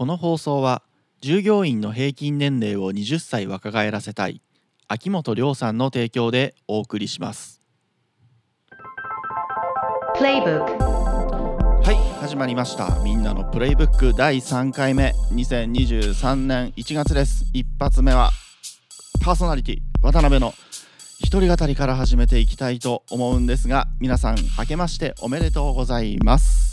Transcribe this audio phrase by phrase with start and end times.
[0.00, 0.82] この放送は
[1.20, 4.40] 従業員の平均年齢を20歳若返らせたい
[4.88, 7.60] 秋元亮さんの提供でお送りします。
[10.16, 10.78] Playbook.
[11.84, 18.30] はい始まりましたみんなのプレイブック第3回目2023年1月です一発目は
[19.22, 20.54] パーソナリティ渡辺の
[21.18, 26.69] 一人語りから始めていきたいと思うんですが皆さん明けましておめでとうございます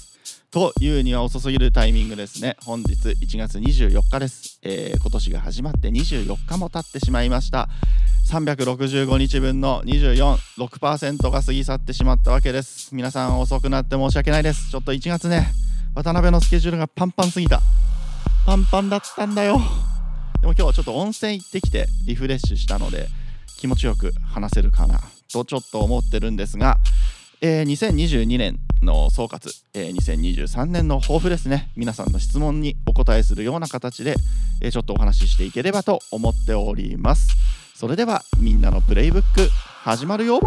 [0.49, 2.55] というには遅すぎるタイミングですね。
[2.63, 7.67] 本日1月24日です、えー今年が始まって24日も経ってしまいました。
[8.31, 12.95] 365日分の246%が過ぎ去ってしまったわけです。
[12.95, 14.71] 皆さん遅くなって申し訳ないです。
[14.71, 15.47] ちょっと1月ね
[15.95, 17.61] 渡辺のスケジュールがパンパンすぎた。
[18.45, 19.59] パンパンだったんだよ。
[20.39, 23.07] でも今日はちょっと温泉行ってきてリフレッシュしたので
[23.57, 26.77] 気持ちよく話せるかなとちょっと思ってるんですが、
[27.41, 31.69] えー2022年の総括、えー2023年の抱負ですね。
[31.75, 34.15] 皆さんの質問にお答えするような形で、
[34.61, 37.35] えーちょっとお話ししていければと思っております。
[37.75, 39.49] それではみんなのプレイブック
[39.83, 40.39] 始まるよ.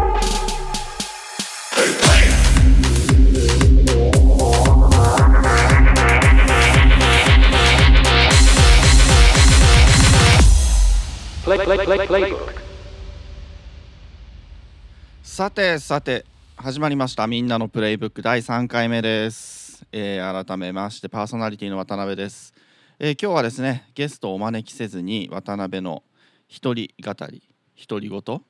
[15.23, 16.25] さてさて
[16.61, 17.25] 始まりました。
[17.25, 18.21] みんなのプレイブック。
[18.21, 22.53] 第3回目です、えー改めましてパーソナリティの渡辺です、
[22.99, 26.03] えー今日はですねゲストをお招きせずに渡辺の
[26.47, 27.41] 一人語り
[27.89, 28.41] 独り言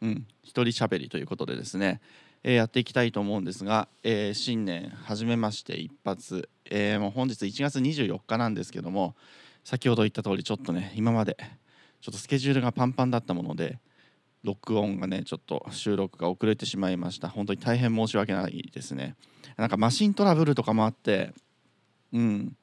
[0.00, 2.00] うん一人喋りということでですね、
[2.42, 9.14] えーやっていきたいと思うんですが、えー新年初めまして一発、えもう本日1月24日なんですけども
[9.62, 11.36] 先ほど言った通りちょっとね今まで
[12.00, 13.78] ちょっとスケジュールがパンパンだったもので
[14.42, 17.28] 録音がねちょっと収録が遅れてしまいました。
[17.28, 19.16] 本当に大変申し訳ないですね。
[19.56, 21.32] なんかマシントラブルとかもあって
[22.12, 22.56] うん。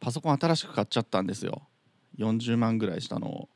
[0.00, 1.62] パソコン新しく買っちゃったんですよ。
[2.18, 3.48] 40万ぐらいしたのを。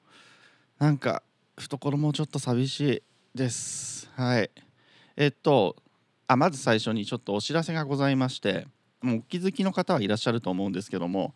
[0.79, 1.23] なんか
[1.57, 3.03] 懐もちょっと寂しい
[3.37, 4.11] です。
[4.15, 4.51] はい。
[5.17, 5.77] えっと
[6.29, 8.67] あまず最初にちょっとお知らせがございまして
[9.01, 11.35] もうお気づきの方はいらっしゃると思うんですけども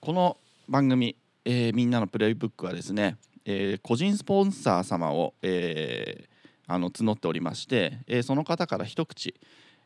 [0.00, 0.36] この
[0.68, 6.36] 番組、えーみんなのプレイブックはですね、えー個人スポンサー様を、えー
[6.68, 9.34] あの募っておりまして、えーその方から一口、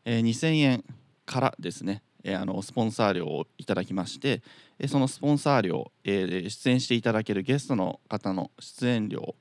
[0.03, 0.83] えー2000円
[1.27, 4.41] からですね、えーあのスポンサー料をいただきまして、
[4.79, 9.35] えーそのスポンサー料、えー出演していただけるゲストの方の出演料、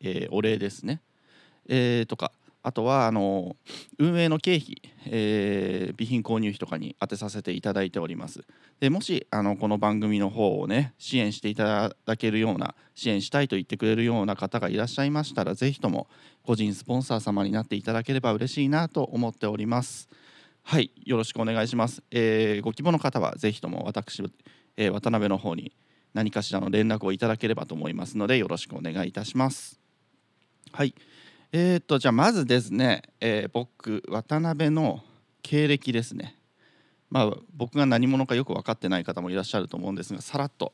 [0.00, 1.02] えーお礼ですね、
[1.68, 2.30] えーとか
[2.66, 3.56] あとはあの
[3.98, 8.42] 運営の経費、えー備品購入費とかに当てさせていただいております。
[8.80, 16.08] でもしあのこの番組の方をね支援していただけるような支援したいと言ってくれるような方がいらっしゃいましたらぜひとも
[16.42, 20.08] 個人スポンサー様になっていただければ嬉しいなと思っております。
[20.62, 22.02] はいよろしくお願いします。
[22.10, 24.22] えーご希望の方はぜひとも私、
[24.78, 25.72] えー渡辺の方に
[26.14, 29.78] 何かしらの連絡をいただければと思いますのでよろしくお願いいたします。
[30.72, 30.94] はい
[31.56, 35.04] えー、とじゃあまずですね、えー僕渡辺の
[35.40, 36.36] 経歴ですね。
[37.10, 40.72] まあ僕が何者かよく分かってない方もいらっしゃると思うんですがさらっと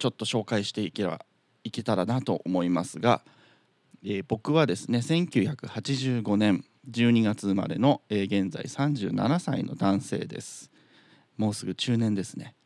[0.00, 1.24] ちょっと紹介していけば
[1.62, 3.22] いけたらなと思いますが、
[4.02, 10.68] えー僕はですね1985年12月生まれの、えー現在37歳の男性です。
[11.36, 12.56] もうすぐ中年ですね。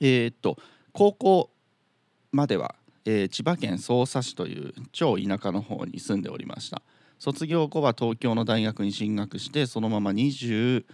[0.00, 0.56] えーっと
[0.94, 1.50] 高校
[2.32, 6.82] までは、えー千葉県匝瑳市という超田舎の方に住んでおりました。
[7.18, 10.84] 卒業後は東京の大学に進学してそのまま25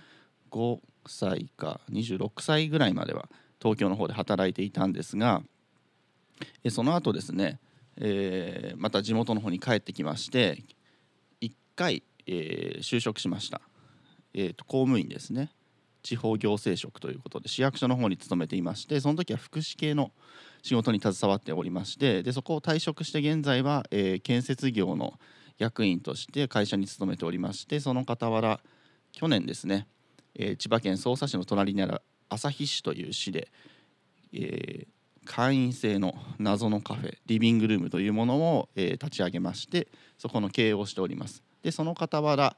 [1.07, 3.29] 歳か26歳ぐらいまでは
[3.61, 5.43] 東京の方で働いていたんですが
[6.63, 7.59] えーその後ですね、
[7.97, 10.63] えーまた地元の方に帰ってきまして
[11.41, 13.61] 1回、え就職しました、
[14.35, 15.51] えーと公務員ですね。
[16.03, 20.13] 地方行政職ということで市役所の方に勤めていましてその時は福祉系の
[20.63, 25.15] 仕事に携わっておりましてでそこを退職して現在は、えー建設業の
[25.59, 28.61] 役員として会社に勤めておりましてその傍ら
[29.13, 29.87] 去年ですね、
[30.35, 33.49] えー千葉県匝瑳市の隣にある旭市という市で、
[34.33, 34.87] えー
[35.27, 41.43] 会員制の謎のカフェリビングルームというものを、えー立ち上げましてそこの経営をしております。
[41.63, 42.57] でその傍ら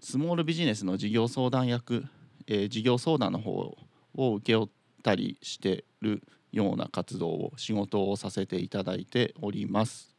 [0.00, 2.04] スモールビジネスの事業相談役、
[2.46, 3.52] えー事業相談の方
[4.14, 4.68] を請け負っ
[5.02, 6.22] たりしてる
[6.54, 10.14] ような活動を仕事をさせていただいております。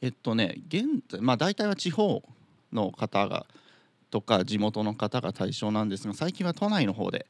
[0.00, 2.22] えっとね現在まあ大体は地方
[2.72, 3.46] の方が
[4.10, 7.26] とか地元の方が対象なんですが最近は都内の方で、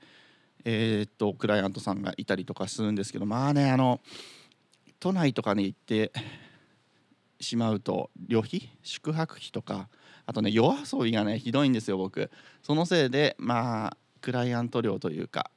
[0.65, 4.01] えーっとクライアントさんがいたりとかするんですけどまあねあの
[5.01, 6.13] 都内とかに行って
[7.41, 9.89] しまうと旅費宿泊費とか
[10.27, 12.31] あとね夜遊びがねひどいんですよ僕
[12.63, 15.51] そのせいでまあクライアント料というか、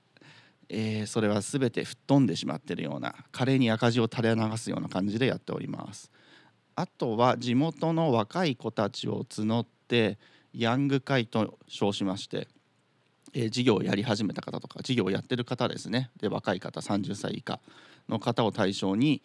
[0.74, 6.10] えーそれは全て吹っ飛んでしまってるような華麗に赤字を垂れ流すような感じでやっております。
[6.76, 10.18] あとは地元の若い子たちを募って
[10.54, 12.48] ヤング会と称しまして、
[13.34, 16.10] えー事業をやり始めた方とか事業をやってる方ですね。
[16.20, 17.60] で若い方30歳以下
[18.08, 19.22] の方を対象に、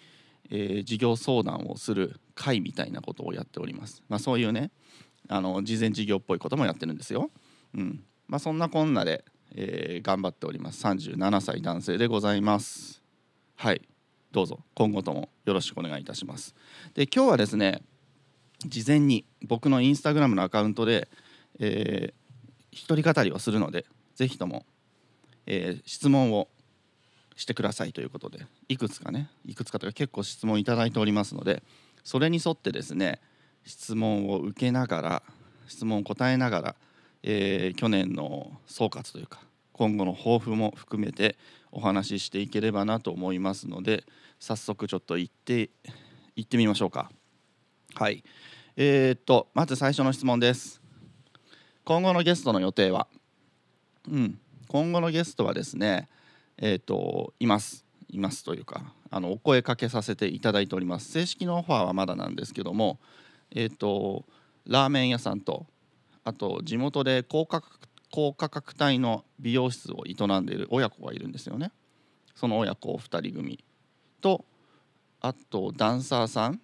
[0.50, 4.70] えー事業相談をする会みたいなことをやっております、まあ、そういうね
[5.28, 7.30] あの事前事業っぽいこともやってるんですよ、
[7.74, 8.04] うん。
[8.28, 9.24] まあ、そんなこんなで、
[9.56, 10.84] えー頑張っております。
[10.84, 13.02] 37歳男性でございます。
[13.56, 13.80] はい。
[14.30, 14.60] どうぞ。
[14.74, 16.54] 今後ともよろしくお願いいたします。
[16.94, 17.82] で今日はですね
[18.66, 21.08] 事前に僕のインスタグラムのアカウントで、
[21.58, 22.26] えー
[22.72, 23.86] 一人語りをするので
[24.16, 24.66] ぜひとも、
[25.46, 26.48] えー質問を
[27.34, 31.62] してくださいということでいくつかねいくつかというか結構質問いただいておりますので
[32.04, 33.20] それに沿ってですね
[33.64, 35.22] 質問を受けながら
[35.66, 36.74] 質問を答えながら、
[37.22, 39.40] えー去年の総括というか
[39.78, 41.36] 今後の抱負も含めて
[41.70, 44.04] お話ししていければなと思いますので
[44.40, 45.68] 早速ちょっと行って
[46.34, 47.10] 行ってみましょうか。
[47.94, 48.24] はい。
[48.78, 50.80] えー、っとまず最初の質問です。
[51.84, 53.06] 今後のゲストの予定は？
[54.10, 54.38] うん。
[54.66, 56.08] 今後のゲストはですね
[56.56, 57.84] えー、っといます。
[58.08, 61.12] いますというかあのお声かけさせていただいております。
[61.12, 62.98] 正式なオファーはまだなんですけども
[63.50, 64.24] えー、っと
[64.66, 65.66] ラーメン屋さんと
[66.24, 67.78] あと地元で高価格
[68.10, 71.72] 高価格帯の美容室を営んでいる親子がいるんですよね。
[72.34, 73.64] その親子2人組
[74.20, 74.44] と
[75.20, 76.60] あとダンサーさん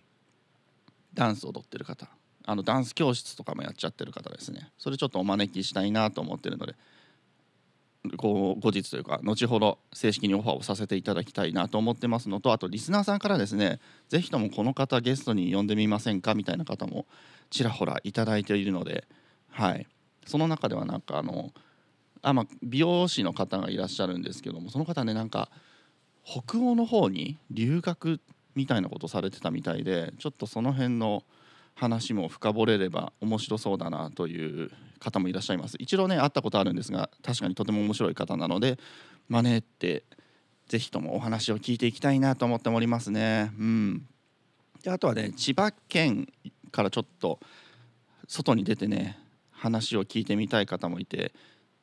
[1.14, 2.08] ダンス踊ってる方。
[2.44, 4.70] あのダンス教室とかもやっちゃってる方ですね。
[4.78, 6.74] それちょっとお招きしたいなと思ってるので
[8.16, 13.78] こう後日というか後ほど正式にオファーをさせていただきたいなと思ってますのとあとリスナーさんからですね
[14.08, 17.06] ぜひともこの方ゲストに呼んでみませんかみたいな方も
[17.50, 19.04] ちらほらいただいているので
[19.50, 19.86] はい。
[20.26, 21.52] その中ではなんかあの
[22.22, 25.50] あ、まあ、美容師の方がいらっしゃるんですけどもその方ねなんか
[26.24, 28.20] 北欧の方に留学
[28.54, 31.24] みたいなことされてたみたいでちょっとその辺の
[31.74, 34.70] 話も深掘れれば面白そうだなという
[35.00, 35.76] 方もいらっしゃいます。
[35.78, 38.78] 一度ね会ったことあるんですが確かにとても面白い方なので
[39.28, 40.04] 招いて
[40.68, 43.52] ぜひともお話を聞いていきたいなと思っておりますね。
[43.58, 44.06] うん。
[44.82, 46.28] であとはね千葉県
[46.70, 47.40] からちょっと
[48.28, 49.18] 外に出てね
[49.62, 51.32] 話を聞いてみたい方もいて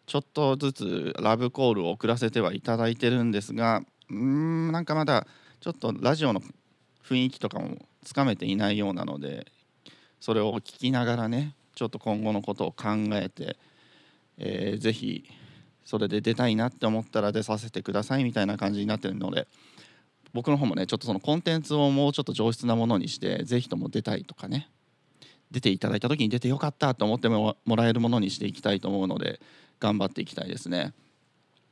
[0.05, 5.25] ちょっとずつラブコールを送らせてはいただいてるんですがうーんなんかまだ
[5.61, 6.41] ちょっとラジオの
[7.07, 9.47] 雰囲気とかもつかめていないようなので
[10.19, 13.57] それを聞きながらねちょっと今後のことを考えて、
[14.37, 15.23] えーぜひ
[15.85, 19.47] それで出たいなって思ったら出させてくださいみたいな感じになってるので
[20.33, 24.69] 僕の方もねちょっとそのコンテンツをもうちょっと上質なものにしてぜひとも出たいとかね
[25.51, 29.39] 出ていただいた時に出てよかったと思ってもらえるものにしていきたいと思うので
[29.79, 30.93] 頑張っていきたいですね。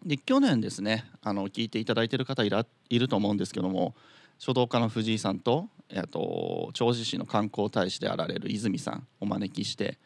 [0.05, 3.95] で去年ですねあの聞いていただいてる方いらいると思うんですけども
[4.37, 9.97] 書道家の藤井さんとあと銚子市の観光大使であられる泉さんお招きして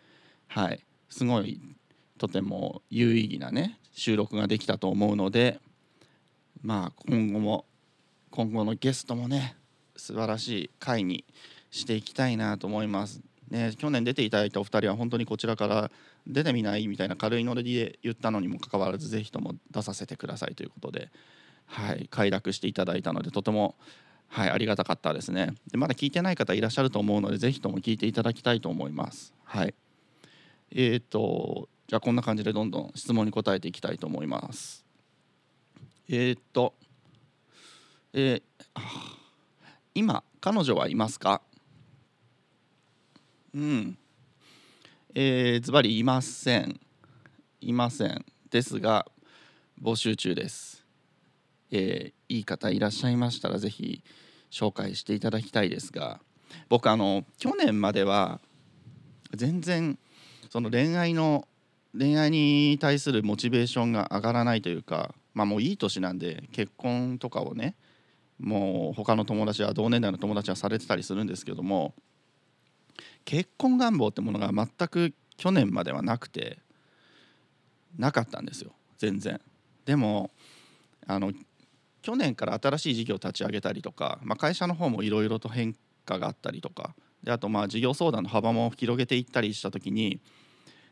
[0.48, 1.60] はいすごい
[2.18, 5.60] とても有意義なね収録ができたと思うので
[6.62, 7.66] まあ今後も
[8.30, 9.56] 今後のゲストもね
[9.96, 11.26] 素晴らしい回に
[11.70, 13.22] していきたいなと思います。
[13.52, 15.92] ね、去年出ていただいたお二人は本当にこちらから
[16.26, 21.10] 出てみないみたいな軽いノリで言ったのにもかかわらずぜひとも出させてくださいということで、
[21.66, 23.76] はい、快諾していただいたのでとても、
[24.30, 29.34] はい、ありがたかったですねでまだ聞いてない方いらっしゃると思うのでぜひとも聞いていただきたいと思います。
[29.44, 29.74] はい、
[30.72, 34.86] えー、とじゃあこんな感じでどんどん質問に答えていきたいと思います。
[36.08, 36.74] えー、っと、
[38.14, 38.42] えー
[39.94, 41.42] 今彼女はいますか？
[43.54, 43.98] うん。
[45.14, 46.80] えーズバリいません。
[47.60, 48.26] いません。
[48.50, 49.06] ですが、
[49.82, 50.86] 募集中です。
[51.70, 54.04] えーいい方いらっしゃいましたら、ぜひ
[54.52, 56.22] 紹介していただきたいですが、
[56.70, 58.40] 僕、あの、去年までは、
[59.34, 60.00] 全然、
[60.50, 61.46] その恋愛の、
[61.98, 67.76] 恋愛に対するモチベーションが上がらないというか、まあもういい年なんで、結婚とかをね、
[68.40, 71.94] もう他の友達は同年代の友達はされてたりするんですけども
[73.26, 76.60] 結婚願望ってものが全く去年まではなくて
[77.98, 78.72] なかったんですよ。
[78.98, 79.40] 全然。
[79.86, 80.32] でも
[81.08, 81.34] あの
[82.02, 85.76] 去年から新しい事業を立ち上げたりとか、まあ、会社の方もいろいろと変
[86.06, 90.20] 化があったりとかであとまあ事業相談の幅も広げていったりした時に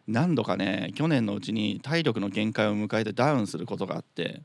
[0.08, 4.42] 何度かね去年のうちに体力の限界を迎えてダウンすることがあって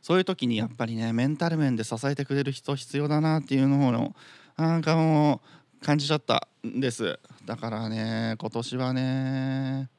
[0.00, 4.14] そういう時にやっぱりねメンタル面で支えてくれる人必要だなっていうのを
[4.56, 7.18] なんかもう感じちゃったんです。
[7.44, 9.90] だからね今年はね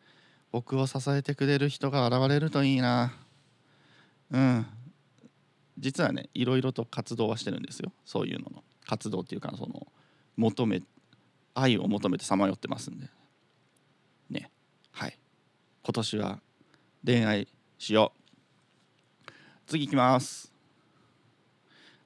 [0.51, 3.13] 僕を支えてくれる人が現れるといいな。
[4.31, 4.65] うん。
[5.77, 7.91] 実はねいろいろと活動はしてるんですよ。
[8.05, 8.63] そういうのの。
[8.85, 9.87] 活動っていうかその
[10.37, 10.81] 求め
[11.53, 13.07] 愛を求めてさまよってますんで。
[14.29, 14.51] ね。
[14.91, 15.17] はい。
[15.83, 16.39] 今年は
[17.05, 17.47] 恋愛
[17.77, 18.13] しよ
[19.27, 19.31] う。
[19.67, 20.51] 次いきます。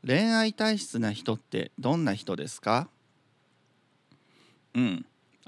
[0.06, 2.90] 恋愛体質な人ってどんな人ですか？
[4.78, 5.06] うん。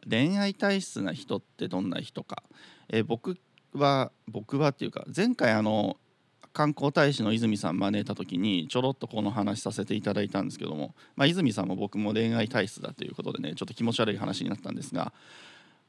[0.09, 2.43] 恋愛体質な人ってどんな人か、
[2.89, 3.37] えー僕
[3.73, 5.97] は僕はっていうか前回あの
[6.53, 15.13] 観光大使の泉さん招いた時にちょろっとこの話させていただいたんですけども、まあ、泉さんも僕も恋愛体質だということでねちょっと気持ち悪い話になったんですが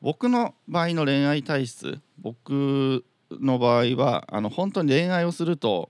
[0.02, 5.88] 僕の場合の恋愛体質僕の場合はあの本当に恋愛をすると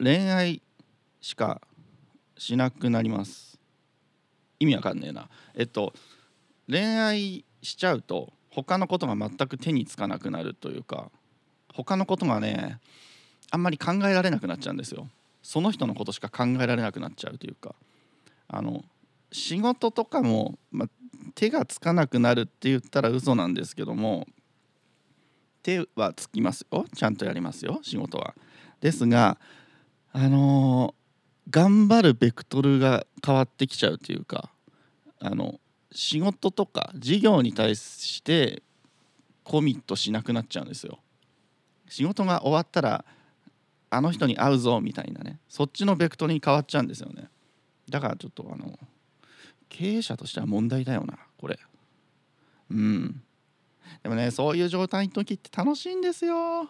[0.00, 0.60] 恋愛
[1.20, 1.60] しか
[2.36, 3.47] しなくなります。
[4.60, 5.28] 意味わかんねえな。
[5.54, 5.92] えっと
[6.68, 11.10] 恋愛しちゃうと他のことが全く手につかなくなるというか
[11.72, 12.78] 他のことがね
[13.50, 15.08] あんまり考えられなくなっちゃうんですよ。
[15.42, 17.74] その人のことしか考えられなくなっちゃうというか。
[18.48, 18.82] あの
[19.30, 20.88] 仕事とかも、ま、
[21.34, 24.26] 手がつかなくなるって言ったら嘘なんですけども
[25.62, 26.86] 手はつきますよ。
[26.94, 28.34] ちゃんとやりますよ仕事は。
[28.80, 29.38] ですが
[30.12, 30.94] あの
[31.50, 34.50] 頑張るベクトルが変わってきちゃうというか
[35.20, 35.60] あの
[35.92, 38.62] 仕事とか事業に対して
[39.44, 40.98] コミットしなくなっちゃうんですよ。
[41.88, 43.04] 仕事が終わったら
[43.88, 47.28] あの人に会うぞみたいなねそっちのベクトルに変わっちゃうんですよね。
[47.88, 48.78] だからちょっとあの
[49.70, 51.58] 経営者としては問題だよなこれ。
[52.70, 53.22] うん。
[54.02, 56.68] でもねそういう状態の時って楽しいんですよ。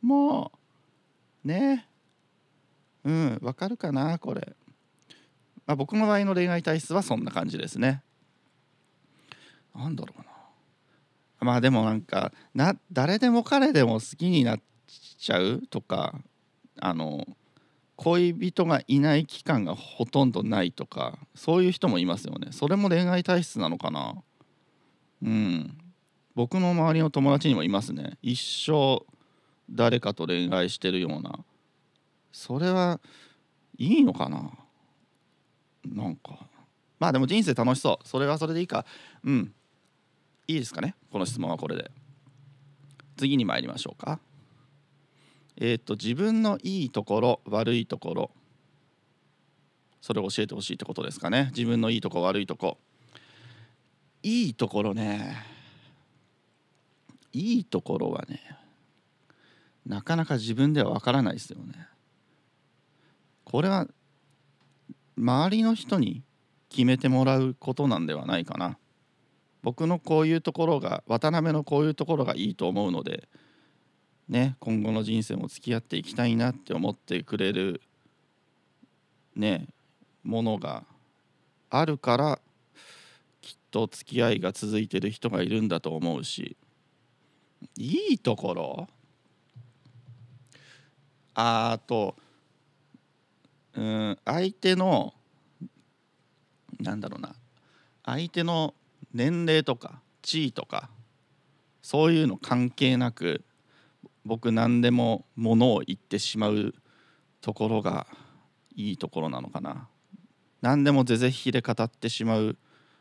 [0.00, 0.52] も
[1.44, 1.88] うね
[3.04, 4.54] うんわかるかなこれ。
[5.66, 8.02] まあ、僕の場合の恋愛体質はそんな感じですね。
[9.74, 10.26] なんだろうな。
[11.40, 14.60] まあでもなんかな誰でも彼でも好きになっ
[15.18, 16.14] ちゃうとか
[16.80, 17.26] あの
[17.96, 22.48] 恋人がいない期間がほとんどないとかそういう人もいますよね。
[22.50, 24.22] それも恋愛体質なのかな。
[25.22, 25.78] うん。
[26.34, 28.18] 僕の周りの友達にもいますね。
[28.22, 29.04] 一生
[29.70, 31.44] 誰かと恋愛してるような。
[32.32, 33.00] それは
[33.78, 34.50] いいのかな？
[35.86, 36.46] なんか。
[36.98, 38.08] まあでも人生楽しそう。
[38.08, 38.84] それはそれでいいか。
[39.24, 39.54] うん。
[40.48, 40.94] いいですかね？
[41.10, 41.90] この質問はこれで。
[43.16, 44.18] 次に参りましょうか。
[45.56, 48.30] えっ、と自分のいいところ悪いところ。
[50.00, 51.50] それを教えてほしいってことですかね？
[51.54, 52.78] 自分のいいとこ悪いとこ。
[54.22, 55.36] いいところね。
[57.32, 58.40] いいところはね
[59.86, 61.88] なかなか自分ではわからないですよね。
[63.52, 63.86] これは
[65.16, 66.22] 周りの人に
[66.70, 68.78] 決めてもらうことなんではないかな。
[69.62, 73.28] 僕のこういうところが渡辺のこういうところがいいと思うので
[74.26, 77.82] ね今後の人生も付き合っていきたいなって思ってくれる
[79.36, 79.68] ね
[80.24, 80.84] ものが
[81.68, 82.40] あるから
[83.42, 86.56] きっと付き合いが続いてる人がいるんだと思うし。
[87.76, 88.88] いいところ？
[91.34, 92.16] あと
[93.76, 95.14] うん相手の
[96.80, 97.34] なんだろうな
[98.04, 98.74] 相手の
[99.14, 100.90] 年齢とか地位とか
[101.82, 103.44] そういうの関係なく
[104.24, 106.74] 僕何でもものを言ってしまう
[107.40, 108.06] ところが
[108.74, 109.88] いいところなのかな。
[110.60, 112.56] 何でも是々非で語ってしまう。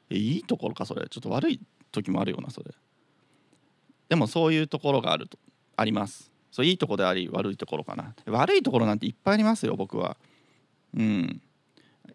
[0.10, 1.08] えいいところかそれ。
[1.08, 1.62] ちょっと悪い
[1.92, 2.72] 時もあるようなそれ。
[4.10, 5.38] でもそういうところがあると
[5.78, 6.32] あります。
[6.52, 8.16] そういいとこであり悪いところかな。
[8.26, 10.18] 悪いところなんていっぱいありますよ僕は。
[10.96, 11.42] うん。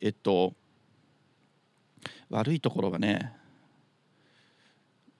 [0.00, 0.54] えっと
[2.30, 3.33] 悪いところがね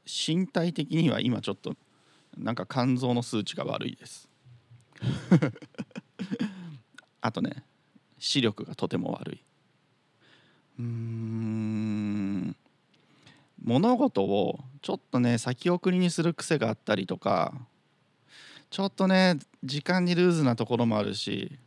[0.04, 1.75] 身体的には今ちょっと
[2.36, 4.28] なんか肝臓の数値が悪いです。
[7.20, 7.64] あとね
[8.18, 9.40] 視力がとても悪い。
[10.78, 12.56] うん。
[13.62, 17.54] 物事をちょっとね先送りにする癖があったりとか
[18.70, 21.58] ちょっとね時間にルーズなところもあるし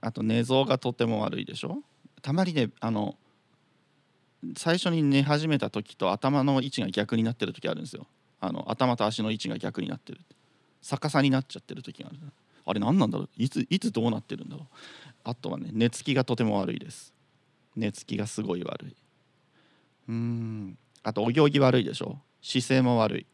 [0.00, 1.78] あと寝相がとても悪いでしょ？
[2.22, 3.16] たまにねあの
[4.56, 8.06] 最初に寝始めた時と頭の位置が逆になってる時あるんですよ。
[8.40, 10.20] あの頭と足の位置が逆になってる。
[10.80, 12.18] 逆さになっちゃってる時がある。
[12.64, 13.28] あれ何なんだろう？
[13.36, 14.66] いついつどうなってるんだろう？
[15.24, 17.12] あとはね寝つきがとても悪いです。
[17.76, 18.96] 寝つきがすごい悪い。
[20.08, 20.78] うん。
[21.02, 22.18] あとお行儀悪いでしょ？
[22.40, 23.26] 姿勢も悪い。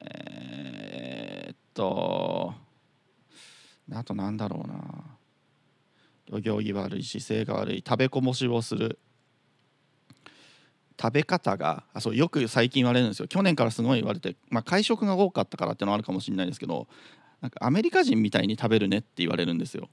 [0.00, 2.54] えーっと
[3.92, 5.04] あとなんだろうな。
[6.40, 8.98] 行儀悪い姿勢が悪い食べこぼしをする。
[11.00, 13.26] 食べ方があそうよく最近言われるんですよ。
[13.26, 16.86] 去年からすごい言われて、まあ、会食が多かったからってのはあるかもしれないですけど
[17.40, 19.88] なんかアメリカ人みたいに食べるねって言われるんですよ。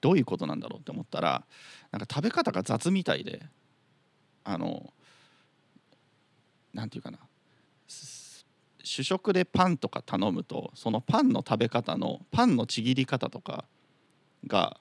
[0.00, 1.44] どういうことなんだろうって思ったら
[1.90, 3.42] なんか食べ方が雑みたいで
[4.44, 4.92] あの
[6.72, 7.18] なんていうかな。
[8.84, 13.64] 主食でパンとか頼むとそのパンの食べ方のパンのちぎり方とか
[14.46, 14.78] が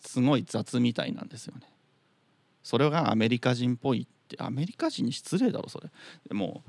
[0.00, 1.62] すごい雑みたいなんですよね。
[2.62, 4.36] それがアメリカ人っぽいって。
[4.38, 5.90] アメリカ人に失礼だろそれ。
[6.28, 6.62] でも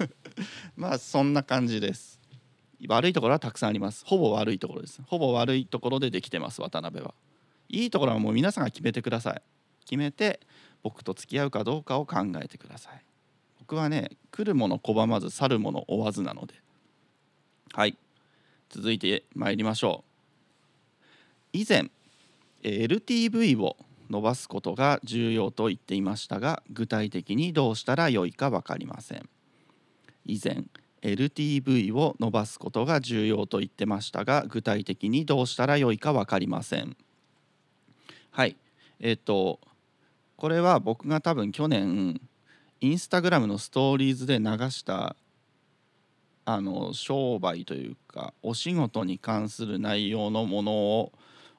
[0.76, 2.18] まあそんな感じです。
[2.88, 4.04] 悪いところはたくさんあります。
[4.06, 5.02] ほぼ悪いところです。
[5.06, 7.14] ほぼ悪いところでできてます渡辺は。
[7.68, 9.42] いいところはもう皆さんが決めてください。
[9.84, 10.40] 決めて
[10.82, 13.02] 僕と付き合うかどうかを考えてください。
[13.58, 16.54] 僕はね来るもの拒まず去るもの追わずなので。
[17.72, 17.98] はい。
[18.70, 20.08] 続いて参りましょう。
[21.52, 21.90] 以前
[22.62, 23.76] LTV を
[24.10, 29.28] 伸ばすことが重要と言っていましたが具体的にどうしたらよいか分かりません。
[30.24, 30.64] 以前
[31.02, 36.96] LTV を伸ばすことが重要と言ってましたが具体的にどうしたらよいか分かりません。
[38.30, 38.56] はい。
[39.00, 39.60] えっ、と
[40.36, 42.20] これは僕が多分去年
[42.80, 45.16] インスタグラムのストーリーズで流した
[46.44, 51.12] あの商売というかお仕事に関する内容のものを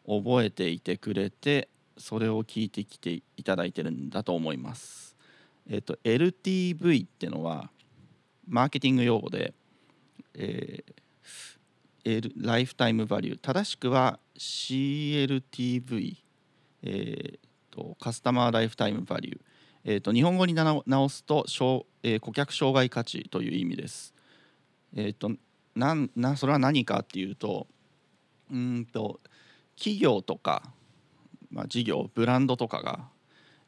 [0.10, 5.16] 覚えていてくれてそれを聞いてきていただいてるんだと思います。
[5.70, 7.70] えっと LTV ってのは
[8.48, 9.54] マーケティング用語で、
[10.34, 10.94] えー
[12.06, 16.16] L ライフタイムバリュー正しくは CLTV、
[16.82, 17.40] えー
[17.70, 19.40] とカスタマーライフタイムバリュー、
[19.84, 21.46] えーと日本語に直すと、
[22.02, 24.16] えー顧客障害価値という意味です。
[24.96, 25.32] えー、と
[25.76, 27.68] なんなそれは何かっていうと
[28.52, 29.20] うんと
[29.80, 30.64] 企業とか、
[31.52, 33.08] まあ、事業ブランドとかが、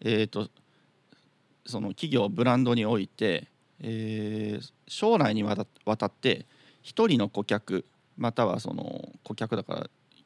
[0.01, 0.49] えー、と
[1.65, 3.47] その企業ブランドにおいて、
[3.79, 6.45] えー将来にわたって
[6.81, 7.85] 一人の顧客
[8.17, 9.79] またはその顧客だから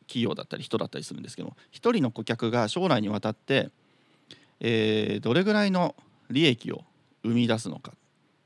[0.08, 3.70] 企業だったり人だったりするんですけど一人の顧客が将来にわたって、
[4.60, 5.96] えーどれぐらいの
[6.32, 6.84] 利益を
[7.24, 7.94] 生み出すのか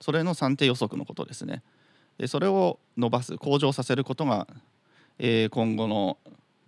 [0.02, 1.63] それの算定予測のことですね。
[2.17, 4.45] でそれを伸ばす向上させることが、
[5.19, 6.17] えー今後の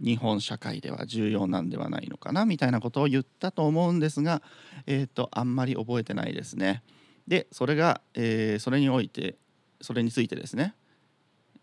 [0.03, 4.41] 日本社会では重要なんではないのかなみたいなことを言ったと思うんですが、
[4.87, 6.83] えー、とあんまり覚えてないですね。
[7.27, 9.35] でそれが、えーそれにおいて
[9.79, 10.75] それについてですね、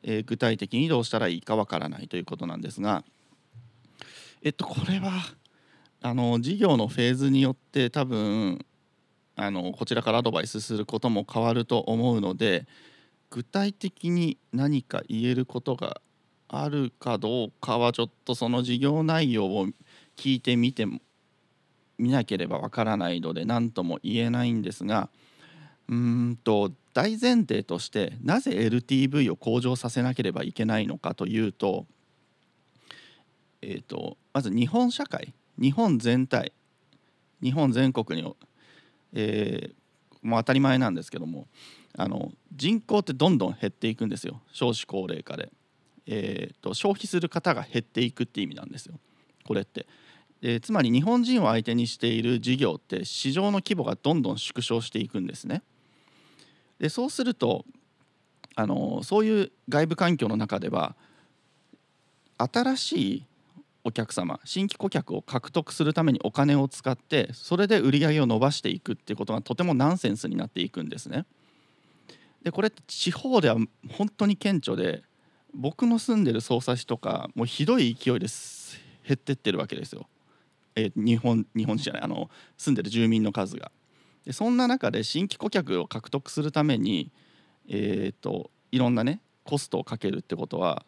[0.02, 3.04] えー具体的にどうしたらいいかわからないということなんですが
[4.42, 5.12] えっとこれは
[6.00, 8.64] あの事業のフェーズによって多分
[9.34, 12.66] あのこちらからアドバイスすることも変わると思うので
[13.30, 16.00] 具体的に何か言えることが
[16.48, 19.66] あるかどうかはちょっとその事業内容を
[20.16, 21.00] 聞いてみても
[21.98, 25.10] 見なければわからないので何とも言えないんですが
[25.88, 31.86] うんと大前提としてなぜ LTV を向上させなければいけないのかというと,、
[33.62, 36.52] えー、とまず日本社会日本全体
[37.42, 38.34] 日本全国に、
[39.12, 39.78] えー
[40.22, 41.46] もう当たり前なんですけども
[41.96, 44.40] あの人口ってどんどん減っていくんですよ。
[44.52, 45.50] 少子高齢化で、
[46.08, 48.98] えーと消費する方が減っていくって意味なんですよ
[49.44, 49.86] これって。
[50.42, 55.62] えーつまり日本人を相手にしている事業って市場の規模がどんどん縮小していくんですね。
[56.78, 57.64] でそうすると
[58.54, 60.96] あのそういう外部環境の中では
[62.38, 63.24] 新しい
[63.84, 71.24] お客様新規顧客を獲得するためにお金を使ってそれで売り上げを伸ばしていくっていうことがとてもナンセンスになっていくんですね。
[72.42, 73.56] でこれって地方では
[73.90, 75.02] 本当に顕著で
[75.54, 80.06] 僕の住んでる匝瑳市とかもうひどい勢いです減ってってるわけですよ。
[80.74, 83.70] えー日本日本じゃないあの住んでる住民の数が。
[84.24, 87.10] でそんな中で新規顧客を獲得するために、
[87.68, 90.84] えー、といろんなねコストをかけるってことは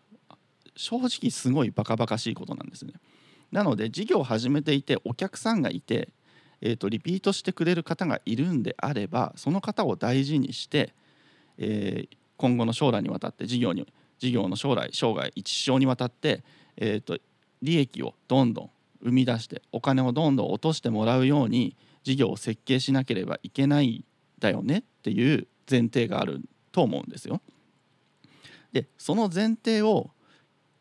[0.77, 2.92] 正直すごいバカバカしいことなんですね。
[3.51, 6.11] なので事業を始めていてお客さんがいて、
[6.61, 10.92] えー、とリピートしてくれる方がいるんであればその方を大事にして、
[11.59, 13.87] えー今後の将来にわたって事業に
[14.20, 16.44] 事業の将来生涯一生にわたって、
[16.76, 17.18] えー、と
[17.62, 18.70] 利益をどんどん
[19.02, 24.04] 生み出してお金をどんどん落としてもらうように事業を設計しなければいけない
[24.38, 27.40] だよねっていう前提があると思うんですよ。
[28.72, 30.11] でその前提を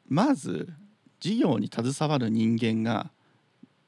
[0.08, 0.71] まず
[1.19, 3.12] 事業に携わる人間が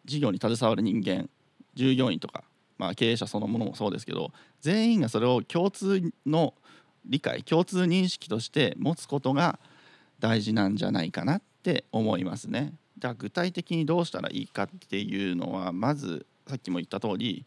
[0.06, 1.30] 事業に携わる人間
[1.76, 2.44] 従業員とか、
[2.78, 6.54] まあ、経営者そのものもそうですけど全員がそれを共通の
[7.06, 9.60] 理解共通認識として持つことが
[10.20, 12.74] 大事なんじゃないかなって思いますね。
[12.98, 17.46] じゃあ具体的にどうしたらいいかっていうのはまずさっきも言った通り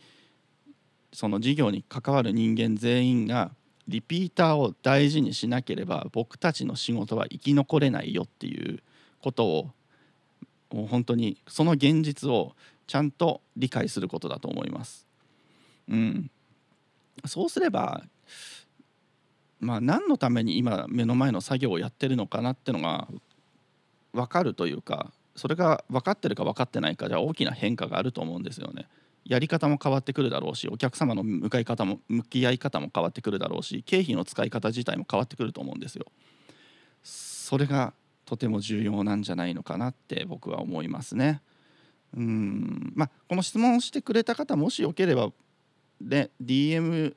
[1.12, 3.52] その事業に関わる人間全員が
[3.86, 8.82] リピーターを大事にしなければ僕たちの仕事は生き残れないよっていう
[9.20, 9.70] ことを
[10.72, 12.54] もう本当にその現実を
[12.86, 15.06] ちゃんと理解することだと思います。
[15.88, 16.30] うん、
[17.26, 18.02] そうすれば
[19.60, 23.08] まあ何のために今目の前の作業をやってるのかなってのが
[24.12, 28.86] 分かるというかそれが分かってるか分かってないかじゃ大きな変化があると思うんですよね。
[29.24, 36.06] やり方も変わってくるだろうしお客様の向かい方も向き合い方も変わってくるだろうし経費の使い方自体も変わってくると思うんですよ。
[37.02, 37.94] それが
[38.26, 41.40] とても重要なんじゃないのかなって僕は思いますね。
[42.16, 45.32] うんまあこの質問をしてくれた方もしよければ
[46.00, 47.14] で DM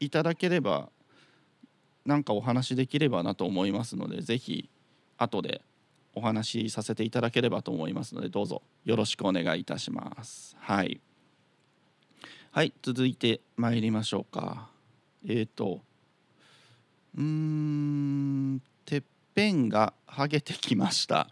[0.00, 0.88] いただければ
[2.06, 4.68] なんかお話できればなと思いますのでぜひ
[5.18, 5.62] 後で
[6.14, 10.56] お話しさせていただければと思いますのでどうぞよろしくお願いいたします。
[10.58, 11.00] はい。
[12.52, 14.68] はい続いて参りましょうか。
[15.24, 15.82] えっ、ー、と
[17.16, 19.02] うーんてっ
[19.34, 21.28] ぺんが剥げてきました。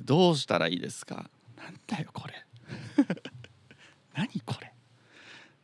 [0.00, 1.30] どうしたらいいですか？
[1.56, 2.34] なんだよこれ。
[4.14, 4.72] 何これ？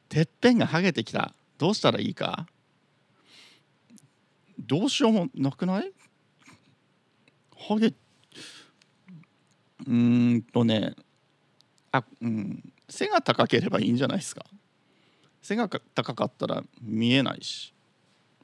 [0.09, 1.35] てっぺんが剥げてきた。
[1.59, 2.47] どうしたらいいか？
[4.67, 5.93] どうしようもなくない？
[7.57, 7.95] 剥げ
[9.87, 10.95] うんとね。
[11.91, 12.73] あうん。
[12.89, 14.45] 背が高ければいいんじゃないですか。
[15.43, 17.75] 背が高かったら見えないし。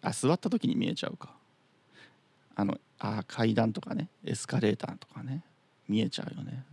[0.02, 1.34] あ座った時に見えちゃうか。
[2.56, 4.08] あのあ階段とかね。
[4.24, 5.44] エスカレーターとかね。
[5.88, 6.64] 見えちゃうよね。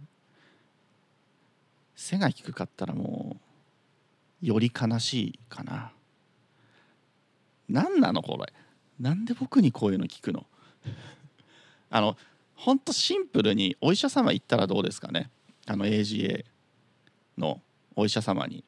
[1.96, 3.38] 背が低かったらも
[4.44, 5.92] うより悲しいかな。
[7.70, 8.52] 何なのこれ？
[9.00, 10.46] なんで僕にこういうの聞くの？
[11.90, 12.18] あの
[12.56, 15.30] ほんとシンプルにお医者様行ったらどうですかね？
[15.66, 16.46] あの AGA
[17.38, 17.62] の
[17.96, 18.64] お医者様に。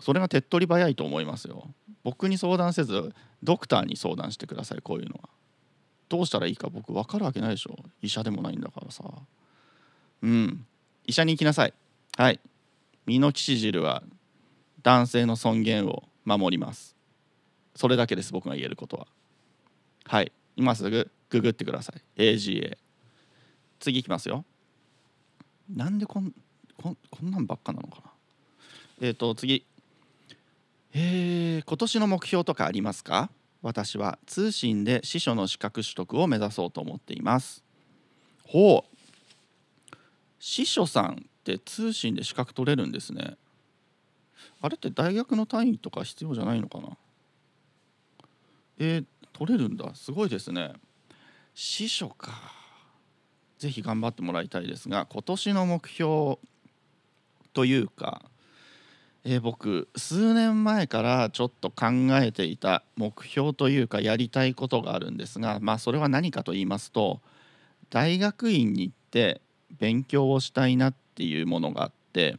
[0.00, 1.74] それが手っ取り早いと思いますよ。
[2.04, 5.28] 僕に相談せずドクターに相談してくださいこういうのは。
[6.08, 7.76] どうしたらいいか僕分かるわけないでしょ。
[8.00, 9.04] 医者でもないんだからさ。
[10.22, 10.66] うん。
[11.06, 11.74] 医者に行きなさい。
[12.16, 12.40] はい。
[13.06, 14.02] 身の騎士汁は
[14.82, 16.94] 男性の尊厳を守ります。
[17.78, 19.06] それだけです僕が言えることは。
[20.04, 20.32] はい。
[20.56, 22.20] 今すぐググってください。
[22.34, 22.76] AGA
[23.78, 24.44] 次いきますよ。
[25.72, 26.34] なんでこん
[26.76, 28.10] こんこんなんばっかなのかな。
[29.00, 29.64] えっ、ー、と次。
[30.92, 33.30] えー、今年の目標とかありますか？
[33.62, 37.62] 私は通信で司書の資格取得を目指そうと思っています。
[38.44, 39.96] ほう。
[40.40, 43.36] 司書さんって通信で資格取れるんですね。
[44.60, 46.96] あれって大学の単位とか必要じゃないのかな？
[48.78, 49.94] えー、取れるんだ。
[49.94, 50.72] すごいですね。
[51.54, 52.58] 司書か。
[53.58, 56.38] ぜひ頑張ってもらいたいですが今年の目標
[57.52, 58.22] というか、
[59.24, 61.86] えー、僕数年前からちょっと考
[62.22, 67.20] えていた目標というかやりたいことがあるんですがまあそれは何かと言いますと
[67.90, 69.40] 大学院に行って
[69.78, 72.36] 勉強をしたいなっていうものがあって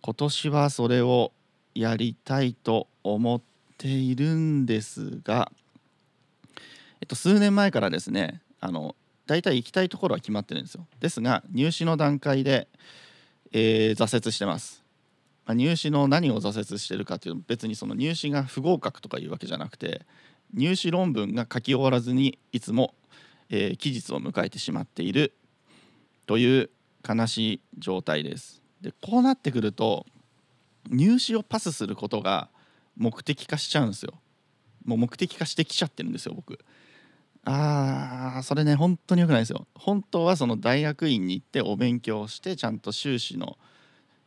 [0.00, 1.30] 今年はそれを
[1.76, 3.51] やりたいと思って
[3.82, 5.50] ているんですが、
[7.00, 8.94] えっと、数年前からですねあの
[9.26, 10.86] 大体行きたいところは決まってるんですよ。
[11.00, 12.68] ですが入試の段階で、
[13.50, 14.84] えー、挫折してます、
[15.46, 20.02] まあ、入試の何を挫折してるかというと別にその入試が不合格とかいうわけじゃなくて
[20.54, 22.94] 入試論文が書き終わらずにいつも、
[23.50, 25.32] えー、期日を迎えてしまっている
[26.26, 26.70] という
[27.08, 28.62] 悲しい状態です。
[28.80, 30.06] でこうなってくると
[30.88, 32.48] 入試をパスすることが
[32.96, 34.14] 目的化しちゃうんですよ。
[34.84, 36.58] もう目的化してきちゃってるんですよ僕。
[37.44, 39.66] あーそれね本当に良くないですよ。
[39.74, 43.58] 本当はその大学院に行ってお勉強してちゃんと修士の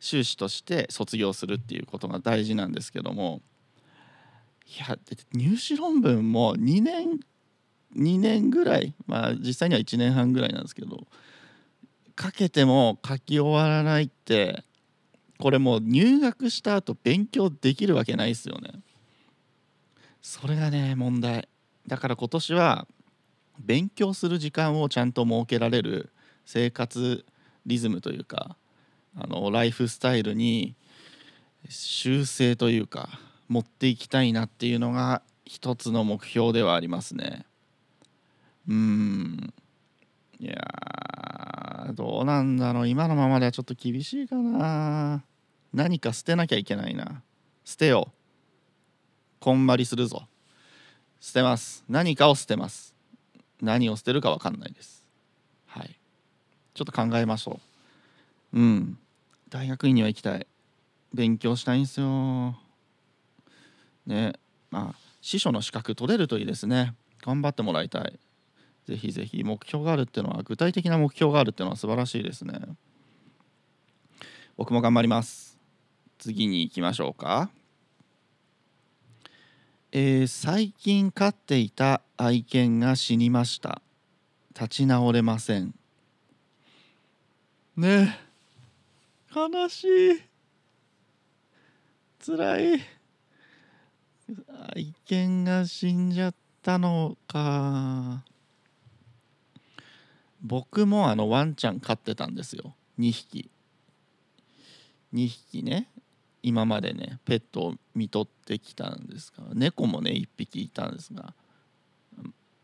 [0.00, 3.42] 修士として卒業するっていうことが大事なんですけども。
[4.68, 4.98] いや
[5.32, 7.20] 入試論文も2年
[7.96, 11.06] 2年ぐらいまあ実際には1年半ぐらいなんですけど
[12.16, 14.64] かけても書き終わらないって
[15.38, 18.80] これもう入学した後勉強できるわけないですよね。
[20.22, 21.48] それがね問題。
[21.86, 22.86] だから今年は
[23.58, 26.10] 勉強する時間をちゃんと設けられる
[26.44, 27.24] 生活
[27.64, 28.56] リズムというか
[29.16, 30.74] あのライフスタイルに
[31.68, 33.08] 修正というか
[33.48, 37.46] 持っていきたいなっていうのが一つの目標ではありますね。
[38.68, 39.54] うん。
[40.38, 42.88] いやどうなんだろう。
[42.88, 45.24] 今のままではちょっと厳しいかな。
[45.72, 47.22] 何か捨てなきゃいけないな。
[47.64, 48.12] 捨てよう。
[49.40, 50.26] こんまりするぞ。
[51.20, 51.84] 捨てます。
[51.88, 52.94] 何かを捨てます。
[53.60, 55.06] 何を捨てるか分かんないです。
[55.66, 55.96] はい。
[56.74, 57.60] ちょっと考えましょ
[58.52, 58.58] う。
[58.58, 58.98] うん。
[59.48, 60.46] 大学院には行きたい。
[61.14, 62.56] 勉強したいんですよ。
[64.06, 64.34] ね。
[64.70, 66.94] まあ司書の資格取れるといいですね。
[67.24, 68.18] 頑張ってもらいたい。
[68.86, 72.60] ぜひぜひ目標があるっていうのは具体的な目標があるっていうのは素晴らしいですね。
[74.56, 75.58] 僕も頑張ります。
[76.18, 77.50] 次に行きましょうか。
[79.92, 83.82] えー最近飼っていた愛犬が死にました。
[84.54, 85.74] 立ち直れません。
[87.76, 88.26] ねえ。
[89.34, 90.22] 悲しい。
[92.24, 92.80] 辛い。
[94.74, 98.24] 愛犬が死んじゃったのか。
[100.46, 102.74] 僕もあのワンちゃん飼ってたんですよ。
[103.00, 103.50] 2匹。
[105.12, 105.88] 2匹ね。
[106.42, 109.44] 今までねペットを見とってきたんですが。
[109.54, 111.34] 猫もね1匹いたんですが。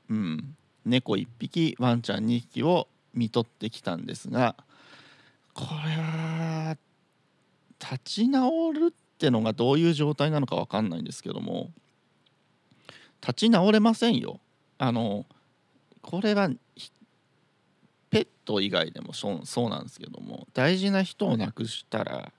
[0.08, 0.56] うん。
[0.84, 4.54] 猫1匹ワンちゃん2匹を見とってきたんですが。
[5.52, 6.76] これは
[7.80, 11.72] 立ち直るってのがどういう状態なのか分かんないんですけども。
[13.20, 14.38] 立ち直れませんよ。
[14.78, 15.26] あの
[16.00, 16.92] これはひ
[18.12, 22.30] ペット以外でもそうそうなんですけども大事な人を亡くしたら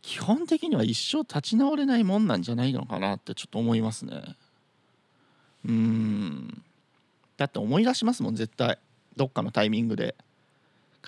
[0.00, 4.36] 基本的には一生立ち直れないもんなんじゃないのかなってちょっと思いますね。
[5.64, 6.62] うーん。
[7.36, 8.78] だって思い出しますもん絶対。
[9.16, 10.14] どっかのタイミングで。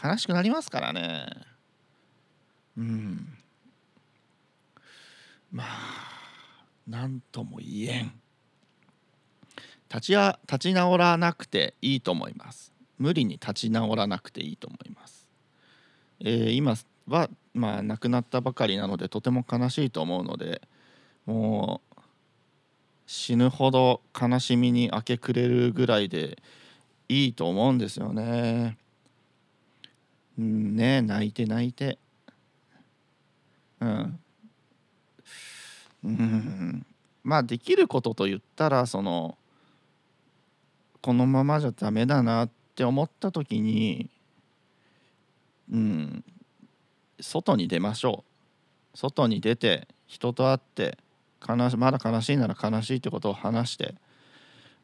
[0.02, 1.26] 悲しくなりますからね。
[2.76, 3.28] うん。
[5.52, 5.66] まあ
[6.88, 8.12] 何とも言えん。
[9.88, 12.69] 立ちや立ち直らなくていいと思います
[13.00, 15.26] 無理に立ち直らなくていいと思います、
[16.20, 16.76] えー今
[17.08, 20.62] はまあ亡くなったばかりなのでとても悲しいと思うので
[21.26, 22.00] もう
[23.06, 26.40] 死ぬほど悲しみに明け暮れるぐらいで
[27.08, 28.78] いいと思うんですよね。
[30.38, 31.98] うんね泣いて泣いて。
[33.80, 34.20] うん。
[36.04, 36.86] うん。
[37.24, 39.36] まあできることと言ったらその
[41.00, 44.08] このままじゃダメだなっって思った時に
[45.70, 46.24] うん
[47.20, 48.24] 外に出ましょ
[48.94, 50.96] う外に出て人と会って
[51.46, 53.96] 悲しまだ悲しいなら悲しいってことを話して、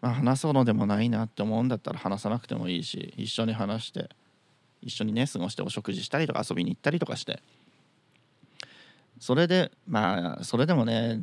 [0.03, 4.11] まあ、話そうのでもないなって思うんだったら話さなくてもいいし一緒に話して
[4.83, 7.41] 一緒にね過ごしてお食事したりとか遊びに行ったりとかして
[9.21, 11.23] それでまあそれでもね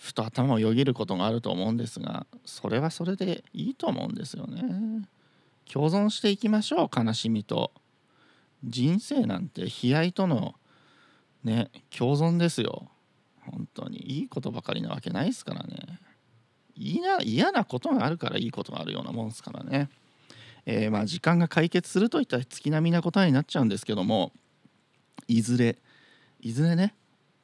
[0.00, 5.08] ふと頭をよぎることがあると思うんですがそれはそれでいいと思うんですよね。
[5.72, 7.72] 共存していきましょう悲しみと。
[8.64, 10.54] 人生なんて悲哀との
[11.44, 12.90] ね共存ですよ。
[13.44, 14.18] 本当に。
[14.18, 16.00] いいことばかりなわけないですからね。
[16.76, 19.90] 嫌なことがあるからいいことがあるようなもんですからね、
[20.64, 24.32] えーまあ時間が解決するといった月並みな答えになっちゃうんですけども
[25.26, 25.76] いずれ
[26.40, 26.94] いずれね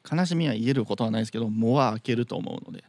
[0.08, 2.84] 悲しみは言えることはないですけど藻は開けると思うので。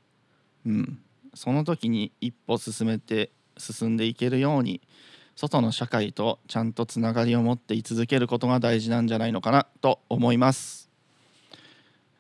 [0.67, 0.99] うん。
[1.33, 4.81] その時に一歩進めて進んでいけるように
[5.35, 10.89] 外の社会とちゃんとつながりを持って居続けることが大事なんじゃないのかなと思います。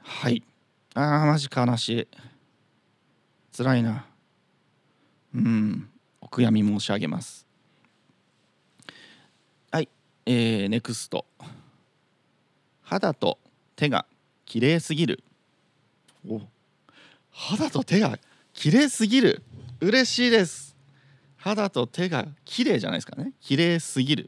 [0.01, 0.43] はい。
[0.93, 2.07] あーマジ悲しい。
[3.55, 4.05] 辛いな。
[5.33, 5.89] うん。
[6.19, 7.47] お悔やみ申し上げます。
[9.71, 9.89] はい。
[10.25, 11.25] えー、ネクスト。
[12.81, 13.39] 肌と
[13.77, 14.05] 手が
[14.45, 15.23] 綺麗すぎる。
[16.27, 16.41] お。
[17.31, 18.19] 肌と手が
[18.53, 19.41] 綺麗すぎる。
[19.79, 20.74] 嬉しいです。
[21.45, 23.31] 肌と手が綺麗じゃないですかね。
[23.39, 24.23] 綺麗すぎる。
[24.23, 24.27] い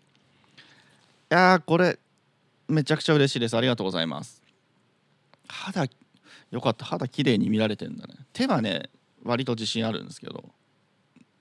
[1.30, 1.98] やーこれ
[2.68, 3.58] めちゃくちゃ嬉しいです。
[3.58, 4.44] ありがとうございます。
[5.48, 5.88] 肌
[6.52, 6.86] よかった。
[6.86, 8.14] 肌綺麗に見られてんだね。
[8.34, 8.92] 手はね
[9.24, 10.44] 割と自信あるんですけど。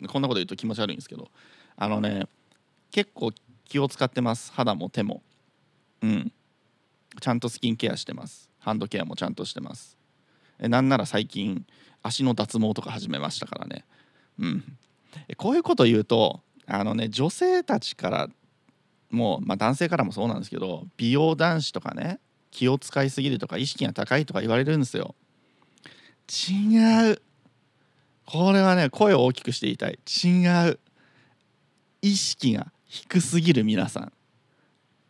[0.08, 1.28] こんなこと言うと気持ち悪いんですけど。
[1.76, 2.26] あのね
[2.90, 3.32] 結構
[3.66, 4.54] 気を使ってます。
[4.54, 5.20] 肌も手も。
[6.00, 6.32] うん。
[7.20, 8.48] ちゃんとスキンケアしてます。
[8.60, 9.98] ハンドケアもちゃんとしてます。
[10.58, 11.66] えなんなら最近
[12.02, 13.84] 足の脱毛とか始めましたからね。
[14.38, 14.78] うん。
[15.36, 18.28] こういうこと言うとあのね女性たちから
[19.10, 22.18] もう、まあ、男性からもそうなんですけど美容男子とかね
[22.50, 25.14] 気を使いすぎるとか意識が高いとか言われるんですよ。
[26.28, 27.22] 違う。
[28.24, 29.98] これはね声を大きくして言いたい。
[30.24, 30.78] 違う。
[32.02, 34.12] 意識が低すぎる皆さん。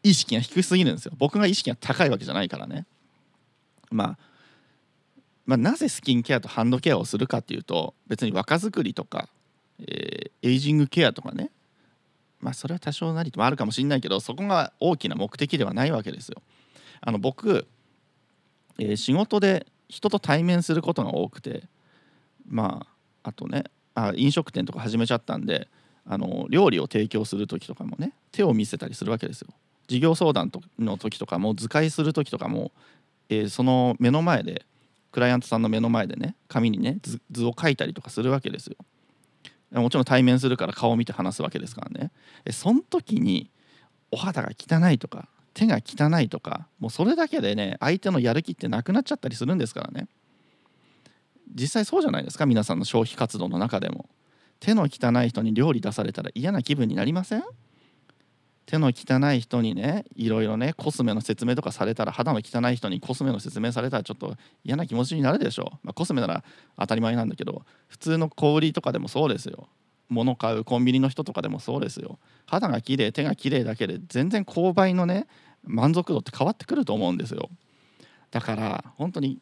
[0.03, 1.12] 意識が低すぎるんですよ。
[1.16, 2.87] 僕が意識が高いわけじゃないからね。
[3.90, 4.19] まあ
[5.47, 9.29] まあ、なぜスキンケアとハンドケアをするかっていうと別に若作りとか、
[9.80, 11.50] えーエイジングケアとかね
[12.40, 16.40] まあそれは多少なりともあるかもしれないけどそこが大きな目的ではないわけですよ。
[17.00, 17.66] あの僕、
[18.78, 21.64] えー仕事で人と対面することが多くて
[22.48, 22.86] ま
[23.22, 25.68] ああとねあ飲食店とか始めちゃったんで
[26.04, 29.48] あの料理を提供する時とかもね手を見せたりするわけですよ。
[29.88, 32.72] 事業相談の時とかも図解する時とかも、
[33.28, 34.64] えーその目の前で
[35.12, 38.76] クライアントさんの目の前でね紙にね図図を書いたりとかするわけですよ
[39.72, 42.12] もちろん対面するから顔を見て話すわけですからね。
[42.50, 43.50] その時に
[44.11, 50.09] お肌が汚いとか手が汚いとかもうそれだけでね相手のやる気ってなくなっちゃったりするんですからね。
[51.55, 54.09] 実際そうじゃないですか皆さんの消費活動の中でも。
[54.59, 57.42] 手の汚い人に料理出されたら嫌な気分になりません？
[58.66, 66.44] 手の汚い人にねいろいろねコスメの説明とかされたら肌の汚い人にコスメの説明されたらちょっと嫌な気持ちになるでしょう、まあ、コスメなら
[66.79, 69.68] 当たり前なんだけど普通の小売りとかでもそうですよ。
[70.09, 72.18] 物買うコンビニの人とかでもそうですよ。
[72.46, 75.26] 肌が綺麗手が綺麗だけで全然購買のね
[75.64, 77.50] 満足度って変わってくると思うんですよ。
[78.31, 79.40] だから本当に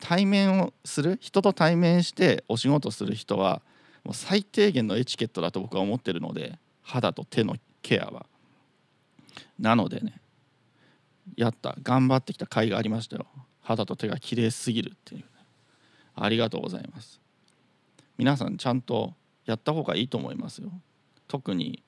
[0.00, 3.62] 対面をする人と対面してお仕事する人は
[4.04, 8.26] もう最低限のエチケットだと僕は思ってるので肌と手のケアは。
[9.58, 10.20] なのでね
[11.36, 13.26] やった頑張ってきた甲斐がありましたよ。
[13.62, 15.26] 肌と手が綺麗すぎるっていう、ね、
[16.14, 17.20] ありがとうございます。
[18.18, 19.14] 皆さんちゃんと
[19.46, 20.70] やった方がいいと思いますよ。
[21.26, 21.82] 特に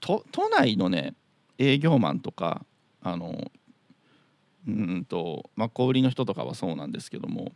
[0.00, 1.14] 都都内のね
[1.58, 2.64] 営業マンとか
[3.02, 3.50] あの
[4.66, 7.52] うんとまあ小売りの人とかはそうなんですけども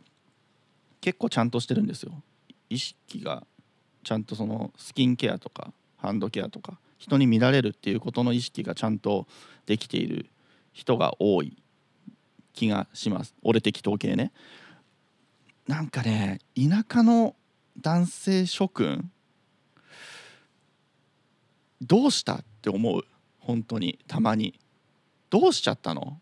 [1.01, 2.21] 結構ちゃんとしてるんですよ。
[2.69, 3.45] 意識が
[4.03, 9.25] ちゃんとそのスキンケアとかハンドケアとか人に見られるっていうことの意識がちゃんと
[9.65, 10.27] できている
[10.71, 11.57] 人が多い
[12.53, 13.33] 気がします。
[13.41, 14.31] 俺的統計ね。
[15.67, 17.35] なんかね田舎の
[17.81, 19.09] 男性諸君
[21.81, 23.03] どうしたって思う？
[23.39, 23.97] 本当に。
[24.07, 24.59] たまに。
[25.31, 26.19] どうしちゃったの？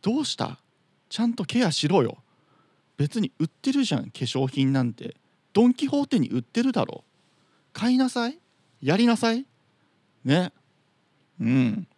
[0.00, 0.60] どうした？
[1.08, 2.18] ちゃんとケアしろよ。
[2.96, 5.16] 別に売ってるじゃん化粧品なんて。
[5.52, 7.02] ドン・キホーテに売ってるだろ。
[7.72, 8.38] 買いなさい。
[8.86, 9.44] やりなさい。
[10.24, 10.52] ね。
[11.40, 11.88] うん。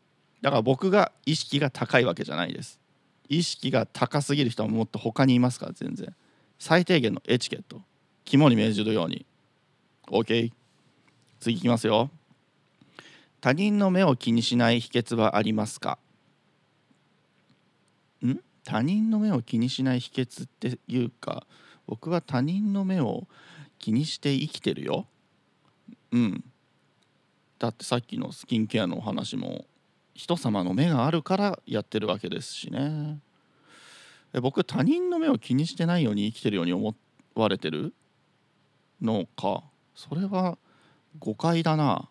[0.40, 2.80] だから僕が意識が高いわけじゃないです。
[3.28, 6.14] 意識が高すぎる人はもっと他にいますから全然。
[6.58, 7.82] 最低限のエチケット。
[8.24, 9.26] 肝に銘じるように。
[10.06, 10.50] OK
[11.40, 12.08] 次いきますよ。
[13.42, 15.98] 他人の目を気にしない秘訣はありますか？
[18.24, 18.38] ん？
[18.64, 21.46] 他人の目を気にしない秘訣っていうか
[21.86, 23.26] 僕は他人の目を
[23.78, 25.06] 気にして生きてるよ。
[26.12, 26.44] うん。
[27.58, 29.64] だってさっきのスキンケアのお話も
[30.14, 33.18] 人様の目があるからやってるわけですしね。
[34.42, 36.94] 僕他人の目を気にしてないように生きてるように思
[37.34, 37.94] われてる
[39.00, 39.64] のか？
[39.94, 40.58] それは
[41.18, 42.08] 誤解だな。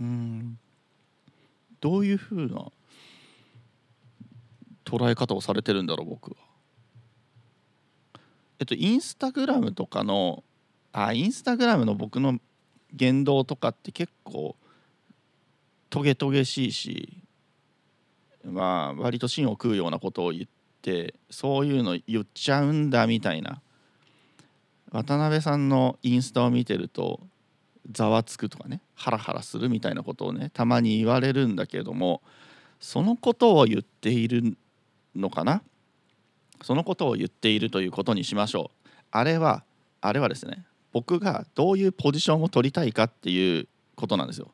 [0.00, 0.58] うん。
[1.80, 2.66] どういうふうな
[4.84, 6.36] 捉え方をされてるんだろう僕は。
[8.58, 10.42] えっとインスタグラムとかの
[10.92, 12.38] あインスタグラムの僕の
[12.92, 14.56] 言動とかって結構
[15.92, 17.18] トゲトゲしいし
[18.42, 20.44] まあ割と芯を食うようなことを言っ
[20.80, 23.60] てそういうの言っちゃうんだみたいな。
[24.90, 27.20] 渡辺さんのインスタを見てると
[27.90, 32.22] ざわつくとかねハラハラするみたいなことをねたまに言われるんだけれども
[32.80, 34.56] そのことを言っている
[35.14, 35.62] のかな？
[36.62, 38.88] そのことを言っているということにしましょう。
[39.10, 39.62] あれは
[40.00, 44.50] あれはですね僕がどういうポジションを取りたいかっていうことなんですよ。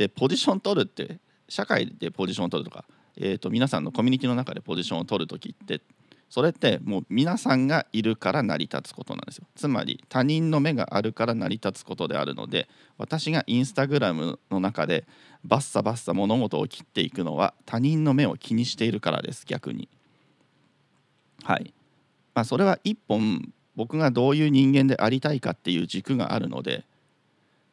[0.00, 2.86] でポジション取るって社会でポジションを取るとか、
[3.18, 5.82] えー、と皆さんのコミュニティの中でポジションを取る時って
[6.30, 9.46] それってもう皆さんがいるから成り立つことなんですよ。
[9.56, 15.04] つまり他人の目があるから成り立つことであるので私がインスタグラムの中で
[15.44, 19.90] バッサバッサ物事を切っていくのは他人の目を気にしているからです逆に。
[21.42, 21.74] はい。
[22.34, 26.84] まあそれは一本僕がどういう人間でありたいかっていう軸があるので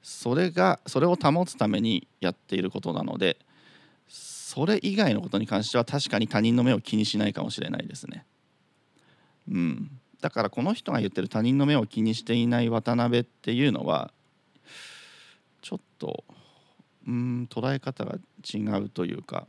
[0.02, 3.38] それがそれを保つためにやっていることなので
[4.08, 8.26] それ以外のことに関しては確かに他人の目を気にしないかもしれないですね。
[9.52, 14.12] うん、だからこの人が言ってる他人の目を気にしていない渡辺っていうのは
[15.62, 16.24] ちょっと
[17.08, 19.48] うん捉え方が違うというか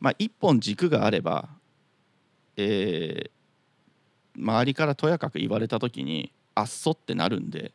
[0.00, 1.48] まあ一本軸があれば、
[2.56, 7.72] えー、周りからとやかく言われた時にあっそってなるんで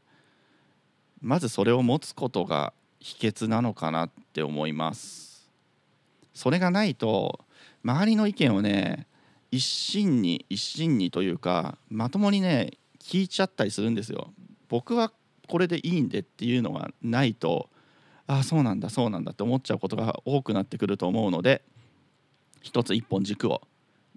[1.21, 5.49] まずそれを持つことが秘訣なのかなって思います。
[6.33, 7.39] それがないと
[7.83, 9.07] 周りの意見をね
[9.51, 14.31] 一心に一心にというかまともにね聞いちゃったりするんですよ。
[14.69, 15.11] 僕は
[15.47, 17.69] これでいいんでっていうのがないと
[18.27, 21.63] ああそうなんだそうなんだって思っちゃうことが多くなってくると思うので
[22.61, 23.61] 一つ一本軸を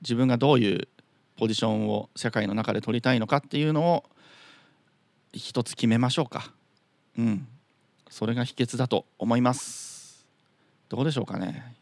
[0.02, 0.88] 自分がどういう
[1.36, 4.04] ポジションを社会の中で取りたいのかっていうのを
[5.32, 6.52] 一つ決めましょうか。
[7.18, 7.46] うん。
[8.08, 10.26] それが秘訣だと思います。
[10.88, 11.76] どうでしょうかね。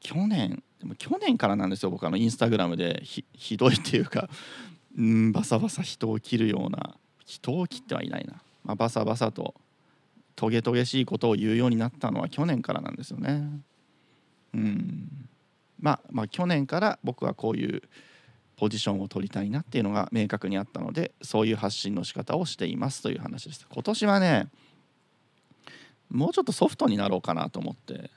[0.00, 1.90] 去年でも去年からなんですよ。
[1.90, 4.28] 僕あのインスタグラムでひどいっていうか
[4.96, 9.54] うんバサバサ人を切るような人を切ってはいないな、まあ、バサバサと
[10.36, 13.48] トゲトゲしいことを言うようになったのは去年からなんですよね。
[14.54, 15.28] うん。
[15.78, 17.82] まあ、まあ去年から僕はこういう
[18.56, 24.48] ポジションを取りたいなっていうのが明確にあったのでそういう発信の仕方をしていますという話です今年はね
[26.10, 28.10] もうちょっとソフトになろうかなと思って。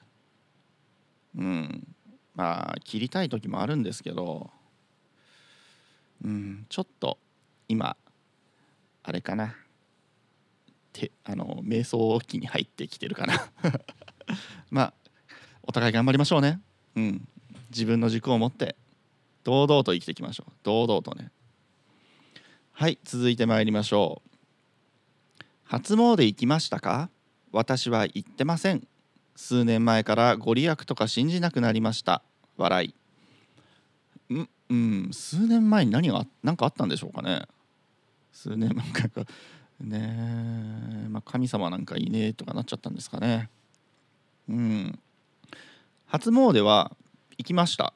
[1.37, 1.87] うん。
[2.35, 4.49] まあ切りたい時もあるんですけど。
[6.23, 6.65] うん。
[6.69, 7.17] ちょっと
[7.67, 7.97] 今
[9.03, 9.55] あれかな。
[10.93, 13.51] てあの瞑想期に入ってきてるかな。
[14.69, 14.93] まあ
[15.63, 16.61] お互い頑張りましょうね。
[16.95, 17.27] うん。
[17.69, 18.75] 自分の軸を持って。
[19.43, 20.51] 堂々と生きていきましょう。
[20.63, 21.31] 堂々とね。
[22.71, 25.45] はい続いてまいりましょう。
[25.63, 27.09] 初詣行きましたか？
[27.51, 28.87] 私は行ってません。
[29.35, 32.21] 数年前からご利益とか信じなくなりました。
[32.57, 32.93] 笑
[34.29, 34.33] い。
[34.33, 37.43] んうん数年前に何が何かあったんでしょうかね。
[38.31, 39.25] 数年前か
[39.79, 39.99] ね
[41.05, 43.49] え、まあ、神様なんかいねえとかなっちゃったんですかね。
[44.49, 44.99] うん。
[46.05, 46.91] 初詣は
[47.37, 47.93] 行きました。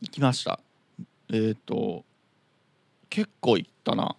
[0.00, 0.60] 行きました。
[1.30, 2.04] えっ、ー、と
[3.10, 4.16] 結構行ったな。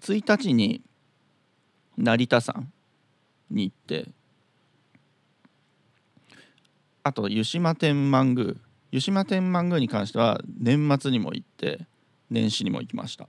[0.00, 0.82] 1日に
[1.96, 2.70] 成田山
[3.50, 4.10] に行って
[7.02, 8.54] あと湯島天満宮。
[8.90, 11.86] 湯島天満宮に関しては年末にも行って
[12.30, 13.26] 年始にも行きました。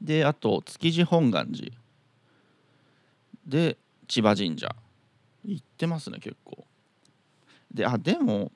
[0.00, 1.72] であと築地本願寺。
[3.46, 3.76] で
[4.08, 4.74] 千葉神社。
[5.44, 6.64] 行ってますね結構。
[7.72, 8.52] であでも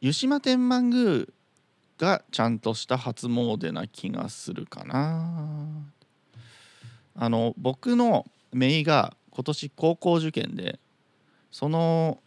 [0.00, 1.26] 湯島天満宮
[1.98, 5.66] がちゃんとした初詣な気がするかな。
[7.14, 10.80] あの僕の姪が今年高校受験で
[11.50, 12.18] その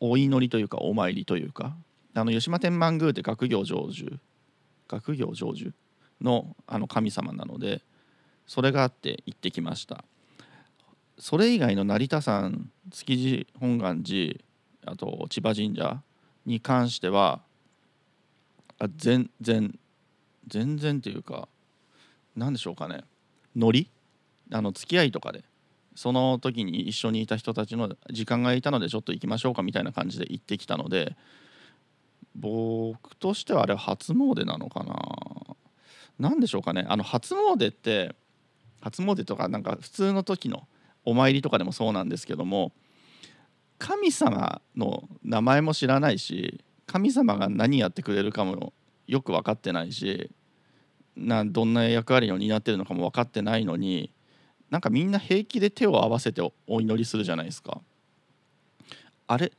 [0.00, 1.74] お祈りというかお参りというか
[2.14, 4.18] あの吉間天満宮って学業成就
[4.86, 5.72] 学業成就
[6.20, 7.82] のあの神様なので
[8.46, 10.04] それがあって行ってきました。
[11.18, 14.38] それ以外の成田山築地本願寺
[14.88, 16.02] あと千葉神社
[16.46, 17.40] に関しては
[18.78, 19.78] あ全然
[20.46, 21.48] 全然っていうか
[22.36, 23.04] 何でしょうかね。
[23.56, 23.90] ノリ？
[24.52, 25.44] あの付き合いとかで
[25.94, 31.16] その時に一緒にいた人たちの時間がいたのでちょっと行きましょうかみたいな感じで行ってきたので
[32.36, 34.94] 僕としてはあれは初詣なのかな。
[36.18, 36.86] 何でしょうかね。
[36.88, 38.14] あの初詣って
[38.80, 40.68] 初詣とかなんか普通の時の
[41.04, 42.72] お参りとかでもそうなんですけども
[43.78, 48.72] 神様の名前も知らないし神様が何やってくれるかも
[49.06, 50.30] よく分かってないし
[51.16, 54.12] などんな役割を担ってるのかも分かってないのに
[54.70, 57.80] なんかみんな平気で手を合わせてお祈りするじゃないですか。
[59.26, 59.52] あれ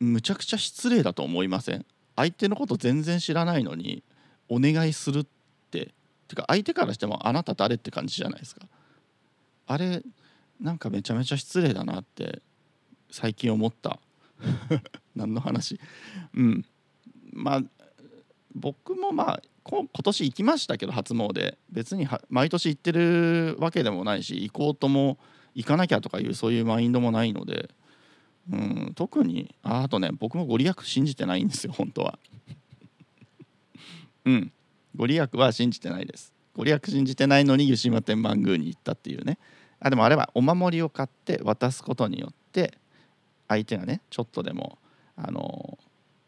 [0.00, 1.84] むちゃくちゃ失礼だと思いません？
[2.16, 4.02] 相手のこと全然知らないのに
[4.48, 5.26] お願いするっ
[5.70, 5.92] て
[6.28, 8.62] てか相手からしてもあなた誰って感じじゃないですか。
[9.66, 10.02] あれ
[10.60, 12.42] なんかめちゃめちゃ失礼だなって
[13.12, 14.00] 最近思った。
[15.14, 15.78] 何の話？
[16.34, 16.64] うん。
[17.32, 17.62] まあ
[18.54, 21.56] 僕もまあ今年行きましたけど初詣。
[21.70, 25.18] 別に毎年行ってるわけでもないし行こうとも
[25.54, 27.70] 行かなきゃとかいうそういうマインドもないので、
[28.50, 32.18] うん、特にああとね僕もご利益信じてないんですよ本当は。
[34.24, 34.52] うん。
[34.96, 36.32] ご利益は信じてないです。
[36.54, 39.38] ご利益信じてないのに湯島天満宮に行ったっていうね。
[39.80, 42.78] あでもあれはお守りを買って渡すことによって
[43.52, 44.78] 相手がねちょっとでも
[45.16, 45.78] あの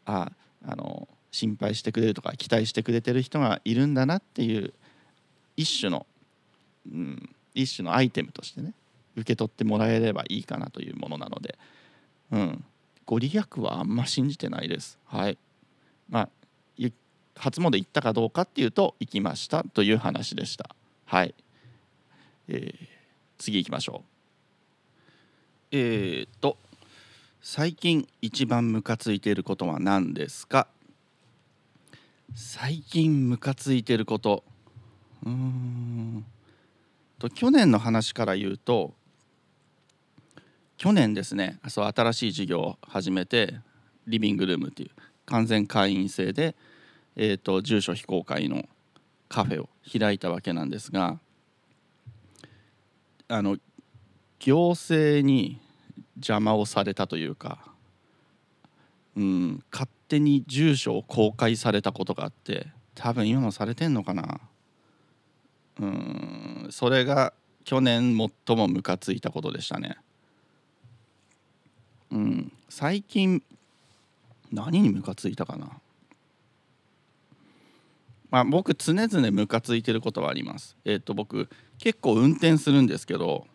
[0.05, 0.31] あ
[0.65, 4.73] あの心配してくれるとか期待してくれてる人がいるんだなっていう
[5.57, 6.05] 一種の、
[6.91, 8.73] うん、一種のアイテムとしてね
[9.15, 11.57] 受け取ってもらえればいいかなというものなので、
[12.31, 12.63] うん、
[13.05, 14.97] ご利益はあんま信じてないです。
[15.05, 15.37] はい
[16.09, 16.29] まあ
[17.37, 20.75] 初詣行ったかどうかっていうと行きましたという話でした。
[21.05, 21.35] はい、
[22.47, 22.87] えー、
[23.37, 24.15] 次行きましょう。
[25.71, 26.57] えー、っと
[27.47, 30.65] 最近一番ムカついていることは何ですか？
[32.33, 34.43] 最近ムカついてること。
[35.23, 36.25] うん。
[37.19, 38.95] と去年の話から言うと
[40.77, 43.53] 去年ですねそう新しい事業を始めて
[44.07, 44.89] リビングルームっていう
[45.27, 46.55] 完全会員制で、
[47.15, 48.67] えーと、住所非公開の
[49.29, 51.19] カフェを開いたわけなんですが
[53.27, 53.57] あの
[54.39, 55.59] 行政に
[56.17, 57.59] 邪魔をされたというか、
[59.15, 64.39] うん、勝手に住所を公開されたことがあって多分今もされてんのかな。
[65.79, 67.33] うんそれが
[67.65, 69.97] 去年最もムカついたことでしたね。
[72.11, 73.43] うん最近
[74.51, 75.69] 何にムカついたかな。
[78.29, 80.77] まあ僕常々ムカついてることはあります。
[80.85, 83.45] えっ、と僕結構運転するんですけど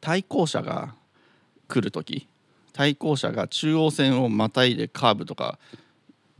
[0.00, 0.94] 対向車が
[1.70, 2.28] 来る時
[2.72, 5.58] 対向車が中央線をまたいでカーブとか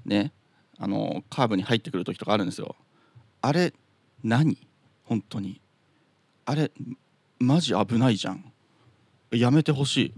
[0.05, 0.33] ね
[0.79, 2.75] あのカーブに入ってくる時とかあるんですよ。
[3.43, 3.75] あれ
[4.25, 4.59] 何？
[5.05, 5.61] 本当に。
[6.47, 6.71] あれ
[7.39, 8.53] マジ危ないじゃん。
[9.31, 10.13] やめてほしい。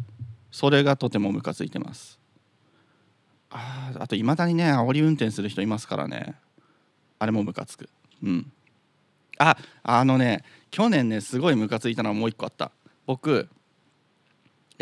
[0.50, 2.18] それがとてもムカついてます。
[3.50, 6.36] ああといまだにね煽り運転する人いますからね。
[7.18, 7.88] あれもムカつく。
[8.22, 8.52] うん。
[9.38, 12.70] ああのね去年ねすごいムカついたのはもう一個あった。
[13.06, 13.48] 僕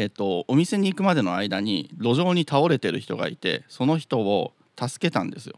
[0.01, 5.57] えっとお店に行くまでの間に路上に倒れてる人がいてその人を助けたんですよ。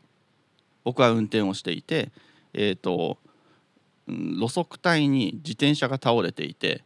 [0.82, 2.10] 僕は運転をしていて
[2.52, 3.18] えっと
[4.08, 6.82] うん路側帯に自転車が倒れていて、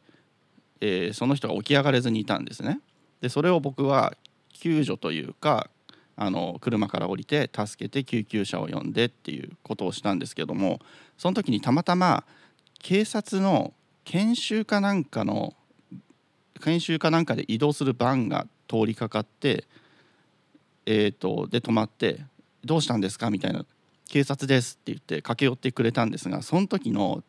[0.82, 2.80] えーその人が起き上がれずにいたんですね。
[3.22, 4.12] でそれを僕は
[4.52, 5.70] 救助というか
[6.14, 10.80] あの車から降りて助けて救急車を呼んでっていうことをしたんですけども
[11.16, 12.24] その時にたまたま
[12.80, 13.72] 警察の
[14.04, 15.54] 研修かなんかの
[16.60, 19.64] 研修かなんかで移動するバンが通りかかって
[20.86, 22.20] えー、とで止まって
[22.64, 23.66] 「どうしたんですか?」みたいな
[24.08, 27.22] 「警察です」って言って駆け寄ってくれたんですがその時の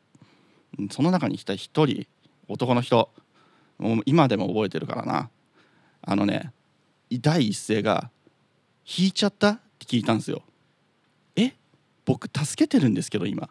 [0.91, 2.05] その中にいた一人
[2.47, 3.09] 男の人
[3.79, 5.29] もう今でも覚えてるからな
[6.01, 6.53] あのね
[7.11, 8.11] 第一声が
[8.85, 10.43] 「引いちゃった?」って聞いたんですよ。
[11.35, 11.53] え
[12.05, 13.49] 僕助けてるんですけど今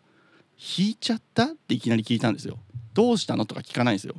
[0.79, 2.59] 引いちゃったっていきなり聞いたんですよ。
[2.95, 4.15] どうしたのとか聞かないんですよ。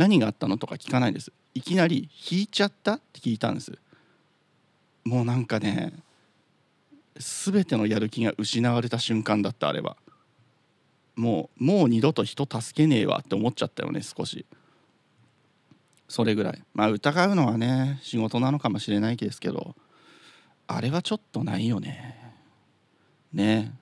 [0.00, 0.56] 何があったの？
[0.56, 1.30] とか聞かないです。
[1.52, 2.94] いきなり引いちゃった？
[2.94, 3.72] って聞いたんです。
[5.04, 5.92] もうなんかね
[7.16, 9.98] 全てのやる気が失われた瞬間だったあれは。
[11.16, 14.46] もうもう二度と人助けねえわって思っちゃったよね少し。
[16.08, 16.62] それぐらい。
[16.72, 19.76] まあ疑うのはね仕事なのかもしれないですけど
[20.66, 22.34] あれはちょっとないよね。
[23.34, 23.74] ね。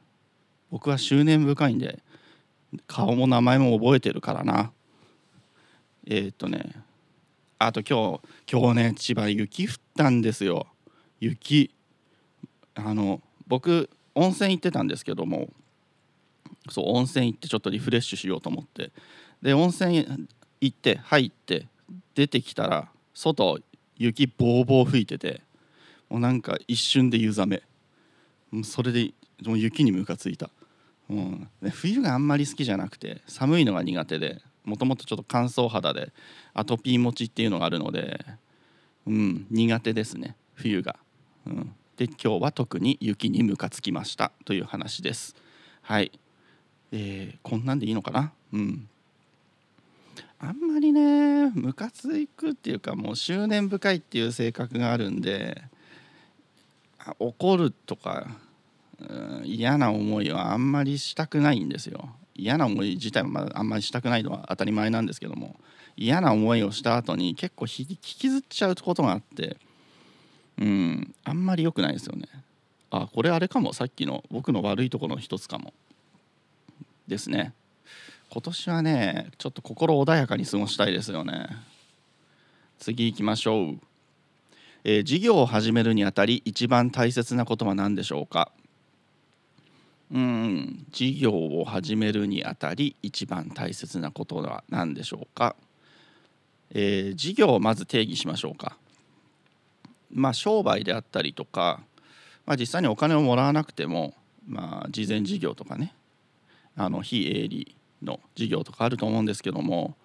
[0.71, 2.03] 僕は執念深いんで
[2.89, 4.73] 顔も名前も覚えてるからな。
[6.11, 6.73] えーっとね
[7.59, 10.67] あと今日今日ね千葉雪降ったんですよ。
[11.21, 11.75] 雪。
[12.75, 15.49] あの僕温泉行ってたんですけども
[16.71, 18.91] そう温泉行ってちょっとリフレッシュしようと思って。
[19.43, 20.29] で温泉
[20.61, 21.67] 行って入って
[22.15, 23.59] 出てきたら外
[23.97, 25.43] 雪ボーボー吹いてて
[26.09, 27.63] もうなんか一瞬で湯冷め。
[28.63, 29.13] それで
[29.45, 30.49] もう雪にムカついた、
[31.11, 34.41] うん、で冬があんまり好きじゃなくて寒いのが苦手で。
[34.69, 36.13] もともとちょっと乾燥肌で
[36.55, 38.25] アトピー持ちっていうのがあるので、
[39.07, 40.97] うん、苦手ですね冬が、
[41.47, 45.35] うん、で今日は特に雪にムカつきましたという話です。
[45.81, 46.13] はい、
[46.93, 48.33] えーこんなんでいいのかな？
[48.53, 48.89] うん。
[50.39, 55.63] あんまりねムカつくっていうかもう執念深いっていう性格があるんで
[57.19, 58.27] 怒るとか、
[59.01, 62.11] うん嫌な思いはあんまりしたくないんですよ。
[62.39, 65.57] 嫌な思い自体はまああんまりしたくないのは当たり前なんですけども
[65.97, 69.57] 嫌な思いをした後に結構引きずっちゃうことがあって
[70.59, 72.27] うんあんまり良くないですよね。
[72.91, 75.75] あこれあれかもさっきの僕の悪いところの一つかも。
[77.07, 77.53] ですね。
[78.31, 81.49] 今年はねちょっと心穏やかに過ごしたいですよね。
[82.79, 83.79] 次行きましょう、
[84.85, 88.51] えー事業を始めるにあたり一番大切なことは何でしょうか？
[90.11, 95.55] うん事業を始めるにあたり一番大切なことは何でしょうか、
[96.71, 98.79] えー事業をまず定義しましょうか。
[100.11, 101.81] まあ商売であったりとか、
[102.47, 104.15] まあ、実際にお金をもらわなくても、
[104.47, 105.95] まあ、事前事業とかね
[106.75, 109.97] あの非営利の事業とかあると思うんですけども、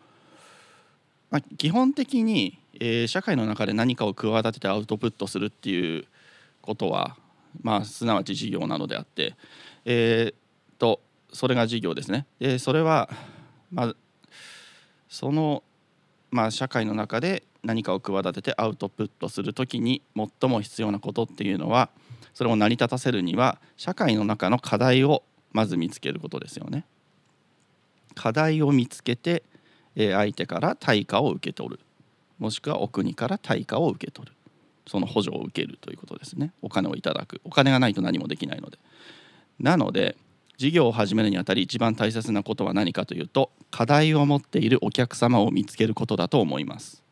[1.31, 6.05] まあ、基本的に、えー社会の中で何かを企ててアウトプットするっていう
[6.61, 7.15] ことは、
[7.61, 9.35] まあ、すなわち事業なのであって、
[9.85, 10.43] えー
[10.77, 12.27] とそれが事業ですね。
[12.39, 13.09] でそれは、
[13.71, 13.95] まあ、
[15.07, 15.63] その、
[16.29, 21.89] まあ、社会の中で何かを企ててアウトプットする時に最も必要なことっていうのは
[22.33, 25.23] それを成り立たせるには社会の中の課題を
[25.53, 26.85] まず見つけることですよね。
[28.15, 29.43] 課題を見つけて、
[29.95, 31.79] え相手から対価を受け取る。
[32.39, 34.33] もしくはお国から対価を受け取る。
[34.87, 36.51] その補助を受けるということですね。
[36.61, 37.39] お金をいただく。
[37.43, 38.79] お金がないと何もできないので。
[39.59, 40.15] なので
[40.57, 47.03] 事業を始めるにあたり一番大切なことは何かというと課題を持っているお客様を見つけることだと思います。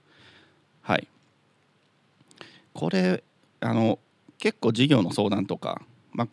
[0.82, 1.08] はい。
[2.74, 3.24] これ
[3.60, 4.00] あの
[4.38, 5.82] 結構事業の相談とか、
[6.14, 6.28] ま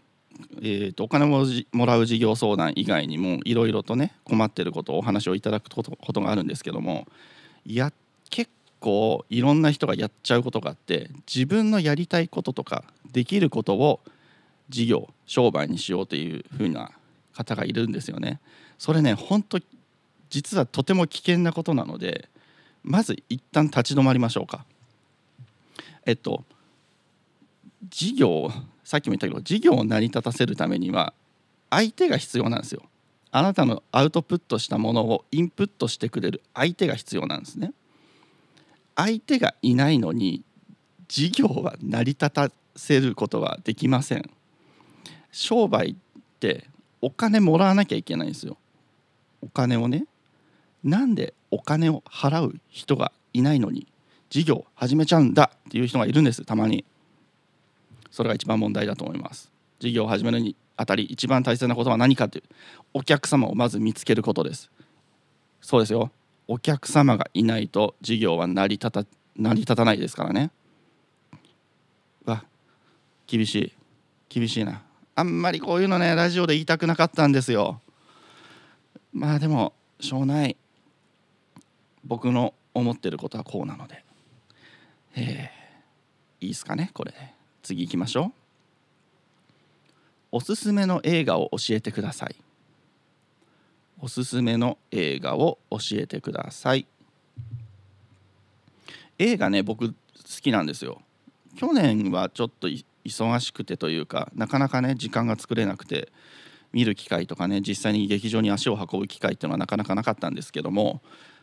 [0.63, 7.07] えー、とお金をもらう事業相談以外にもいろいろとね困ってることをお話をいただくことことがあるんですけども
[7.67, 7.93] いや
[8.31, 8.51] 結
[8.81, 14.01] 構いろんな人がやっちゃうことがあって自分のやりたいこととかできることを
[14.69, 16.93] 事業商売にしようというふうな
[17.33, 18.41] 方がいるんですよね。
[18.79, 19.59] それね本当
[20.31, 22.29] 実はとても危険なことなので
[22.83, 24.65] まず一旦立ち止まりましょうか。
[26.07, 26.45] えっと
[27.91, 28.51] 事業
[28.85, 31.13] さっきも言ったけど事業を成り立たせるためには
[31.71, 32.83] 相手が必要なんですよ。
[33.31, 37.73] あなたのアウトプットしたものをインプットしてくれる相手が必要なんですね。
[38.97, 40.43] 相手がいないのに
[41.09, 44.31] 事業は成り立たせることはできません。
[45.31, 45.95] 商売っ
[46.41, 46.67] て
[47.01, 48.57] お金もらわなきゃいけないんですよ。
[49.43, 50.07] お金をね。
[50.85, 53.87] なんでお金を払う人がいないのに
[54.31, 56.85] 事業始めちゃうんだっていう人がいるんですたまに。
[58.11, 59.51] それが一番問題だと思います。
[59.81, 62.45] 事業を始めるにあたり一番大切なことは何かという
[62.95, 64.71] お客様をまず見つけることです。
[65.61, 66.11] そうですよ。
[66.47, 69.05] お客様がいないと事業は成り立た
[69.37, 70.51] 成り立たないですからね。
[72.25, 72.45] わ
[73.27, 73.73] 厳しい
[74.29, 74.88] 厳しいな。
[75.19, 77.81] あんまりこういうのねラジオで言いたくなかったんですよ。
[79.13, 80.57] まあでもしょうない。
[82.05, 84.05] 僕の思ってることはこうなので、
[85.17, 85.51] え、
[86.41, 87.11] いいですかねこれ。
[87.11, 87.19] で
[87.65, 88.33] 次行きましょう。
[90.31, 92.37] おすすめの映画を教えてください。
[93.99, 96.87] おすすめの映画を教えてください。
[99.19, 99.95] 映画ね僕好
[100.41, 101.03] きなんですよ。
[101.57, 102.69] 去年はちょっと
[103.09, 106.11] 忙しくてというかなかなかね時間が作れなくて
[106.73, 111.01] 見る機会とかね実際に劇場に足を運ぶ機会っていうのはなかなかなかったんですけども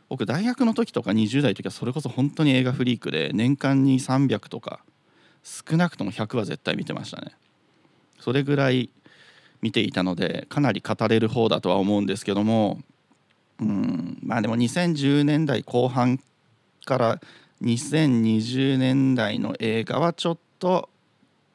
[0.07, 4.81] 僕大学の時とか20代の時はそれこそ本当に映画フリークで年間に300とか
[5.43, 7.31] 少なくとも100は絶対見てましたね。
[8.19, 8.89] それぐらい
[9.61, 12.79] 見ていたのでかなり語れる方だとは思うんですけども
[13.59, 16.19] うんまあでも2010年代後半
[16.85, 17.21] から
[17.61, 20.89] 2020年代の映画はちょっと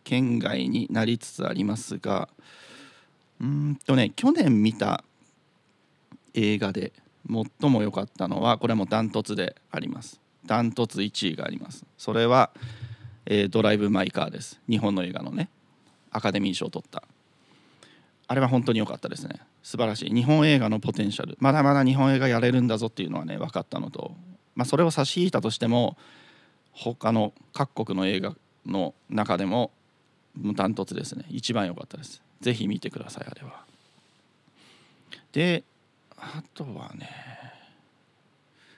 [0.04, 2.28] 県外になりつつありますが
[3.40, 5.04] うんとね去年見た
[6.34, 6.92] 映画で
[7.28, 10.20] 最も良かったのはこれもダントツであります。
[10.46, 11.84] ダントツ1位があります。
[11.98, 12.50] それは、
[13.26, 14.60] えードライブ・マイ・カーです。
[14.68, 15.48] 日本の映画のね
[16.10, 17.02] アカデミー賞を取った。
[18.26, 19.40] あれは本当に良かったですね。
[19.62, 20.14] 素晴らしい。
[20.14, 21.36] 日本映画のポテンシャル。
[21.40, 24.14] まだまだ日本映画やれるんだぞっていうのはね分かったのと、
[24.54, 25.96] まあ、それを差し引いたとしても
[26.72, 28.34] 他の各国の映画
[28.66, 29.70] の中でも
[30.34, 31.24] もうダントツですね。
[31.28, 32.22] 一番良かったです。
[32.40, 33.64] ぜひ見てくださいあれは。
[35.32, 35.64] で
[36.16, 37.08] あとはね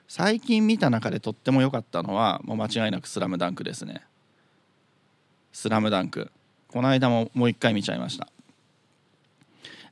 [0.07, 4.03] 最近見た中でとっても良かったのはもう間違いなく「スラムダンクですね
[5.51, 6.31] 「スラムダンク。
[6.67, 8.27] この間ももう一回見ちゃいました。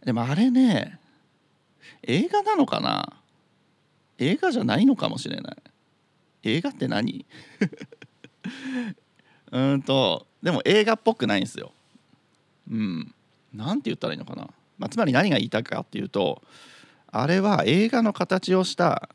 [0.04, 1.00] でもあれね
[2.04, 3.14] 映画なのかな？
[4.18, 5.58] 映画じゃないのかもしれない。
[6.44, 7.26] 映画って何？
[9.52, 11.72] うんとでも映画っぽくないんですよ。
[12.70, 13.14] うん。
[13.54, 16.42] なんて言ったらいいのかな、まあ、つまり何が言いたいかっていうと
[17.12, 19.10] あれは映画の形をした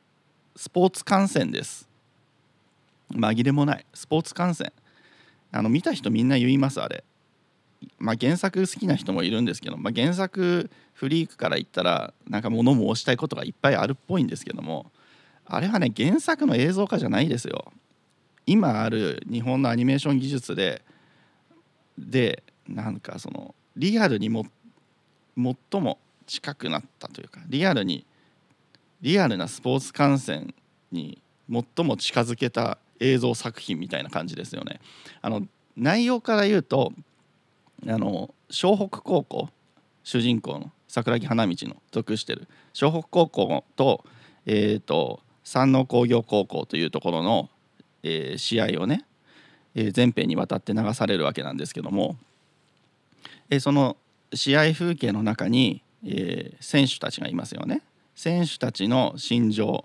[0.55, 1.89] スポーツ観戦です。
[3.13, 3.87] 紛れもない。
[3.95, 4.73] スポーツ観戦。
[5.53, 7.05] あの見た人みんな言いますあれ。
[7.99, 14.91] まあ原作好きな人もいるんですけど、まあ、原作フリークから言ったらなんか物申したいことがいっぱいあるっぽいんですけども
[15.45, 17.73] あれはね原作の映像化じゃないですよ。
[18.47, 20.83] 今ある日本のアニメーション技術で
[21.99, 24.47] でなんかそのリアルにも
[25.37, 28.07] 最も近くなったというかリアルに
[29.01, 30.55] リアルなスポーツ観戦
[30.91, 34.81] に最も近づけた映像作品みたいな感じですよね。
[35.21, 36.93] あの内容から言うと
[37.87, 39.51] あの湘北高校
[40.03, 44.05] 主人公の桜木花道の属してる湘北高校と,、
[44.47, 47.51] えー、と山王工業高校というところの、
[48.03, 49.05] えー試合をね、
[49.77, 52.17] え全編にわたって流されるわけなんですけども、
[53.51, 53.97] えその
[54.35, 57.83] 試合風景の中に、え選手たちがいますよね。
[58.15, 59.85] 選手たちの心情、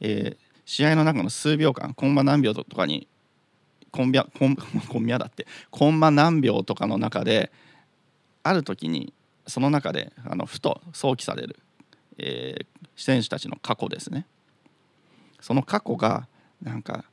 [0.00, 3.06] え試合の中の数秒間コンマ何秒とかに
[3.90, 4.56] コンビャコン
[4.88, 7.50] コンビャだってコンマ何秒とかの中で
[8.42, 9.12] ある時に
[9.46, 11.56] その中であのふと想起される、
[12.18, 12.66] えー
[12.98, 14.26] 選手たちの過去ですね
[15.40, 16.26] その過去が
[16.60, 17.04] なんか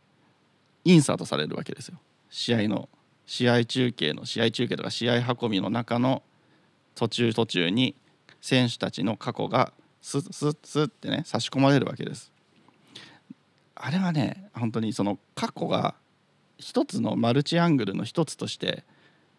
[0.86, 2.00] インサートされるわけですよ。
[2.30, 2.88] 試合の
[3.26, 6.24] 試合中継の試合中継とか試合運びの中の
[6.94, 7.96] 途中途中に
[8.40, 12.32] 選手たちの過去がスッスッスッってね差し込まれるわけです。
[13.74, 15.96] あれはね本当にその過去が
[16.58, 18.86] 一つのマルチアングルの一つとして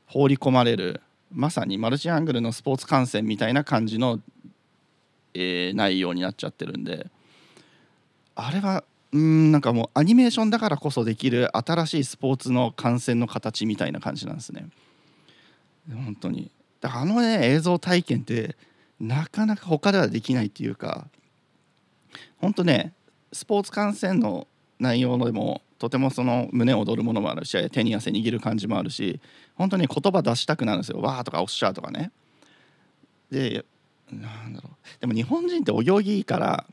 [0.07, 1.01] 放り込まれる
[1.32, 4.20] まさにマルチアングルのスポーツ観戦みたいな感じの、
[5.34, 7.07] えー内容になっちゃってるんで
[8.34, 8.84] あれは
[9.17, 14.69] うんなんかもうアニメーションだからこそできる新しいスポーツの観戦の形みたいな感じなんですね。
[15.91, 16.51] 本当に。
[16.83, 18.57] だからあのね映像体験って
[19.01, 21.07] なかなか他ではできないっていうか
[22.39, 22.93] 本当ね
[23.33, 24.47] スポーツ観戦の
[24.79, 29.19] 内容でもとてもその胸躍るものもあるし手に汗握る感じもあるし
[29.55, 31.01] 本当に言葉出したくなるんですよ。
[31.01, 32.11] わーとかおっしゃとかね。
[33.31, 33.64] で
[34.12, 35.01] なんだろう。
[35.01, 36.67] でも日本人って泳ぎいいから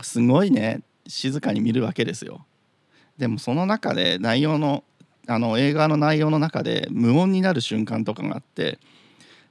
[0.00, 2.44] すごいね静かに見るわけですよ
[3.18, 4.84] でもその中で内容の
[5.28, 8.80] あの映画の内容の中で無音になる瞬間とかがあって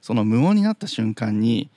[0.02, 1.70] その無音になった瞬間に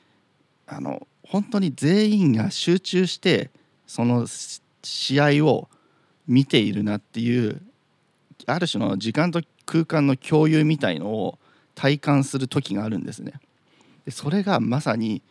[0.68, 3.52] あの本当に全員が集中して
[3.88, 4.28] その
[4.84, 5.70] 試合を
[6.28, 7.62] 見ているなっていう
[8.48, 11.40] ある種の時間と空間の共有みたいのを
[11.74, 13.34] 体感する時があるんですね。
[14.06, 15.22] でそれがまさに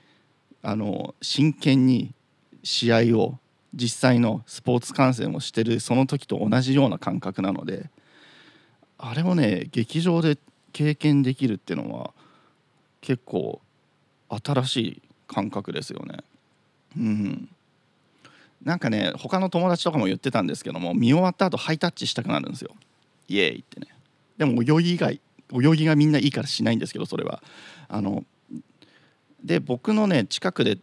[0.62, 2.14] あの真剣に
[2.62, 3.38] 試合を
[3.74, 7.90] 実際のスポーツ観戦をしてるその時と同じような感覚なので
[8.98, 10.38] あれをね劇場で
[10.72, 12.12] 経験できるっていうのは
[13.00, 13.60] 結構
[14.28, 16.18] 新しい感覚ですよね。
[16.98, 17.48] うん。
[18.62, 22.70] なんかね他の友達とかも言ってたんですけども見終わった後ハイタッチしたくなるんですよ。
[23.28, 23.88] イエーイってね。
[24.38, 25.20] でも泳ぎ以外
[25.52, 27.42] 泳ぎがみんないいからしないんですけどそれは。
[27.88, 28.24] あの
[29.42, 30.78] で僕のね近くで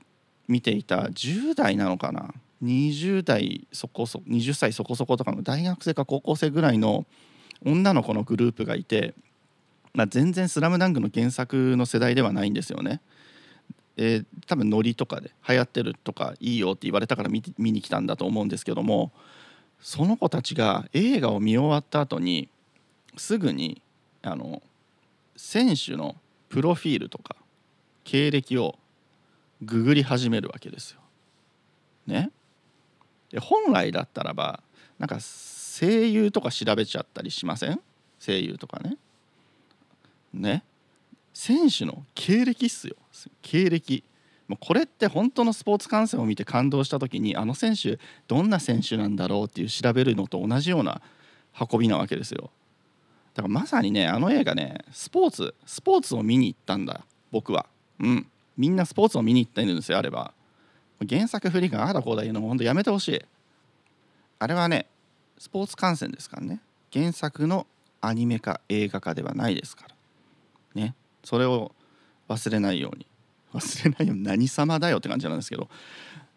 [0.47, 2.33] 見ていた10代なのかな
[2.63, 7.05] 20代そこそ20歳そこそことかの大学生か高校生ぐらいの
[7.65, 9.13] 女の子のグループがいて、
[9.93, 13.01] まあ、全然「スラムダンクの原作の世代ではないんですよね。
[13.97, 19.11] えー、多分ノリとかで流行ってるとかいいよって言われたから見見に来たんだと思うんですけども
[19.81, 22.49] その子たちが映画を見終わった後に
[23.17, 23.81] すぐに
[24.21, 24.61] あの
[25.35, 26.15] 選手の
[26.49, 27.35] プロフィールとか
[28.03, 28.77] 経歴を
[29.61, 31.01] ググり始めるわけですよ。
[32.07, 32.31] ね、
[33.31, 34.61] で本来だったらば
[34.99, 37.79] なんか声優とか調べちゃったりしません？
[38.19, 38.97] 声優とかね。
[40.33, 40.63] ね。
[41.33, 42.95] 選手の経歴っすよ。
[43.41, 44.03] 経歴。
[44.47, 51.01] もうこれって本当のスポーツ観戦を見て感動した時にあの選手どんな選手なんだろうっていう調べるのと同じような
[51.71, 52.51] 運びなわけですよ。
[53.33, 57.65] だからまさにねあの映画ねスポーツスポーツを見に行ったんだ僕は。
[57.99, 58.27] うん。
[58.57, 60.33] みんなスポーツを見に行ってるんですよあれば。
[61.07, 63.21] 原作振りがあだこうだ言うのも本当やめてほしい。
[64.39, 64.87] あれはね
[65.37, 66.61] スポーツ観戦ですからね。
[66.93, 67.67] 原作の
[68.01, 69.95] アニメ化映画化ではないですから。
[70.81, 70.95] ね。
[71.23, 71.73] それを
[72.29, 73.07] 忘れないように。
[73.53, 74.23] 忘れないように。
[74.23, 75.69] 何様だよって感じなんですけど、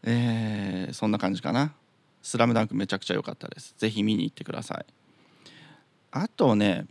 [0.02, 1.74] えー、そんな感じかな
[2.22, 3.74] 「スラムダンクめちゃくちゃ良かったです。
[3.78, 4.86] 是非見に行ってください。
[6.10, 6.86] あとね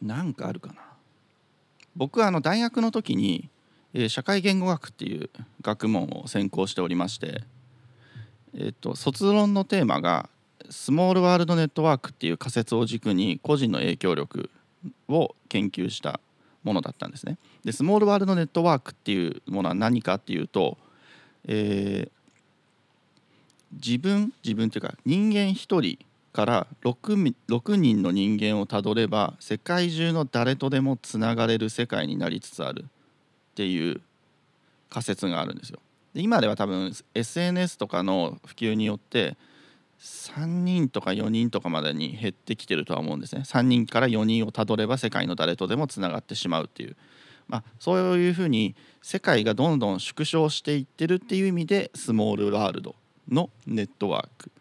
[0.00, 0.82] なんかあるかな。
[1.94, 3.48] 僕はあの大学の時に、
[3.98, 5.30] えー、社会言語学っていう
[5.62, 7.42] 学問を専攻しておりまして
[8.54, 10.28] え、ー、と卒論のテーマが
[10.68, 14.50] スモールワールドネットワークっていう仮説を軸に個人の影響力
[15.08, 16.20] を研究した
[16.62, 17.38] ものだったんですね。
[17.64, 20.76] でスモールワールドネットワークっていうものは何かっていうと、
[21.46, 22.10] えー、
[23.74, 25.98] 自分自分っていうか人間1人
[26.32, 32.86] から 6, 6人の人間をたどれば世界中の誰とでもつながれる世界になりつつある
[33.56, 34.02] っていう
[34.90, 35.78] 仮説があるんですよ。
[36.12, 39.38] で今では多分 SNS とかの普及によって
[39.98, 43.42] 3人とか4人とかまでに減ってきてるとは思うんですね。
[43.46, 46.96] 3人から4人をたどれば世界の誰とでもつながってしまうっていう、
[47.48, 52.94] まあ、そういうふうに世界がどんどん縮小していってるっていう意味でスモールワールド
[53.30, 54.52] のネットワーク。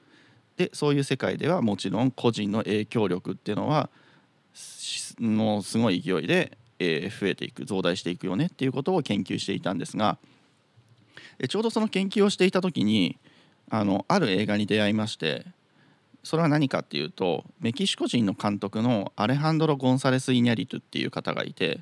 [0.55, 3.89] でそういう世界ではもちろん個人の影響力っていうのは
[5.19, 10.17] もうすごい勢いで、え増えていく増大していくよねっていうことを研究していたんですが
[11.39, 13.17] えちょうどその研究をしていた時に
[13.69, 15.45] あのある映画に出会いまして
[16.23, 21.82] それは何かっていうとメキシコ人の監督のアレハンドロ・ゴンサレス・イニャリトゥっていう方がいて、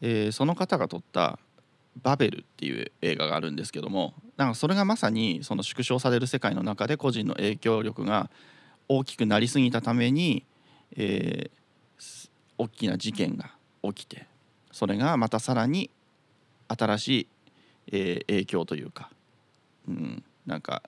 [0.00, 1.38] えー、その方が撮った
[2.02, 8.30] 「バベル」っていう映画があるんですけどもなんかそれがまさにその縮小される世界の中で個人の影響力が
[8.88, 10.44] 大きくなりすぎたために、
[10.96, 13.52] えー、大きな事件が
[13.82, 14.26] 起きて
[14.72, 15.90] それがまたさらに
[16.68, 17.28] 新しい、
[17.92, 19.10] えー、影響というか、
[19.88, 20.82] うん、なんか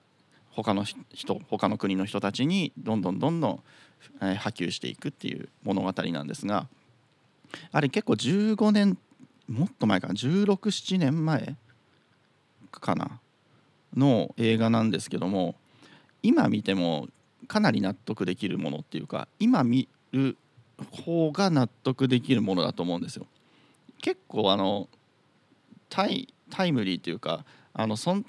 [0.51, 3.63] 他の人他の国の人たちにどんどんどんどん
[4.19, 6.67] 波及していくっていう物語なんですが
[7.71, 8.97] あれ結構15年
[9.47, 11.55] もっと前かな1617年前
[12.71, 13.19] かな
[13.95, 15.55] の映画なんですけども
[16.23, 17.07] 今見ても
[17.47, 20.37] かなり納得できるものっていうか今見る
[20.85, 23.27] 方が納得できるものだと思うんですよ。
[24.01, 24.89] 結構あの
[25.89, 28.25] タイタイムリーというかあのそん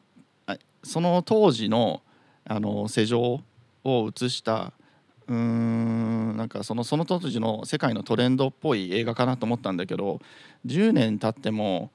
[0.83, 2.03] その当時の
[2.45, 3.41] あの世情
[3.85, 4.73] を映した
[5.29, 10.21] うーんなんかそのその当時の世界のトレンドっぽい映画かなと思ったんだけど
[10.67, 11.91] 10年経っても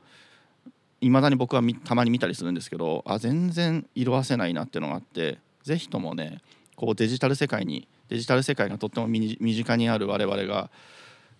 [1.01, 6.41] いまだに僕はたまに見たりするんですけどあ全然色あせないなっていうのがあって是非ともね
[6.75, 10.69] こうデジタル世界にデジタル世界がとっても身身近にある我々が、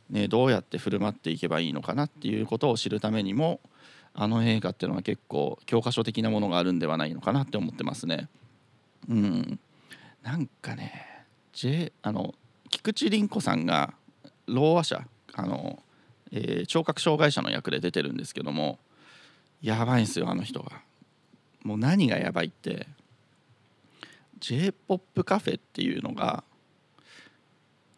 [0.10, 3.60] ね、どうやって振る舞っていけばいいのかなっていうことを知るためにも
[4.14, 8.28] あの映画っていうのは結構教科書的なものがあるんではないのかなって思ってますね。
[9.08, 9.60] うん、
[10.24, 12.36] なんかね J あの
[12.70, 13.94] 菊池凛子さんが
[14.48, 15.82] ろう話者あの、
[16.32, 18.80] えー聴覚障害者の役で出てるんですけども
[19.62, 20.82] やばいんですよあの人が。
[21.64, 22.88] もう何がやばいって
[24.40, 26.44] j p o p カフェっていうのが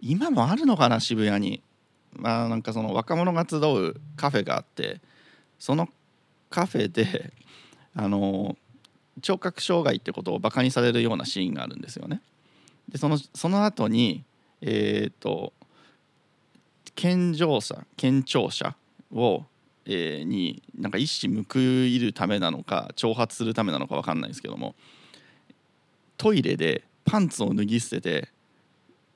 [0.02, 1.62] 今もあるのかな渋谷に。
[2.14, 5.00] まあなんかその若者が集うカフェがあって
[5.60, 5.90] その
[6.50, 7.32] カフェで
[7.94, 8.58] あの
[9.22, 12.22] 聴覚障害ってことをバカにされるようなシーンがあるんですよね。
[12.88, 14.24] でそのその後に
[14.62, 15.54] えっ、と
[16.96, 18.76] 健常者健聴者
[19.14, 19.46] を、
[19.86, 24.76] えーになんか一矢報いるためなのか挑発するためなのか分かんないですけども
[26.18, 28.30] トイレでパンツを脱ぎ捨てて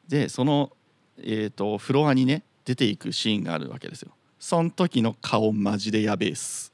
[0.08, 0.72] でその、
[1.18, 4.12] えー、とフロアにね出ていくシーンがあるわけですよ。
[4.40, 6.74] その時の顔マジでやべえっす。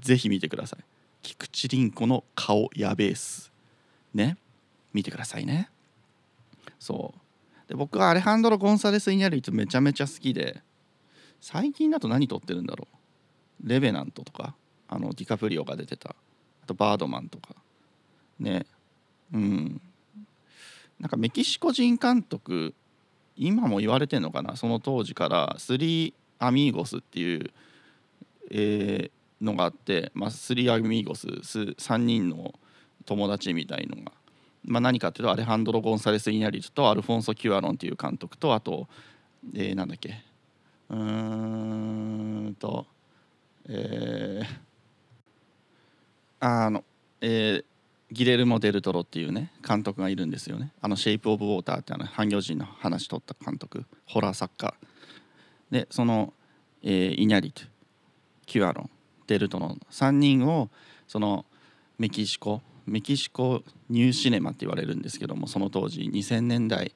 [0.00, 0.84] ぜひ見てください。
[1.22, 3.50] 菊池凛子の顔やべえっす。
[4.14, 4.36] ね？
[4.92, 5.70] 見てくださいね。
[6.78, 10.62] そうで僕はアレハンドロ・ゴンサレス・イニャリトめちゃめちゃ好きで
[11.40, 12.86] 最近だと何撮ってるんだろ
[13.64, 14.54] うレベナントとか
[14.88, 16.10] あのディカプリオが出てた
[16.62, 17.54] あとバードマンとか
[18.38, 18.64] ね？
[19.34, 19.80] うん
[21.00, 22.74] なんかメキシコ人監督
[23.36, 27.50] 今も言われてんのかなその当時からスリーアミーゴスっていう、
[28.50, 32.54] えーのがあって、まあ、スリーアミーゴスす3人の
[33.04, 34.12] 友達みたいのが、
[34.64, 38.88] まあ、何かっていうとアレハンドロ・ゴンサレス・イニャリトとアルフォンソ・キュアロンっていう監督とあと、
[39.54, 40.22] えーなんだっけ
[40.90, 42.86] うーんと
[43.68, 44.46] えー
[46.40, 46.84] あの
[47.20, 47.64] えー
[48.10, 50.72] ギレルモ・デルトロっていうね監督がいるんですよね。
[50.80, 53.84] あの「シェイプ・オブ・ウォーター」ってあの半魚人の話取った監督。
[54.06, 54.74] ホラー作家。
[55.70, 56.32] でその、
[56.82, 57.62] えーイニャリト
[58.46, 58.90] キュアロン
[59.26, 60.70] デルトロの3人を
[61.06, 61.44] その
[61.98, 66.92] メキシコメキシコニューシネマって言われるんですけどもその当時2000年代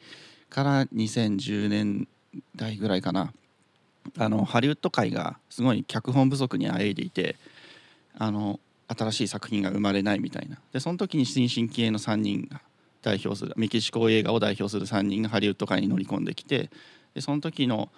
[0.48, 2.08] から2010年
[2.56, 3.32] 代ぐらいかな。
[4.18, 7.36] あのハリウッド界がすごい脚本不足にあえいでいて
[8.18, 8.58] あの
[8.94, 10.58] 新しい作品が生まれないみたいな。
[10.72, 12.60] でその時に新進気鋭の3人が
[13.02, 16.70] 代表するメキシコ映画を代表する3人がハリウッド界に乗り込んできて
[17.14, 17.90] でその時の、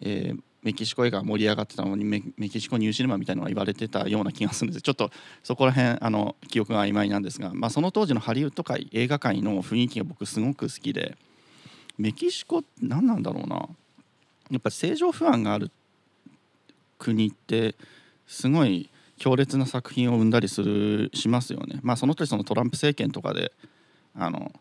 [0.00, 4.82] えーメキシコ映画が盛り上がってたのにメキシコニューシネマみたいなのが言われてたような気がするんです。
[4.82, 5.12] ちょっと
[5.44, 11.16] そこら辺あの記憶が曖昧なんですが、まあ、その当時のハリウッド界映画界の雰囲気が僕すごく好きで
[11.98, 13.68] メキシコ何なんだろうな。
[14.50, 15.70] やっぱ政情不安がある
[16.98, 17.76] 国って
[18.26, 21.80] すごい強烈な作品を生んだりするしますよね。
[21.82, 23.52] まあその時そのトランプ政権とかで
[24.14, 24.52] あの、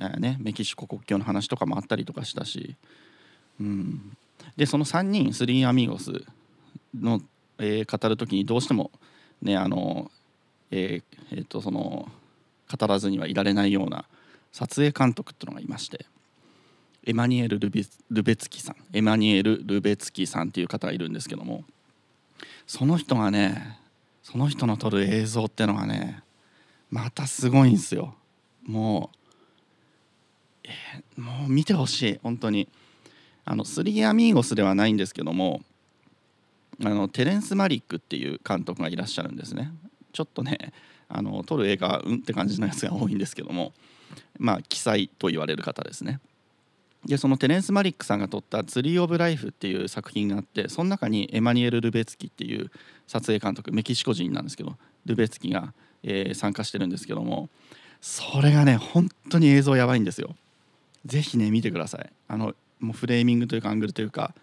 [0.00, 2.76] えーね、メキシコ国境の話とかもあったりとかしたし、
[3.60, 4.16] うん、
[4.56, 6.12] でその3人スリーアミーゴス
[6.94, 7.20] の、
[7.58, 8.90] えー語る時にどうしても
[9.42, 10.10] ねあの
[10.70, 12.08] えーえーとその
[12.70, 14.04] 語らずにはいられないような
[14.52, 16.06] 撮影監督っていうのがいまして。
[17.06, 18.76] エマニュエル・ルベルベツキさん。
[18.92, 21.64] エマニュエル・ルベツキさんっていう方がいるんですけども。
[22.66, 23.79] その人がね
[24.30, 26.22] その人の撮る映像ってのがね
[26.90, 28.14] またすごいんですよ。
[28.64, 29.16] もう、
[30.64, 32.68] えーもう見てほしい本当に。
[33.44, 35.62] あのスリーアミーゴスではないんですけども
[36.84, 39.72] あのテレンス・マリックっていう監督がいらっしゃるんですね。
[40.12, 40.72] ちょっとね
[41.08, 43.72] あの撮る映画うんって感じのやつが多いんですけども
[44.38, 46.20] まあ奇才と言われる方ですね。
[47.06, 52.70] でそのテレンス・マリックさんが撮った「ツリー・オブ・ライフ」っていう作品があってその中にエマニュエル・ルベツキっていう
[53.06, 54.76] 撮影監督メキシコ人なんですけど
[55.06, 55.72] ルベツキが、
[56.02, 57.48] えー参加してるんですけども
[58.00, 60.34] それがね本当に映像やばいんですよ。
[61.04, 62.12] ぜひね見てください。
[62.28, 64.34] あのもうフレーミングというかアングルというか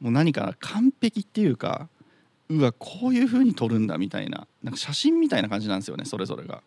[0.00, 1.88] もう何か完璧っていうか
[2.48, 6.62] うわこういう風に撮るんだみたいななんか写真みたいな感じなんですよねそれぞれが。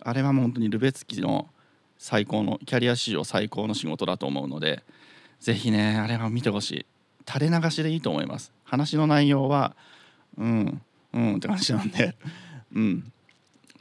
[0.00, 1.48] あれはもう本当にルベツキの
[1.98, 4.82] 最高のキャリア史上最高の仕事だと思うので
[5.40, 6.86] ぜひねあれは見てほしい。
[7.30, 8.52] 垂れ流しでいいと思います。
[8.64, 9.76] 話の内容は
[10.36, 10.80] うん
[11.12, 12.16] うんって感じなんで
[12.74, 13.12] うん。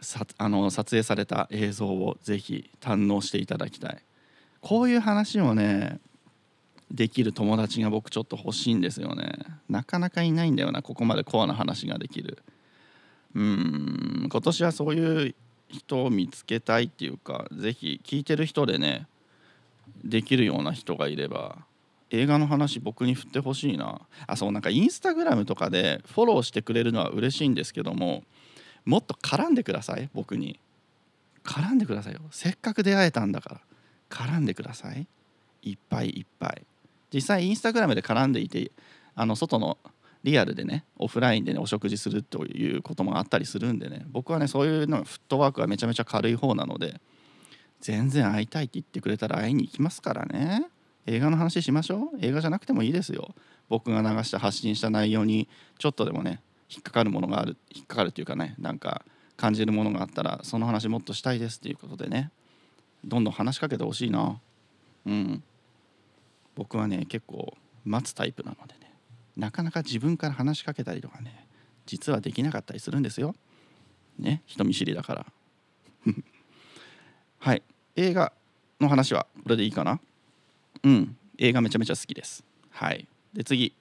[0.02, 3.98] さあの撮影された映像をぜひ堪能していただきたい。
[4.62, 6.00] こういう話をね
[6.92, 9.34] できる友達が僕ちょっと欲しいんですよね。
[9.70, 12.38] なかなかいないんだよなここまでコアな話ができる。
[13.34, 14.28] うん。
[14.32, 15.36] 今年はそういう
[15.70, 19.08] 人を見つけたいっていうかぜひ聞いてる人でね
[20.04, 21.58] できるような人がいれば
[22.10, 24.02] 映画の話僕に振ってほしいな。
[24.28, 28.24] あそうなんかインスタグラムとかでフォローしてくれるのは嬉しいんですけども
[28.86, 30.60] もっと絡んでください僕に。
[31.44, 32.20] 絡んでくださいよ。
[32.32, 33.62] せっかく出会えたんだから
[34.10, 35.08] 絡んでください。
[35.64, 36.62] いっぱいいっぱい。
[37.14, 38.72] 実際インスタグラムで絡んでいて
[39.16, 39.78] あの外の
[40.24, 47.00] リアルでねオフラインでねお食事するということもあったりするんでね僕はねそういうのフットワークがめちゃめちゃ軽い方なので
[47.82, 50.68] 全然会いたいって言ってくれたら会いに行きますからね。
[51.06, 52.18] 映画の話しましょう。
[52.22, 53.34] 映画じゃなくてもいいですよ。
[53.70, 55.48] 僕が流した発信した内容に
[55.78, 59.06] ちょっとでもね引っかかるものがある引っかかるっていうかねなんか
[59.36, 62.32] 感じるものがあったらその話もっとしたいですっていうことでね
[63.06, 64.40] どんどん話しかけてほしいな。
[65.06, 65.44] うん。
[66.56, 67.56] 僕はね結構
[67.86, 68.77] 待つタイプなので。
[69.38, 71.46] なかなか自分から話しかけたりとかね
[71.86, 73.36] 実はできなかったりするんですよ。
[74.20, 75.26] ね人見知りだから。
[77.40, 77.62] はい。
[77.96, 78.34] 映画
[78.82, 80.00] の話はこれでいいかな？
[80.84, 81.18] うん。
[81.38, 82.44] 映画めちゃめちゃ好きです。
[82.72, 83.08] はい。
[83.34, 83.74] で次。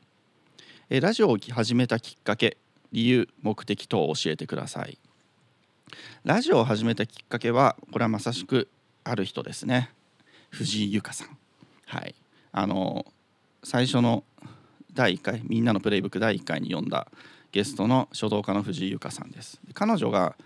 [0.88, 2.58] えラジオを始めたきっかけ
[2.92, 4.98] 理由目的等を教えてください。
[6.24, 8.68] ラジオを始めたきっかけはこれはまさしく
[9.04, 9.90] ある人ですね。
[10.50, 11.36] 藤井由香さん。
[11.86, 12.14] はい。
[12.52, 13.06] あの
[13.64, 14.22] 最初の
[14.96, 17.06] 第1回みんなのプレイブック第1回に呼んだ
[17.52, 19.60] ゲストの書道家の藤井由香さんです。
[19.74, 20.36] 彼女が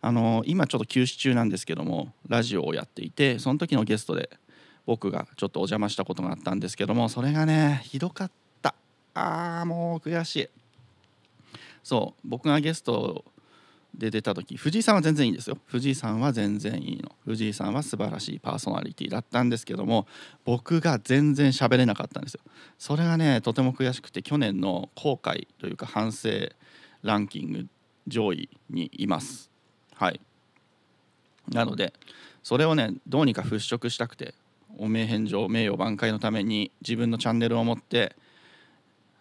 [0.00, 4.30] あの今ちょっと休止中なんですけどもラジオをやっていてその時のゲストで
[4.86, 8.30] 僕がちょっとお邪魔したことがあったんですけどもそれがねひどかっ
[8.62, 8.74] た。
[9.12, 10.48] あーもう悔しい。
[11.82, 13.24] そう僕がゲスト
[13.96, 15.58] で出た時藤井さんは全然いいんですよ。
[15.66, 17.10] 藤井さんは全然いいの。
[17.24, 20.06] 藤井さんは素晴らしいパーソナリティだったんですけども
[20.44, 22.40] 僕が全然喋れなかったんですよ。
[22.78, 26.28] それがねとても悔しくて去年の後悔というか反省
[27.02, 27.66] ランキング
[28.06, 29.50] 上位にいます。
[29.94, 30.20] はい。
[31.48, 31.92] なので
[32.42, 34.34] それをねどうにか払拭したくて
[34.78, 38.14] お名返上名誉挽回のために自分のチャンネルを持って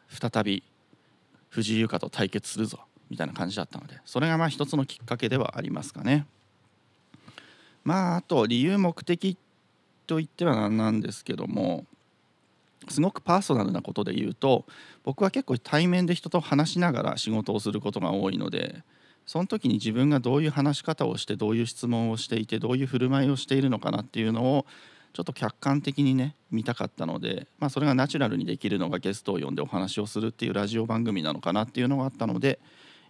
[0.09, 0.63] 再び
[1.49, 2.79] 藤井優香と対決するぞ。
[3.09, 6.25] みたいな感じだったのでそれがまあ一つのきっかけではありますかね。
[7.83, 9.37] まああと理由目的
[10.05, 11.85] と言ってはなんなんですけども
[12.87, 14.65] すごくパーソナルなことで言うと
[15.03, 18.83] 僕は結構対面で人と話しながら仕事をすることが多いので
[19.25, 24.65] その時に自分がどういう話し方をしてどういう質問をしていてどういう振る舞いをしているのかなっていうのを
[25.13, 32.59] ちょっと客観的にね見たかったので、まあ、それがナチュラルにできるのがゲストを呼んでお話をするっていうラジオ番組なのかなっていうのがあったので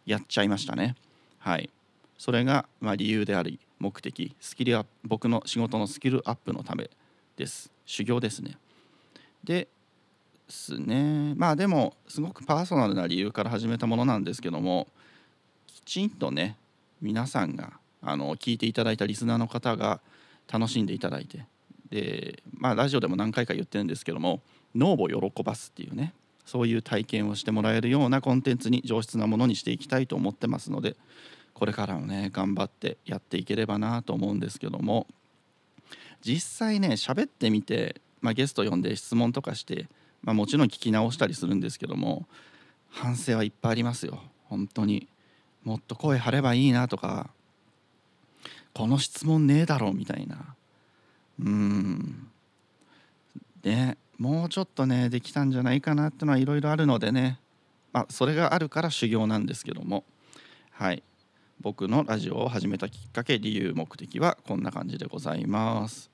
[0.10, 0.96] やっちゃいましたね。
[1.38, 1.70] はい。
[2.18, 6.90] それがま理由であり目的スキルアップ僕の仕事のスキルアップのため
[7.38, 7.72] です。
[7.86, 8.58] 修行ですね。
[9.44, 9.68] で
[10.50, 11.36] すね。
[11.36, 14.88] まあでもすごくパーソナルな理由から始めたものなんですけども
[15.68, 16.58] きちんとね
[17.04, 20.02] 皆さんがあの聞いていただいたリスナーの方が
[20.52, 21.46] 楽しんでいただいて
[21.92, 24.42] でまあラジオでも何回か言ってるんですけども
[24.74, 26.14] 脳を喜ばすっていうね
[26.50, 30.96] そういう体験をしてもらえるようなコンテンツに上質なものにしていきたいと思ってますので
[31.54, 35.06] これからもね頑張ってやっていければなと思うんですけども
[36.22, 39.88] 実際ね喋ってみて、まあ、ゲスト呼んで質問とかして、
[40.24, 42.26] まあ、もちろん聞き直したりするんですけども
[42.90, 44.20] 反省はいっぱいありますよ。
[44.46, 45.08] 本当に。
[45.64, 47.30] もっと声張ればいいなとか。
[48.74, 50.56] この質問ねえだろうみたいな。
[51.40, 52.28] うん。
[53.64, 53.98] ね。
[54.20, 57.40] もうちょっとねできたんじゃないかなっていうのはいろいろあるのでね。
[57.94, 60.04] まあそれがあるから修行なんですけども。
[60.72, 61.02] はい。
[61.62, 66.12] 僕のラジオを始めたきっかけ理由目的はこんな感じでございます。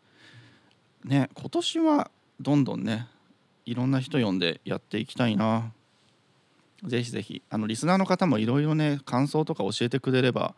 [1.03, 3.07] ね今年はどんどんね
[3.65, 5.71] いろんな人呼んでやっていきたいな。
[6.83, 7.41] ぜひぜひ。
[7.49, 10.53] あのリスナーの方もいろいろね感想とか教えてくれれば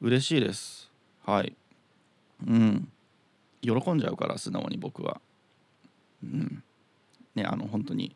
[0.00, 0.90] 嬉しいです。
[1.24, 1.54] はい。
[2.44, 2.88] うん。
[3.60, 5.20] 喜んじゃうから素直に僕は。
[6.24, 6.64] うん。
[7.34, 8.14] ねあの本当に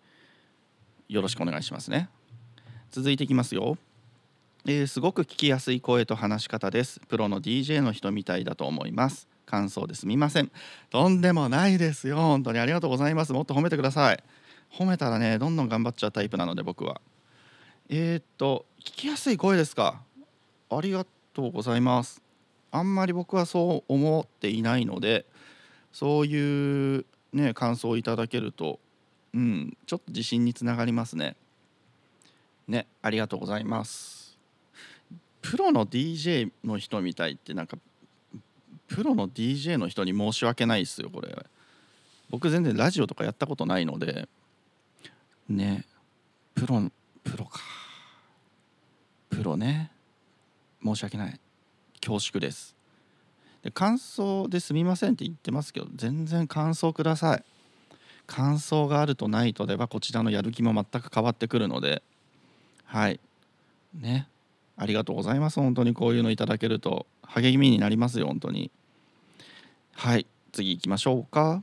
[1.09, 2.09] よろしくお願いしますね。
[2.91, 3.79] 続いていきますよ。
[4.67, 7.01] えーすごく聞きやすい声と話し方です。
[7.09, 9.29] プロの DJ の人みたいだと思います。
[9.47, 10.51] 感想ですみません。
[10.91, 12.17] とんでもないですよ。
[12.17, 13.33] 本当にありがとうございます。
[13.33, 14.23] もっと褒めてください。
[14.73, 17.01] 褒めたらねどんどん頑張っちゃうタイプなので僕は。
[17.89, 20.01] えー、っと聞きやすい声ですか？
[20.69, 22.21] ありがとうございます。
[22.73, 25.25] あんまり僕はそう思っていないので
[25.93, 28.81] そういうね感想をいただけると
[29.35, 31.37] うんちょっと自信につながりますね。
[32.69, 34.39] ねありがとうございます。
[35.43, 37.79] プロの DJ の人みたいってなんか
[38.89, 41.47] プロの DJ の人に申し訳ないですよこれ。
[42.31, 44.29] 僕全然ラジオとかやったことないので。
[45.49, 45.85] ね
[46.55, 46.91] プロ
[47.23, 47.61] プロか。
[49.31, 49.91] プロね。
[50.83, 51.41] 申し訳ない。
[52.01, 52.75] 恐縮です。
[53.63, 57.45] で感想ですみませんって言ってますけど全然感想ください。
[58.27, 62.03] 感想があるとないとではこちらのやる気も全く変わってくるので
[62.87, 63.21] はい。
[63.95, 64.29] ね。
[64.77, 65.61] ありがとうございます。
[65.61, 67.07] 本当にこういうのいただけると。
[67.23, 68.71] 励みになりますよ本当に。
[69.93, 70.27] はい。
[70.53, 71.63] 次行きましょうか。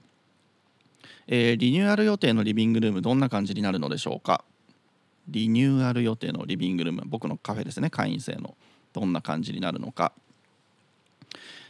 [1.28, 4.43] えーリニューアル予定のリビングルームどんな感じになるのでしょうか。
[5.30, 7.03] リニューアル予定のリビングルーム。
[7.05, 7.89] 僕のカフェですね。
[7.89, 8.55] 会員制の。
[8.91, 10.11] どんな感じになるのか。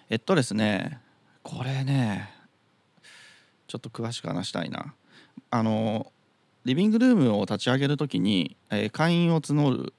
[0.09, 0.99] えっとですね。
[1.43, 2.42] これね。
[3.67, 4.93] ちょっと詳しく話したいな。
[5.49, 6.11] あの
[6.65, 9.93] リビングルームを立ち上げるときに、えー会員を募る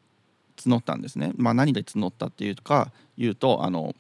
[0.57, 3.95] 募ったんですね、まあ、何で募ったっていうか言うとあの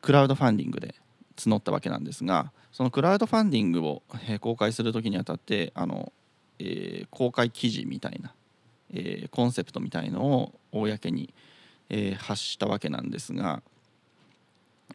[0.00, 0.94] クラウドファンディングで
[1.36, 6.12] 募ったわけなんですがそのクラウドファンディングを、え公開する時にあたってあの、
[6.58, 8.34] えー公開記事みたいな、
[8.92, 11.32] えーコンセプトみたいのを公に、
[11.88, 13.62] え発したわけなんですが、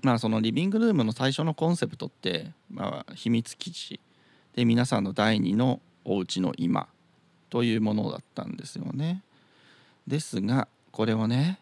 [0.03, 3.99] まあ、そのリビングルームの最初のコンセプトって、まあ、秘密基地
[4.55, 6.87] で皆さんの第二のお家の今
[7.49, 9.23] というものだったんですよね。
[10.07, 11.59] ですがこれをね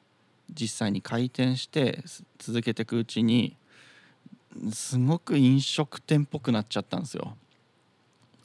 [0.54, 2.04] 実際に開店して
[2.40, 3.58] 続けていくうちに
[4.72, 7.36] すごく飲食店っぽくなっちゃったんですよ。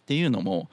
[0.01, 0.69] っていうのも、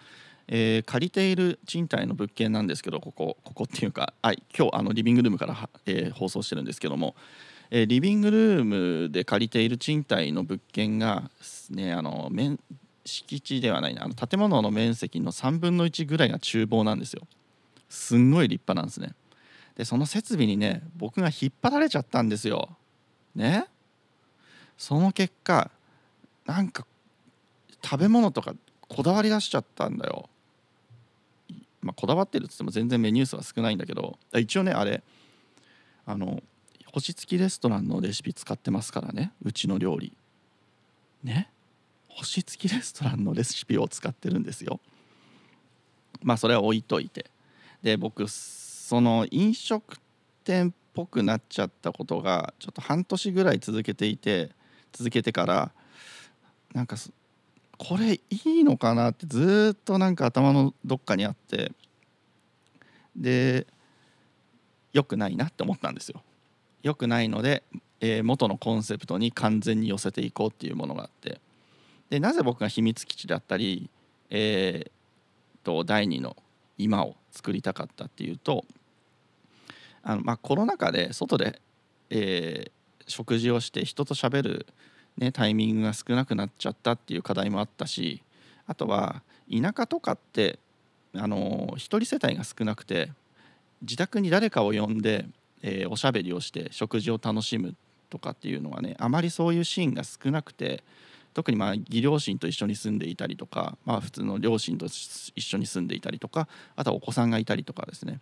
[0.47, 7.16] えー借りている賃貸の物件なんですけどここここっていうか、はい、今日あのリビングルームから、えー放送してるんですけども、
[7.72, 11.30] えーリビングルームで借りている賃貸の物件が、
[11.70, 12.59] ね、あの面
[13.05, 17.22] 敷地ではないなあの建物の面積の3分の1ぐらいが厨房なんですよ。
[17.89, 19.13] すんごい立派なんですね。
[19.76, 22.70] でその設備にね僕が引っ張られちゃったんですよ。
[23.36, 23.65] ね？
[24.78, 25.72] その結果
[26.45, 26.86] なんか
[27.84, 28.53] 食べ物とか
[28.88, 30.30] こだわり出しちゃったんだよ。
[31.82, 35.01] まあ、こだわってるっつっても全然メニュー数は少ないんだけど一応ねあれ
[36.05, 36.43] あの
[36.92, 39.32] 星付きレストランのレシピ使ってますからね。
[39.44, 40.14] うちの料理。
[41.24, 41.50] ね？
[42.08, 44.80] 星付きレストランのレシピを使ってるんですよ。
[46.24, 47.30] まあそれは置いといて。
[47.84, 50.00] で僕その飲食
[50.44, 54.50] 店っぽくなっちゃったことがちょっと半年ぐらい続けていて
[54.92, 55.72] 続けてから
[56.74, 56.98] なんか
[57.78, 61.72] これいいのかなってずっとなんか頭のどっかにあって。
[63.16, 63.68] で
[64.92, 66.24] 良くないなって思ったんですよ。
[66.84, 67.63] 良くないので、
[67.99, 71.39] えー元のコンセプトに完全に寄せていこうっていうものがあって。
[72.09, 73.89] でなぜ僕が秘密基地だったり、
[74.30, 74.91] えー
[75.63, 76.38] と第二の
[76.77, 78.63] 今を作りたかったっていうと
[80.01, 81.61] あの、まあ、コロナ禍で外で、
[82.09, 82.71] えー
[83.09, 84.67] 食事をして人と喋る、
[85.17, 88.21] ね、タイミングが少なくなっちゃったっていう課題もあったし
[88.67, 90.59] あとは田舎とかって
[91.15, 93.11] あの一人世帯が少なくて
[93.82, 95.25] 自宅に誰かを呼んで、
[95.62, 97.76] えーおしゃべりをして食事を楽しむ
[98.10, 100.84] とかっていうのはねあまりそういうシーンが少なくて
[101.34, 108.20] 特にまあ義両親と一緒に住んでいたりとか、まあ、普通の両親と一緒に住んでいたりとかあとはお子さんがいたりとかですね、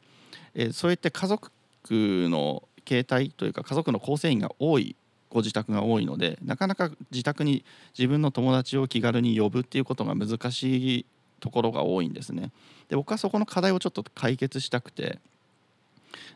[0.56, 1.52] えーそうやって家族
[1.90, 4.96] の形態というか家族の構成員が多い
[5.30, 7.66] ご自宅が多いのでなかなか自宅に
[7.98, 11.06] 自分の友達を気軽に呼ぶっていうことが難しい
[11.40, 12.52] ところが多いんですね。
[12.90, 15.20] で僕はそこの課題をちょっと解決したくて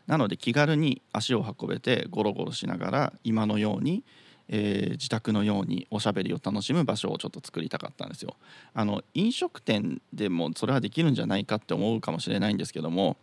[0.06, 4.02] なので気軽に足を運べてゴロゴロしながら今のように、
[4.48, 8.36] えー自宅のようにおしゃべりを楽しむ場所をちょっと作りたかったんですよ。
[8.74, 13.16] あの飲食店でもそれはできるんじゃないかって思うかもしれないんですけども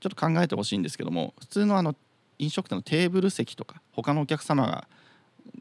[0.00, 1.94] ちょっと考えてほしいんですけども普通のあの
[2.38, 4.88] 飲食店のテーブル席とか他のお客様が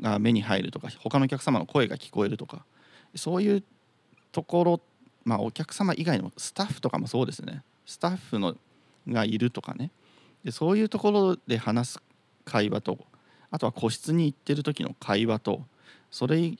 [0.01, 2.65] が目に入るとか他のお客様の声が聞こえるとか
[3.15, 3.63] そういう
[4.31, 4.81] ところ
[5.23, 8.55] まあお客様以外のスタッフとかもそうですねスタッフの
[9.07, 9.91] がいるとかね
[10.47, 11.99] でそういうところで話す
[12.45, 12.97] 会話と
[13.51, 15.61] あとは個室に行ってる時の会話と
[16.09, 16.53] それ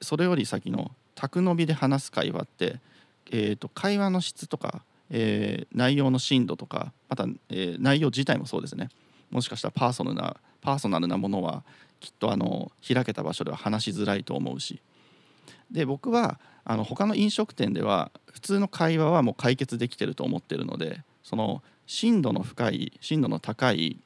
[0.00, 2.76] それより先の宅飲みで話す会話って、
[3.32, 8.88] えー、と会話の質とか、えー内容の深度とかまた、えー内容自体もそうですね。
[9.32, 11.64] もしかしたらパーソナルなパーソナルなものは
[11.98, 14.80] きっとあの開けた場所では話しづらいと思うし。
[15.72, 23.98] で僕はあの他の飲食店では普通の会話はもう解決できてると思ってるのでその深度の深い深度の高い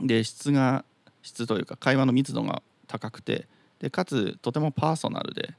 [0.00, 0.84] で質が
[1.22, 3.46] 質というか会話の密度が高くて
[3.80, 5.54] でかつとてもパーソナルで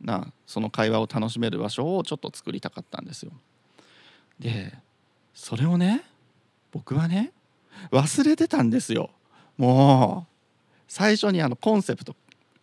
[0.00, 3.32] なその会話を楽しめる場所をちょっと作りたかったんですよ。
[4.38, 4.72] で
[5.34, 6.04] それをね
[6.70, 7.32] 僕はね
[7.90, 9.10] 忘れてたんですよ。
[9.56, 10.34] もう
[10.86, 12.14] 最初にあのコンセプト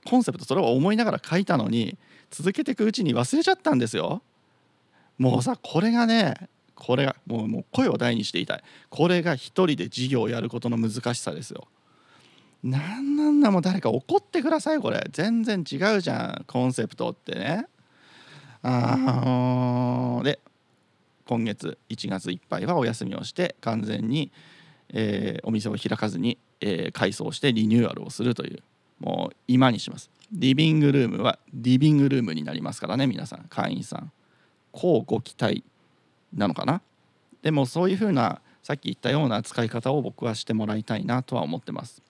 [0.06, 1.98] コンセプトそれを思いながら書いたのに
[2.32, 4.22] 続けていくうちに忘れちゃったんですよ。
[5.18, 8.64] もうさこれがねこれがもうもう声を大にしていたい。
[8.90, 11.68] これが一人で事業をやることの難しさですよ。
[12.64, 15.08] なんなんだもう誰か怒ってくださいこれ。
[15.12, 17.68] 全然違うじゃんコンセプトってね。
[18.64, 20.40] あーで
[21.26, 24.32] 今月1月いっぱいはお休みをして完全に、
[24.90, 28.64] えーお店を開かずに、えー改装してリニューアルをするという。
[29.00, 30.10] もう今にします。
[30.32, 33.46] リビングルームはリビングルームになりますからね皆さん。
[33.50, 34.12] 会員さん。
[34.72, 35.64] こうご期待
[36.36, 36.82] なのかな？
[37.42, 42.02] でもそういうふうなさっき言ったような使い方を僕はしてもらいたいなとは思ってます。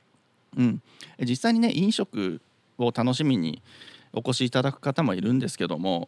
[0.58, 0.82] うん、
[1.20, 2.42] 実際にね飲食
[2.78, 3.62] を楽しみに
[4.14, 6.08] お越しいただく方もいるんですけども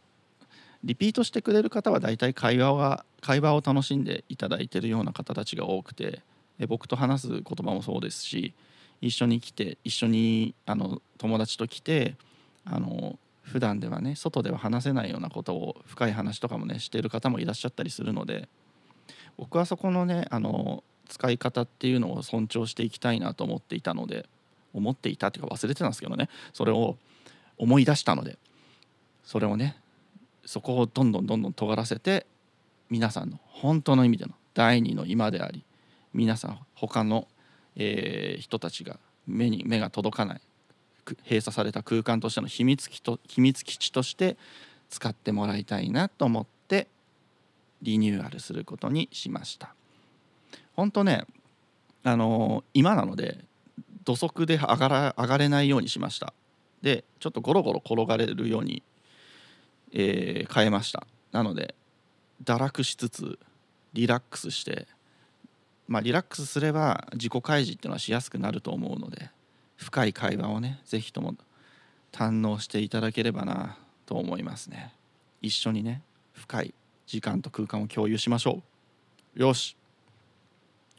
[0.83, 6.21] リピートしてくれる方は大体会話は会話を楽しんでいただいてるような方たちが多くて
[6.69, 8.53] 僕と話す言葉もそうですし
[9.01, 12.15] 一緒に来て一緒にあの友達と来て
[12.63, 18.49] あの普段ではね外では話せないようなことを深い話とかもねしている方もいらっしゃったりするので
[19.37, 24.27] 僕はそこのねあの使い方っていうのを尊重していきたいなと思っていたので
[24.73, 26.97] 思っていたっていうか忘れてたんですけどねそれを
[27.57, 28.37] 思い出したので
[29.23, 29.77] それをね
[30.45, 32.25] そこをどんどんどんどん尖らせて
[32.89, 35.63] 皆さんの本当の意味での第二の今であり
[36.13, 37.27] 皆さん他の、
[37.75, 40.41] えー人たちが目に目が届かない
[41.23, 44.37] 閉鎖された空間としての秘密基と秘密基地として
[44.89, 46.87] 使ってもらいたいなと思って
[47.81, 49.73] リニューアルすることにしました。
[50.75, 51.25] 本当ね
[52.03, 53.43] あのー今なので
[54.03, 56.33] 土足で上がら上がれないようにしました。
[56.81, 58.83] でちょっとゴロゴロ転がれるように、
[59.91, 61.05] えー変えました。
[61.31, 61.75] なので
[62.43, 63.39] 堕落しつつ
[63.93, 64.87] リラックスして
[65.87, 69.29] まあリラックスすれば自己開示っていうのはしやすくなると思うので
[69.77, 71.35] 深い会話をね是非とも
[72.11, 74.93] 堪能していただければなと思いますね。
[75.41, 76.01] 一緒にね
[76.33, 76.73] 深い
[77.05, 78.61] 時間と空間を共有しましょ
[79.35, 79.39] う。
[79.39, 79.77] よし。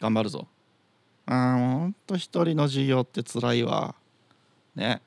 [0.00, 0.46] 頑張るぞ。
[1.26, 3.94] あーほんと一人の授業って辛いわ。
[4.74, 5.02] ね。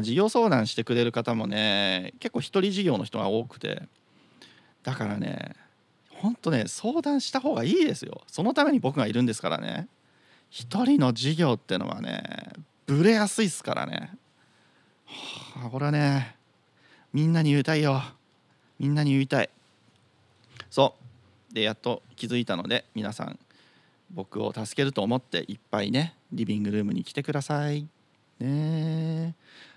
[0.00, 3.82] 事業相談してくれる方もね結構一人事業の人が多くて。
[4.82, 5.54] だからね
[6.10, 8.22] ほんとね相談した方がいいですよ。
[8.28, 9.88] そのために僕がいるんですからね。
[10.50, 12.52] 一人の事業ってのはね
[12.92, 14.10] ブレやすいっすからね。
[15.06, 16.36] はあこれはね
[17.12, 18.02] みんなに言いたいよ。
[18.78, 19.50] みんなに言いたい。
[20.70, 20.94] そ
[21.50, 21.54] う。
[21.54, 23.38] でやっと気づいたので皆さん
[24.10, 27.82] 僕を助けると思っていっぱいねリビングルームに来てください。
[27.82, 27.88] ね。
[28.40, 29.34] え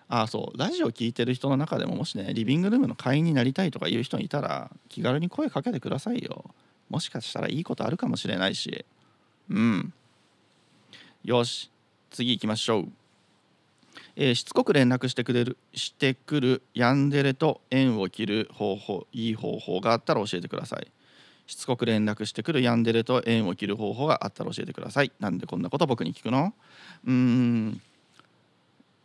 [0.08, 0.58] あそう。
[0.58, 6.46] ラジオ聞いてる人の中でももしねリビングルームの会員になりたいとかいう人いたら気軽に声かけてくださいよ。
[6.90, 8.86] もしかしたらいいことあるかもしれないし。
[9.50, 9.94] うん。
[11.24, 11.72] よし。
[12.12, 12.88] 次行きましょう。
[14.16, 20.88] えーしつこく連絡してくれるしてくるヤンデレと縁を切る方法いい方法があったら教えてください。
[21.48, 25.12] しつこく連絡してくるヤンデレと縁を切る方法があったら教えてください。
[25.20, 26.54] なんでこんなこと僕に聞くの？
[27.06, 27.82] うん。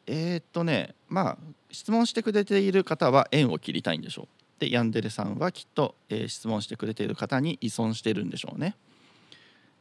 [0.06, 1.38] えーっとねまあ
[1.70, 4.28] 質問してくれている方は縁を切りたいんでしょう。
[4.58, 8.76] でヤンデレさんはきっと、えー質問してくれている方に依存してるんでしょうね。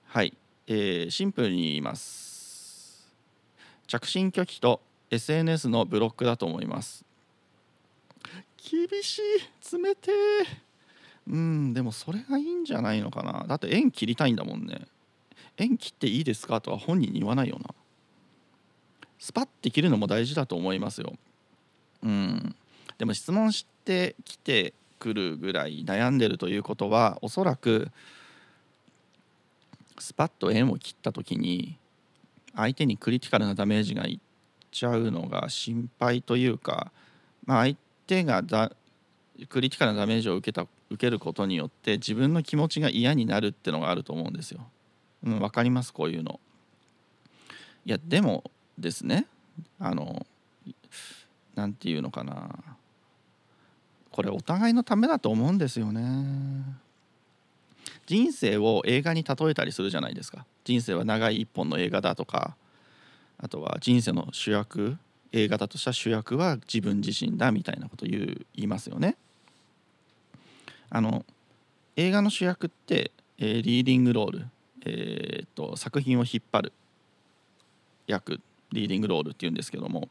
[0.08, 0.34] はい、
[0.68, 3.14] えーシンプルに言います。
[3.88, 7.04] 着信拒否と SNS のブロックだと思います。
[8.58, 9.78] 厳しい。
[9.78, 10.70] 冷てえ
[11.28, 13.46] うんでもそれがいいんじゃないのかな。
[13.48, 14.88] だって縁切りたいんだもんね。
[15.58, 17.74] 縁切っていいですかとは本人に言わないよな。
[19.20, 21.14] スパッて切るのも大事だと思いますよ。
[22.04, 22.56] うん。
[22.98, 27.90] でも質問してきてくるぐらい悩んでるということはおそらく
[29.98, 31.78] スパッと縁を切った時に
[32.56, 34.29] 相手にクリティカルなダメージがいっ
[34.72, 36.92] ちゃうのが心配というか、
[37.46, 37.76] まあ、相
[38.08, 38.72] 手がだ
[39.50, 44.68] クリティカルなダメージを受けた受けることによって自分の気持ちが嫌になるってのがあると思うんですよ。
[45.24, 45.94] うん、分かります？
[45.94, 46.40] こういうの。
[47.86, 48.44] いやでも
[48.78, 49.26] ですね
[49.80, 50.26] あの
[51.56, 52.50] なんていうのかな
[54.12, 56.02] これお互いのためだと思うんですよね。
[58.06, 62.56] 人生を映画に例えたりするじゃないですか人生は長い一本の映画だとか
[63.42, 64.98] あとは人生の主役
[65.32, 68.26] 映画だとした主役は自分自身だみたいなこと言う
[68.56, 69.16] 言いますよね。
[70.90, 71.26] あの
[71.96, 74.48] 映画の主役って、えーリーディングロール、
[74.86, 76.74] えーっと作品を引っ張る
[78.08, 78.42] 役
[78.72, 80.10] リーディングロールっていうんですけども。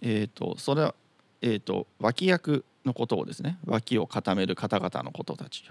[0.00, 0.94] えーっとそれは、
[1.42, 5.64] えっと脇役のことをですね脇を固める方々のことたち。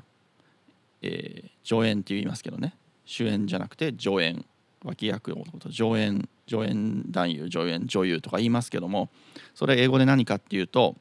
[1.01, 2.75] えー助演って言いますけどね。
[3.05, 4.45] 主演じゃなくて助演。
[4.83, 6.27] 脇役のこと助演。
[6.51, 9.09] 助演男優助演女優とか言いますけども
[9.55, 10.95] それ英語で何かっていうと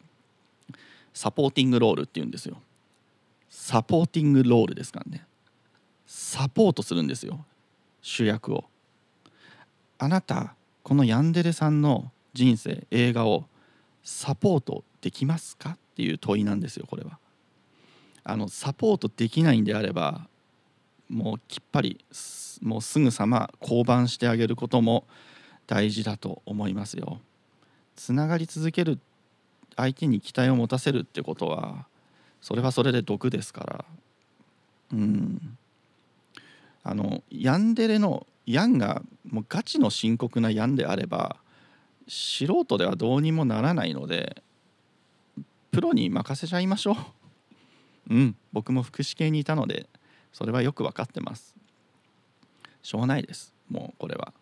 [1.13, 2.57] サポーティングロールっていうんですよ。
[3.49, 5.27] サポーティングロールですからね。
[6.07, 7.45] サポートするんですよ。
[8.01, 8.65] 主役を。
[9.99, 10.55] あなた
[10.85, 13.47] このヤンデレさんの人生映画を
[14.05, 17.19] サポートできますかっていう問いなんですよこれは。
[18.23, 20.29] あのサポートできないんであれば
[21.09, 22.05] もうきっぱり
[22.63, 25.05] もうすぐさま降板してあげることも
[25.71, 27.21] 大事だと思いますよ。
[27.95, 28.99] つながり続ける
[29.77, 31.87] 相手に期待を持たせるってことは
[32.41, 33.85] それはそれで毒ですから。
[34.93, 35.57] うん。
[36.83, 41.37] あのヤンデレのヤンがもうガチの深刻なヤンであれば
[42.09, 44.43] 素人ではどうにもならないので
[45.71, 46.97] プロに任せちゃいましょう。
[48.11, 48.37] うん。
[48.53, 49.89] 僕も福祉系にいたので
[50.33, 51.55] それはよく分かってます。
[52.83, 53.55] しょうがないです。
[53.69, 54.33] もうこれは。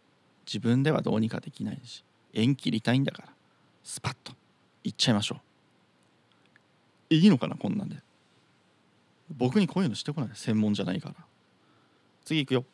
[0.51, 2.03] 自分ではどうにかできないし
[2.33, 3.29] 縁切りたいんだから
[3.85, 4.33] スパッと
[4.83, 5.37] いっちゃいましょ
[7.11, 7.15] う。
[7.15, 7.97] いいのかなこんなんで。
[9.37, 11.15] 僕にこういうのしてこない専門じゃないから。
[12.25, 12.65] 次行くよ、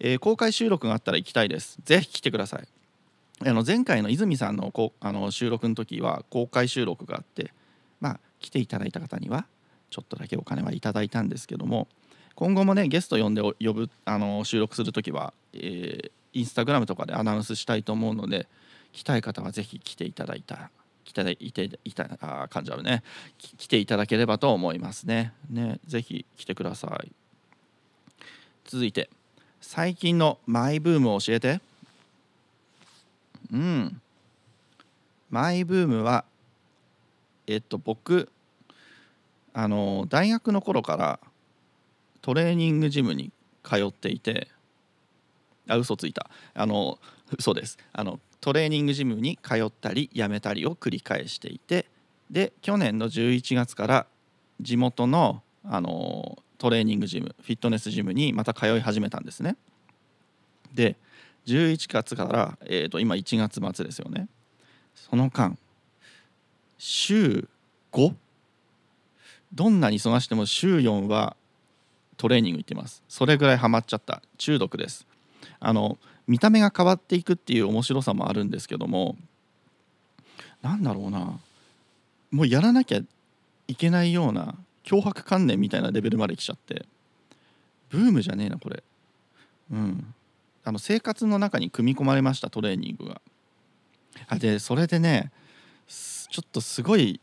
[0.00, 1.78] えー公開収録があったら行きたいです。
[1.84, 2.68] ぜひ来てください。
[3.40, 7.52] あの前回の泉さんのこあの収録の時は公開収録があって
[8.00, 9.46] まあ来ていただいた方には
[9.90, 11.88] ちょっとだけお金はいただいたんですけども
[12.36, 18.46] 今後もねゲスト呼んで呼ぶあの収録する時は、えーインスタグラムとかでアナウンスしたいと思うので
[18.92, 20.70] 来たい方はぜひ来ていただいた
[21.04, 23.02] 来ていていたあー噛んじゃうね。
[23.58, 25.32] 来ていただければと思いますね。
[25.50, 27.12] ねぜひ来てください。
[28.64, 29.10] 続いて
[29.60, 31.60] 最近のマイブームを教えて。
[33.52, 34.00] うん。
[35.30, 36.24] マイブームは
[37.46, 38.30] えっと僕
[39.52, 41.20] あの大学の頃から
[42.22, 43.30] トレーニングジムに
[43.62, 44.48] 通っていて
[45.68, 46.28] あ嘘ついた。
[46.54, 46.98] あの
[47.36, 47.78] 嘘です。
[47.92, 51.86] あのトレーニングジムに通ったり辞めたりを繰り返していて
[52.30, 54.06] で去年の11月から
[54.60, 59.56] 地元のあのトレーニングジムフィットネスジムにまた通い始めたんですね。
[60.74, 60.96] で
[61.46, 64.28] 11月から、えー、と今1月末ですよね。
[64.94, 65.56] その間
[66.78, 67.48] 週
[67.92, 68.14] 5?
[69.54, 71.36] どんなに忙しても週4は
[72.16, 73.02] トレーニング行ってます。
[73.08, 74.22] それぐらいハマっちゃった。
[74.36, 75.06] 中毒です。
[75.66, 79.16] あの見た目が変わっていくっていう面白さもあるんですけども
[80.62, 81.38] なんだろうな。
[82.30, 83.00] もうやらなきゃ
[83.68, 86.84] いけないような脅迫観念みたいなレベルまで来ちゃって
[87.90, 88.82] ブームじゃねえなこれ。
[89.70, 90.14] うん。
[90.64, 93.20] あの生活の中に組み込まれましたトレーニングが。
[94.28, 95.30] あでそれでね
[95.86, 97.20] ちょっとすごい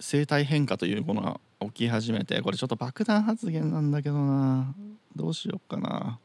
[0.00, 4.74] 生態変化というものが起き始めてこれちょっと爆弾発言なんだけどな。
[5.14, 6.18] どうしようかな。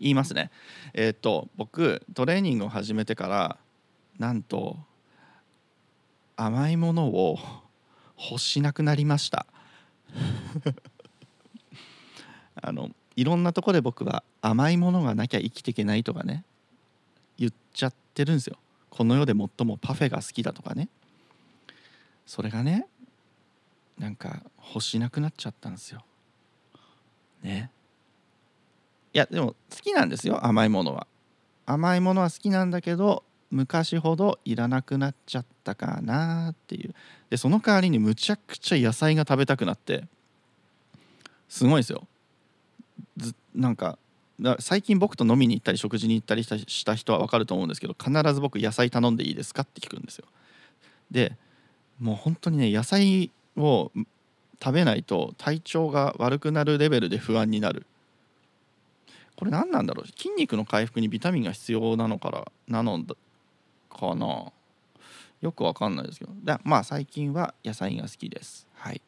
[0.00, 0.50] 言いますね。
[0.94, 3.58] えーっと僕トレーニングを始めてから
[4.18, 4.76] なんと
[6.36, 7.38] 甘いものを
[8.18, 9.46] 欲しなくなりました。
[12.62, 16.44] あのいろんなとこで僕は甘いものがなきゃ生きていけないとかね
[17.38, 18.58] 言っちゃってるんですよ。
[18.88, 20.88] この世で最もパフェが好きだとかね。
[22.26, 22.86] それがね
[23.98, 26.02] なんか欲しなくなっちゃったんですよ。
[27.42, 27.70] ね。
[29.12, 31.06] いやでも好きなんですよ甘いものは。
[31.66, 36.94] 甘いものは好きなんだけど昔ほどいらなくなっちゃったかなっていう。
[37.28, 40.04] でその代わりにむちゃくちゃ野菜が食べたくなって
[41.48, 42.06] すごいですよ。
[43.16, 43.98] ずなんか
[44.58, 50.24] 最近僕と飲みに行ったり食事に行ったりしたした人は分かると思うんですけど必ず僕野菜頼んでいいですかって聞くんですよ。
[51.10, 51.36] で
[51.98, 53.90] もう本当にね野菜を
[54.62, 57.86] 食べないと体調が悪くなるレベルで不安になる。
[59.40, 60.06] これ何なんだろう？
[60.06, 63.02] 筋肉の回復にビタミンが必要なのからなの
[63.88, 64.52] かな？
[65.40, 66.32] よくわかんないですけど。
[66.44, 68.68] だまあ最近は野菜が好きです。
[68.74, 69.00] はい。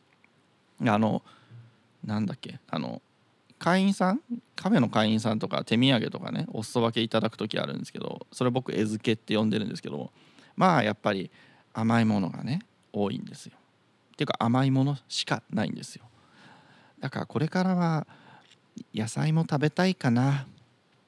[0.80, 1.22] あの
[2.02, 2.60] なんだっけ？
[2.70, 3.02] あの
[3.58, 4.20] 会員さん？
[4.56, 10.10] カフェの会員さんとか手土産とかねお裾分けいただく時あるんですけどそれ僕餌付けって呼んでるんですけど
[10.56, 11.30] まあやっぱり
[11.74, 12.60] 甘いものがね
[12.94, 13.52] 多いんですよ。
[14.14, 16.04] っていうか甘いものしかないんですよ。
[17.00, 18.06] だからこれからは
[18.94, 20.46] 野菜も食べたいかなっ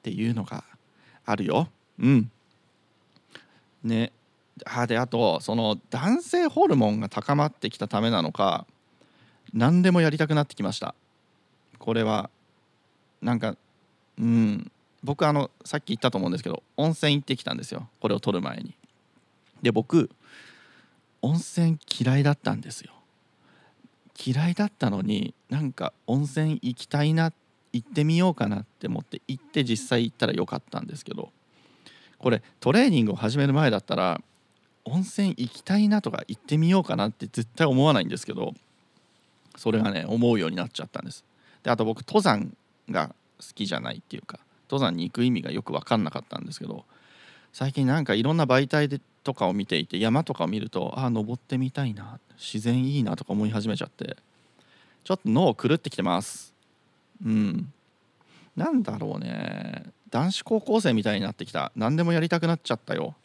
[0.03, 0.63] ていうのが
[1.25, 1.69] あるよ。
[1.99, 2.31] うん。
[3.83, 4.11] ね。
[4.65, 8.65] あであとその男性ホルモンが高まってきたためなのか
[9.53, 10.95] 何でもやりたくなってきました。
[11.77, 12.29] これは
[13.21, 13.55] なんか
[14.17, 14.71] うん。
[15.03, 17.87] 僕あのさっき言ったと思うんですけど温泉行ってきたんですよ。
[17.99, 18.73] これを撮る前に。
[19.61, 20.09] で僕
[21.21, 22.91] 温泉嫌いだったんですよ。
[24.25, 27.44] 嫌いだったのになんか温泉行きたいなって
[27.75, 31.29] 行ってみようかなって思って行って実際行ったらよかったんですけど
[32.17, 34.21] これトレーニングを始める前だったら
[34.85, 38.53] 温泉行きたいなとか行ってみようかなって絶対思わないんですけど
[39.57, 41.25] それがね思うようになっちゃったんです。
[41.63, 42.55] であと僕登山
[42.89, 44.39] が好きじゃないっていうか
[44.69, 46.85] 登山に行く意味がよく分かんなかったんですけど
[47.51, 54.15] 最近なんかいろんな媒体でとかを見ていて山とかを見るとああ登ってみたいな自然いいなとか思い始めちゃって
[55.03, 56.54] ちょっと脳狂ってきてます。
[57.23, 57.73] うん。
[58.55, 59.83] なんだろうね。
[60.09, 61.71] 男子高校生みたいになってきた。
[61.75, 63.15] 何でもやりたくなっちゃったよ。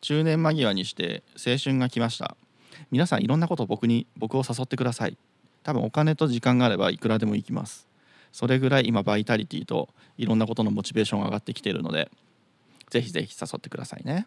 [0.00, 2.36] 中年間際にして青春が来ました。
[2.90, 5.16] 皆さんいろんなこと僕に僕を誘ってください。
[5.62, 7.86] 多分お金と時間があればいくらでも行きます。
[8.32, 12.10] それぐらい今バイタリティといろんなことのモチベーションが上がってきているので
[12.90, 14.26] ぜひぜひ誘ってくださいね。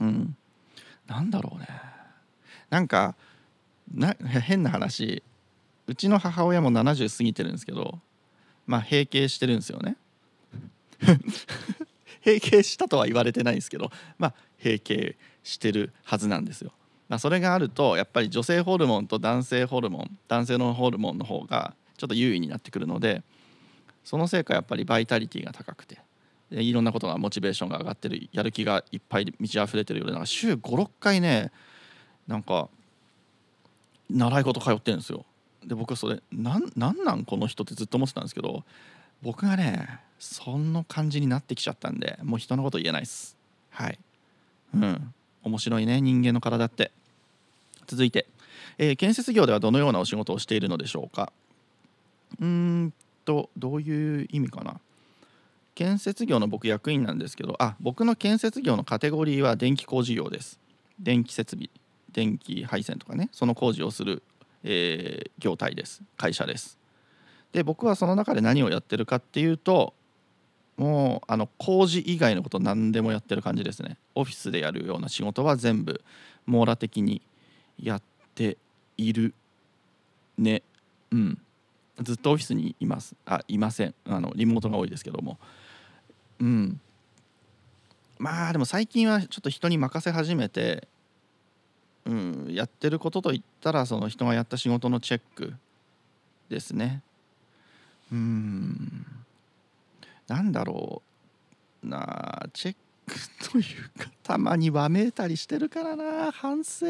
[0.00, 0.36] うん。
[1.06, 1.68] なんだろうね。
[2.70, 3.14] なんか
[3.92, 5.22] な変な話。
[5.86, 8.00] うちの母親も70過ぎてるんですけど
[8.66, 9.96] まあ閉経してるんですよね
[12.24, 16.72] 閉経したとは言われてないんですけどまあ閉経してるはずなんですよ。
[17.08, 23.22] まあ、それがあるとやっぱり女性ホルモンと男性ホルモン男性のホルモンの方がちょっと優位になってくるので
[24.02, 26.00] そのせいかやっぱりバイタリティが高くて
[26.50, 31.52] でいろんなことがモチベーションが上がってるやる気がいっぱい満ち溢れてるようでなんか週56回ね
[32.26, 32.68] なんか
[34.10, 35.24] 習い事通ってるんですよ。
[35.66, 38.64] で僕はそれなんなんなんこの人ってずっと思ってたんですけど
[39.22, 43.36] 僕がねそんな感じになってきちゃったんでもう人のこと言えないです。
[43.70, 43.98] はい。
[44.74, 45.14] うん。
[45.42, 46.90] 面白いね人間の体って。
[47.86, 48.26] 続いて、
[48.78, 51.32] えー建設業ではどのようなお仕事をしているのでしょうか。
[52.40, 52.92] うーん
[53.24, 54.80] とどういう意味かな。
[55.74, 60.58] 建設業の僕役員なんですけどあ僕の建設業のカテゴリーは電気工事業です。
[60.98, 61.68] 電気設備
[62.12, 64.22] 電気配線とかねその工事をする、
[64.64, 66.02] えー業態です。
[66.16, 66.78] 会社です。
[67.52, 69.94] で僕はその中で何をやってるかっていうと
[70.76, 73.96] もうあの工事以外のこと何でもやってる感じですね。
[74.14, 76.02] オフィスでやるような仕事は全部
[76.44, 77.22] 網羅的に
[77.80, 78.02] やっ
[78.34, 78.58] て
[78.96, 79.34] いる
[80.38, 80.62] ね。
[81.10, 81.38] うん。
[82.02, 83.14] ずっとオフィスにいます。
[83.24, 83.94] あいません。
[84.06, 85.38] あのリモートが多いですけども。
[86.40, 86.80] うん。
[88.18, 90.88] まあでも最近はちょっと人に任せ始めて
[92.06, 95.54] うんやってることといったらその人がやった仕事のチェック
[96.48, 97.02] ですね。
[98.12, 99.04] うん。
[100.28, 101.02] なんだろ
[101.84, 102.46] うな。
[102.52, 102.76] チェッ
[103.06, 103.64] クという
[103.98, 106.30] かたまにわめいたりしてるからな。
[106.30, 106.86] 反省。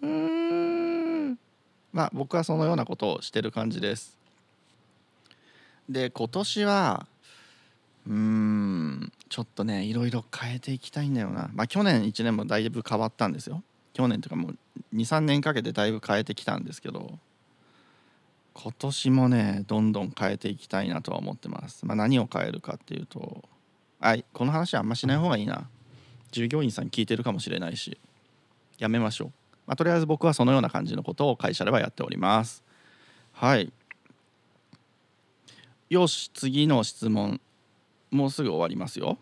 [0.00, 1.38] うん。
[1.92, 4.16] まあ僕はそのようなことをしてる感じです。
[5.90, 7.06] で今年は
[8.06, 9.12] うん。
[9.28, 11.50] ちょっとねいろいろ変えていきたいんだよな。
[11.52, 13.62] まあ去年1年もだいぶ変わったんですよ。
[13.94, 14.56] 去年とかもう
[14.94, 17.18] 23年かけてだいぶ変えてきたんですけど
[18.52, 23.42] 今年もねどんどん変えていきたいなとは思ってます、まあ、何を変えるかっていうと
[24.00, 25.66] あこの話はあんましない方がいいな。
[26.30, 27.96] 従業員さん聞いてるかもしれないし
[28.78, 29.28] やめましょう、
[29.68, 32.64] まあ、とりあえず僕はそのような感じのことを会社ではやっております。
[33.32, 33.72] はい。
[35.90, 37.40] よし次の質問。
[38.10, 39.16] もうすぐ終わりますよ。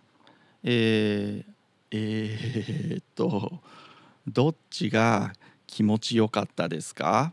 [0.65, 1.53] えー、
[1.91, 3.61] えー、っと
[4.27, 5.33] どっちが
[5.67, 7.33] 気持ちよかったですか？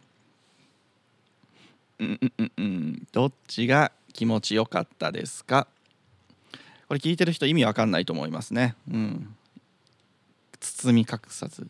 [1.99, 5.67] うんうんうんどっちが気持ちよかったですか？
[6.87, 8.75] これ聞いてる人意味わかんないと思いますね。
[8.91, 9.35] うん。
[10.59, 11.67] 包み隠さず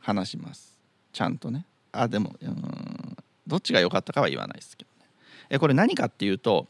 [0.00, 0.76] 話します。
[1.12, 1.64] ちゃんとね。
[1.92, 3.16] あでもうん。
[3.46, 5.08] どっちが良かったかは言わないですけどね。
[5.50, 6.66] えこれ何かっていうと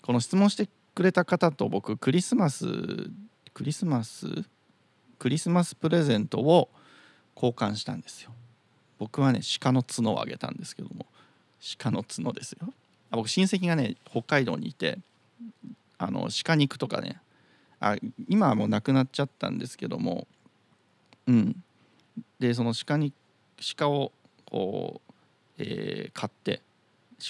[0.00, 2.66] この質問してくれた方と僕クリスマス
[3.52, 4.26] クリスマス？
[5.18, 6.70] クリスマスプレゼントを
[7.34, 8.30] 交換したんですよ。
[8.98, 11.06] 僕はね鹿の角をあげたんですけども
[11.78, 12.72] 鹿の角ですよ。
[13.10, 14.98] あ僕親戚がね北海道にいて
[15.98, 17.20] あの鹿肉とかね
[17.80, 17.96] あ
[18.28, 20.26] 今はもうなくなっちゃったんですけども
[21.26, 21.62] うん。
[22.38, 23.12] でその鹿に
[23.76, 24.12] 鹿を
[24.44, 25.12] こう、
[25.58, 26.60] えー買って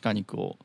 [0.03, 0.57] 鹿肉を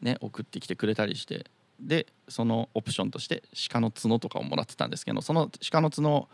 [0.00, 1.46] ね送ってきてくれたりして
[1.80, 6.28] でそのオプションとして鹿の角とかをもらってたんですけどその鹿の角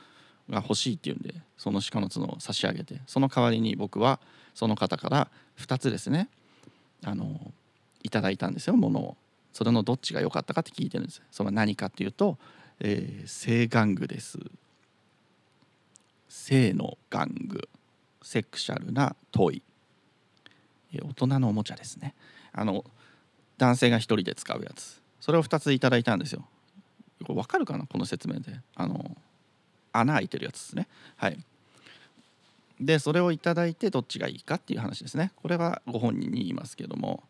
[0.51, 4.20] が欲しいっていうんでその鹿の角を差し上げてその代わりに僕は
[4.55, 6.29] その方から2つですね
[7.05, 7.53] あの
[8.03, 9.16] いただいたんですよものを。
[9.53, 11.23] それのどっちが良かったかって聞いてるんです。
[11.31, 12.39] それは何かっていうと、
[12.81, 14.39] えー性玩具です。
[16.29, 17.69] 性の玩具。
[18.23, 19.62] セクシャルなトイ。
[20.93, 22.15] えー大人のおもちゃですね。
[22.53, 22.85] あの
[23.57, 25.03] 男性が一人で使うやつ。
[25.20, 26.47] それを2ついただいたんですよ。
[27.25, 28.61] これ分かるかなこの説明で。
[28.77, 29.16] あの
[29.93, 30.89] 穴開いてるやつですね。
[31.16, 31.39] はい。
[32.81, 35.32] でそれをいただいてどっちがいいかっていう話ですね。
[35.36, 37.23] これはご本人に言いますけども。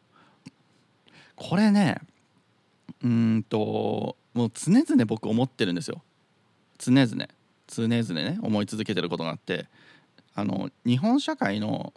[1.36, 2.01] これね
[3.02, 6.02] うんともう常々僕思ってるんですよ。
[6.78, 7.28] 常々。
[7.66, 9.66] 常々ね思い続けてることがあって。
[10.35, 11.93] あの日本社会の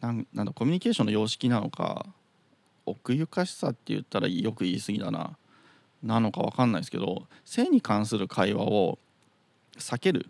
[0.00, 2.06] なんなんだコミュニケーションの様式なのか
[2.86, 5.36] 奥ゆかしさって言ったらよく言い過ぎだな。
[6.02, 8.98] なのかわかんないですけど性に関する会話を
[9.78, 10.26] 避ける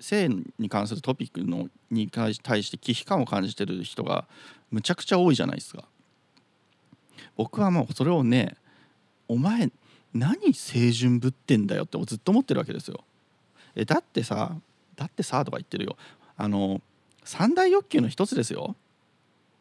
[0.00, 0.28] 性
[0.58, 4.26] に関するトピックのに対して忌避感を感じてる人が
[4.70, 5.84] むちゃくちゃ多いじゃないですか。
[7.36, 8.56] 僕はもうそれをね
[9.28, 9.70] お前
[10.12, 13.04] 何清純ぶってんだよってずっと思ってるわけですよ。
[13.74, 14.56] えだってさ
[14.96, 15.96] だってさとか言ってるよ
[16.36, 16.80] あの
[17.24, 18.74] 三大欲求の一つですよ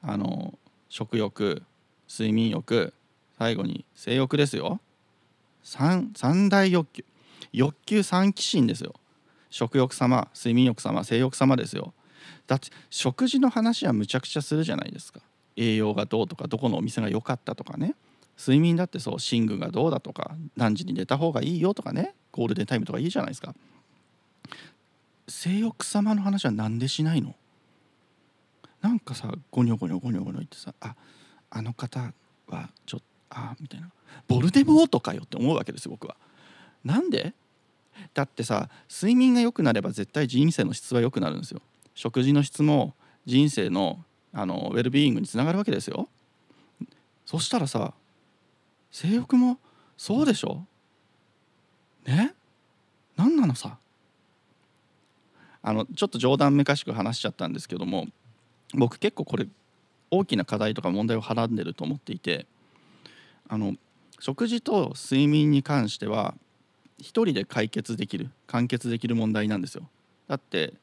[0.02, 0.58] あの
[0.90, 1.62] 食欲
[2.10, 2.94] 睡眠欲
[3.38, 4.80] 最後に性欲ですよ
[5.64, 7.06] 三三大欲求
[7.54, 8.94] 欲求三鬼神ですよ。
[9.50, 11.94] 食欲様睡眠欲様性欲様ですよ。
[12.48, 15.22] だって食事の話はむちゃくちゃするじゃないですか。
[15.56, 17.96] 栄養がどうとかどこのお店が良かったとかね。
[18.38, 22.14] 睡眠だってそう寝具がどうだとか何時に寝た方がいいよとかね。
[22.32, 23.54] ゴールデンタイムとかいいじゃないですか。
[25.28, 27.36] 性欲様の話は何でしないの？
[28.82, 30.96] なんかさゴニョゴニョゴニョゴニョ言ってさあ
[31.50, 32.14] あの方
[32.48, 33.90] はちょっとあみたいな。
[34.28, 36.16] ボルデモートかよって思うわけです僕は。
[36.84, 37.34] なんで？
[38.14, 41.62] だってさ睡眠が良くなれば絶対人生の質は良くなるんですよ。
[41.96, 42.94] 食事の質も
[43.26, 46.08] 人生のあのウェルビーイングにつながるわけですよ。
[47.26, 47.94] そしたらさ
[48.92, 49.58] 性欲も
[49.98, 50.64] そうでしょ？
[52.06, 52.34] ね？
[53.18, 53.78] 何なのさ？
[55.62, 58.08] あのちょっと冗談めかしく話しちゃったんですけども
[58.74, 59.46] 僕結構これ
[60.10, 62.46] 大きな課題とか問題をはらんでると思っていて
[63.50, 63.76] あの
[64.20, 66.34] 食事と睡眠に関しては
[67.00, 69.90] 一人で解決できる完結できる問題なんですよ。
[70.28, 70.74] だって、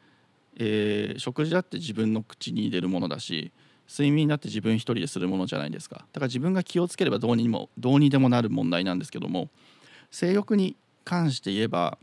[0.56, 3.52] えー食事だって自分の口に入れるものだし
[3.88, 6.06] 睡眠だって自分一人でするものじゃないですか。
[6.12, 9.48] だから自分が気をつければどうにもどうにでもなる問題なんですけども
[10.10, 11.98] 性欲に関して言えば、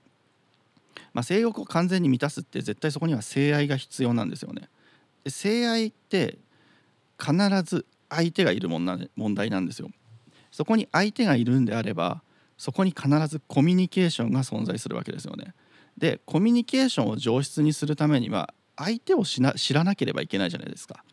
[1.14, 4.70] まあ、性欲を完全に満たすって絶対そこには性愛が必要なんですよね。
[5.24, 6.38] で性愛って
[7.20, 9.90] 必ず相手がいるもんな問題なんですよ。
[10.52, 12.22] そこに相手がいるんであれば
[12.58, 15.54] そこに必ずコミュニケーションが存在するわけですよね。
[15.98, 21.04] でコミュニケーションを上質にするためには相手をしな知らなければいけないじゃないですか。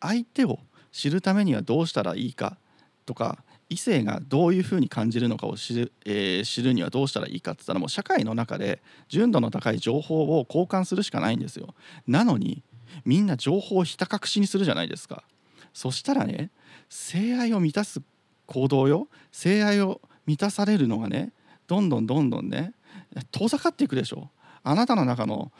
[0.00, 0.60] 相手を
[0.92, 2.58] 知るためにはどうしたらいいか
[3.04, 11.74] とか異性がどういうふうに感じるのかを知る,、えー知るにはどうしたらいいかって言ったらもう社会の中で純度の高い情報を交換するしかないんですよ。
[12.06, 12.62] なのに
[13.04, 15.24] みんな情報をひた隠しにするじゃないですか。
[15.72, 16.50] そしたらね
[16.88, 18.00] 性愛を満たす
[18.46, 19.08] 行動よ。
[19.32, 21.32] 性愛を満たされるのがね
[21.66, 22.74] どんどんどんどんね
[23.30, 24.30] 遠ざかっていくでしょ。
[24.62, 25.52] あなたの中の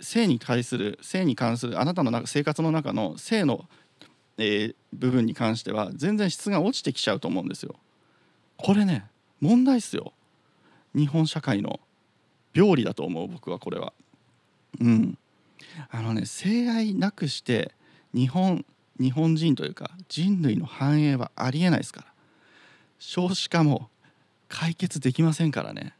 [0.00, 3.68] 性に対する性に関するあなたの中生活の中の性の、
[4.38, 7.76] えー部分に関しては全然質が落ちてきちゃうと思うんですよ。
[8.58, 9.06] これね
[9.40, 10.12] 問題っすよ。
[10.94, 11.80] 日本社会の
[12.54, 13.94] 病理だと思う僕はこれは。
[14.80, 15.18] うん。
[15.90, 17.72] あのね性愛なくして
[18.12, 18.66] 日本
[19.00, 22.06] 日本人というか人類の繁栄はありえないですから。
[22.98, 23.88] 少子化も
[24.52, 25.94] 解決できませんからね。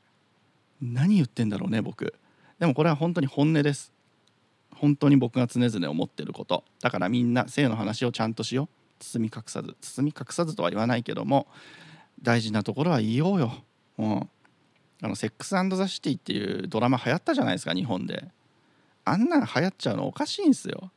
[0.83, 2.15] 何言ってんだろうね僕。
[2.59, 3.93] でもこれは本当に本音です。
[4.75, 6.63] 本当に僕が常々思ってること。
[6.83, 8.69] だからみんな性の話をちゃんとしよう。
[9.03, 9.75] 包み隠さず。
[9.81, 11.47] 包み隠さずとは言わないけども
[12.21, 13.53] 大事なところは言おうよ、
[13.99, 14.29] うん、
[15.01, 18.29] あのセックスザ・シティっていうドラマ流行ったじゃないですか日本で。
[19.05, 20.91] あんな流行っちゃうのおかしいんすよ。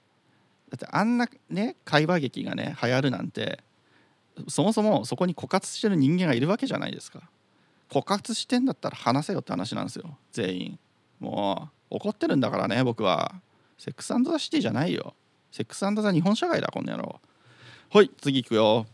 [0.69, 3.60] だってあんなね会話劇がね流行るなんて
[4.49, 7.22] そもそもそこに枯渇してる人間がいるわけじゃないですか。
[7.90, 10.18] 枯渇してんだったら話せよって話なんですよ。
[10.32, 10.80] 全員。
[11.20, 13.34] もう怒ってるんだからね僕は。
[13.78, 15.14] セックスザ・シティじゃないよ。
[15.52, 17.20] セックスザ・日本社会だこんな野郎。
[17.91, 18.86] はい次行くよ。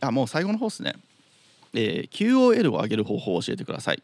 [0.00, 0.94] あもう最後の方ですね。
[1.74, 4.02] えー QOL を上げる方法を教えてください。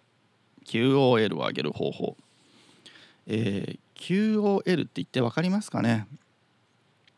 [0.65, 2.17] QOL を上げる方法。
[3.27, 6.07] えー QOL って言って分かりますかね？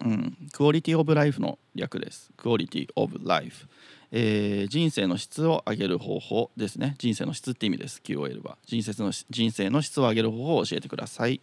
[0.04, 2.30] うん、クオリティオブライフの略です。
[2.36, 3.66] クオリティオブライフ。
[4.12, 6.94] えー人生の質を上げる方法ですね。
[6.98, 8.00] 人生の質って意味です。
[8.04, 8.56] QOL は。
[8.66, 11.40] 人生の人生の質を上げる方法を教えてください。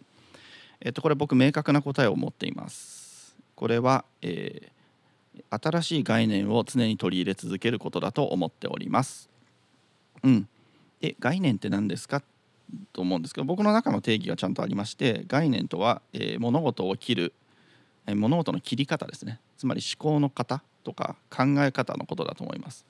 [0.80, 3.36] えっと、これ僕明確な答えを持っています。
[3.54, 4.74] これは、えー
[5.50, 9.28] 新しい概念を常に取り入れ続けることだと思っております。
[10.22, 10.48] うん。
[11.00, 12.22] で、概念って何ですか
[12.92, 17.34] と思うんですけど、僕の中の定義がちゃんとありまして、概念とは、えー物事を切る
[18.06, 22.86] えー物事の切り方ですねつまり思考の方とか考え方のことだと思います。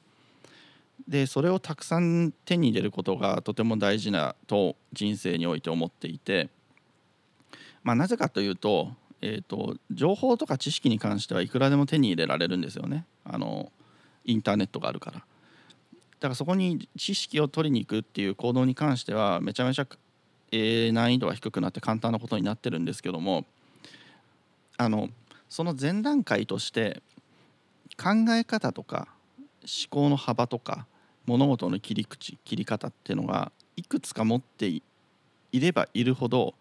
[1.08, 6.48] でそれをたくさん手に入れることがとても大事なと人生において思っていて
[7.82, 13.04] まあなぜかというと,、えー、と情報とか知識に関してはいくらでも手に入れられるんですよね。
[13.24, 13.70] あの
[14.24, 15.18] インターネットがあるから。
[15.18, 15.22] だ
[16.20, 19.86] からそこに知識を取りに行くっていう行動に関してはめちゃめちゃ、
[20.52, 23.44] えー難易度は低くなって簡単なことになってるんですけども
[24.78, 25.10] あの
[25.50, 27.02] その前段階として
[27.96, 29.08] 考え方とか
[29.62, 30.86] 思考の幅とか
[31.26, 34.82] 物事の切り口切り方っていうのがいくつか持ってい
[35.52, 36.54] ればいるほど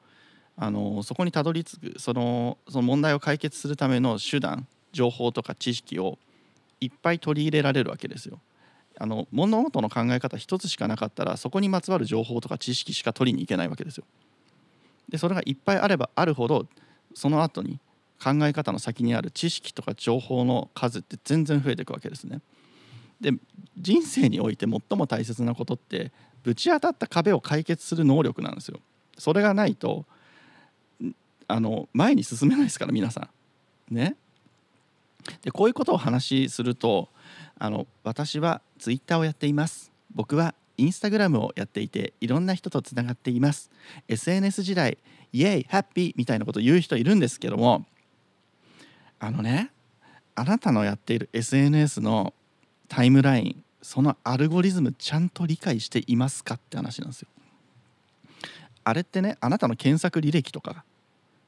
[0.55, 6.18] あのそこにたどり着くそのその問題を解決するための手段情報とか知識を
[6.80, 8.39] いっぱい取り入れられるわけですよ。
[8.99, 14.05] あの物事の考え方一つしかなかったらそこにまつわる情報とか知識しか取りに行けないわけですよ。
[15.10, 16.68] でそれがいっぱいあればあるほど
[17.15, 17.80] その後に
[18.24, 22.40] 考え方の先にある知識とか情報の数って全然増えていくわけですね。
[23.20, 23.32] で
[23.78, 26.12] 人生において最も大切なことって
[26.44, 28.80] ぶち当たった壁を解決する能力なんですよ。
[29.18, 30.06] それがないと
[31.48, 33.30] あの前に進めないですから皆さ
[33.91, 33.94] ん。
[33.94, 34.16] ね。
[35.41, 37.10] でこういうことを話しすると
[37.58, 43.70] あの私はツイッターをやっています僕はインスタグラムをやっていていろんな人とつながっています
[44.10, 44.98] SNS 時代
[45.32, 47.86] イエイハッピーみたいなこと言う人いるんですけども
[49.24, 49.72] あのね
[50.36, 52.34] あなたのやっている SNS の
[52.90, 57.30] タイムラインそのアルゴリズムちゃんと理解していますかって話なんですよ。
[58.84, 60.84] あれってねあなたの検索履歴とか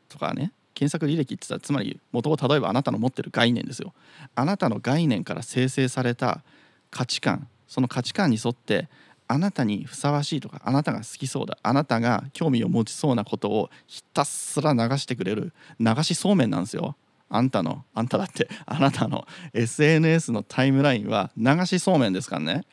[0.08, 3.94] とかね検索履歴って言ったらつまり元々例えばあなたの持ってる概念ですよ。
[4.36, 6.44] あなたの概念から生成された
[6.92, 8.88] 価値観その価値観に沿って
[9.28, 16.96] あなたにふさわしいとかあなたが好きそうだあなたが興味を持ちそうなことをひたすら流してくれる流しそうめんなんですよ。
[17.30, 22.64] あんたのあんただってあなたの SNS のタイムラインは流しそうめんですからね。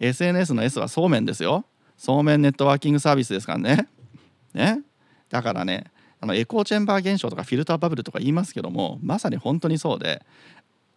[0.00, 1.64] SNS の S はそうめんですよ。
[1.96, 3.88] そうめんネットワーキングサービスですからね。
[4.54, 4.80] ね。
[5.30, 5.84] だからね
[6.20, 10.24] あのエコーチェンバー現象とかフィルターバブルとか言いますけどもまさに本当にそうで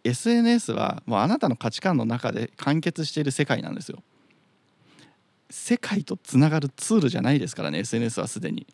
[0.04, 4.02] SNS はもうあなたの価値観の中で完結している世界なんですよ。
[5.50, 8.66] 世界とつながるツールじゃないですからね SNS はすでに。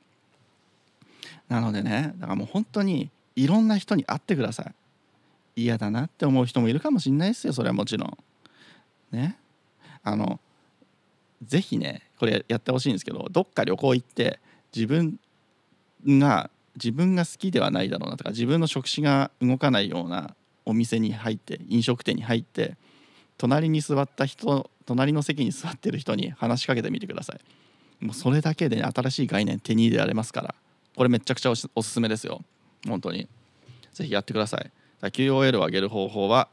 [1.49, 4.75] なのでねだからもう本当にいろんな人に会ってください。
[5.57, 8.19] 嫌だなって思う人もいるかもしれないですよそれはもちろん。
[9.13, 9.39] ね。
[10.03, 10.41] あの
[11.43, 14.41] ぜひねこれやってほしいんですけどどっか旅行行って
[14.75, 15.19] 自分
[16.07, 20.35] が自分が好きではないだろうなとか自分の食指が動かないような
[20.67, 22.77] お店に入って飲食店に入って
[23.39, 28.05] 隣に座った人隣の席に座ってる人に話しかけてみてください。
[28.05, 30.55] もうそれだけで、ね新しい概念手に入れられますから
[30.95, 32.43] これめちゃくちゃおすすめですよ。
[32.87, 33.29] 本当に。
[33.93, 34.71] ぜひやってください。
[35.03, 36.49] QOL を上げる方法は、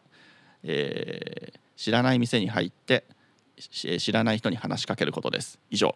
[0.64, 3.04] えー知らない店に入って
[3.58, 5.58] 知らない人に話しかけることです。
[5.72, 5.96] 以上。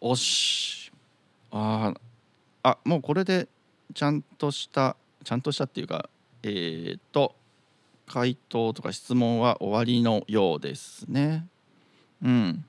[0.00, 0.90] おし。
[1.52, 1.94] あ
[2.64, 3.46] あもうこれで
[3.94, 6.10] ちゃんとしたちゃんとしたっていうか
[6.42, 7.36] えー、っと
[8.08, 11.46] 回答とか質問は終わりのようですね。
[12.20, 12.64] うん。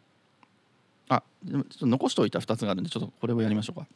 [1.09, 3.87] あでもちょっと残しておいた2つがあるんでちょっとこれをやりましょうか、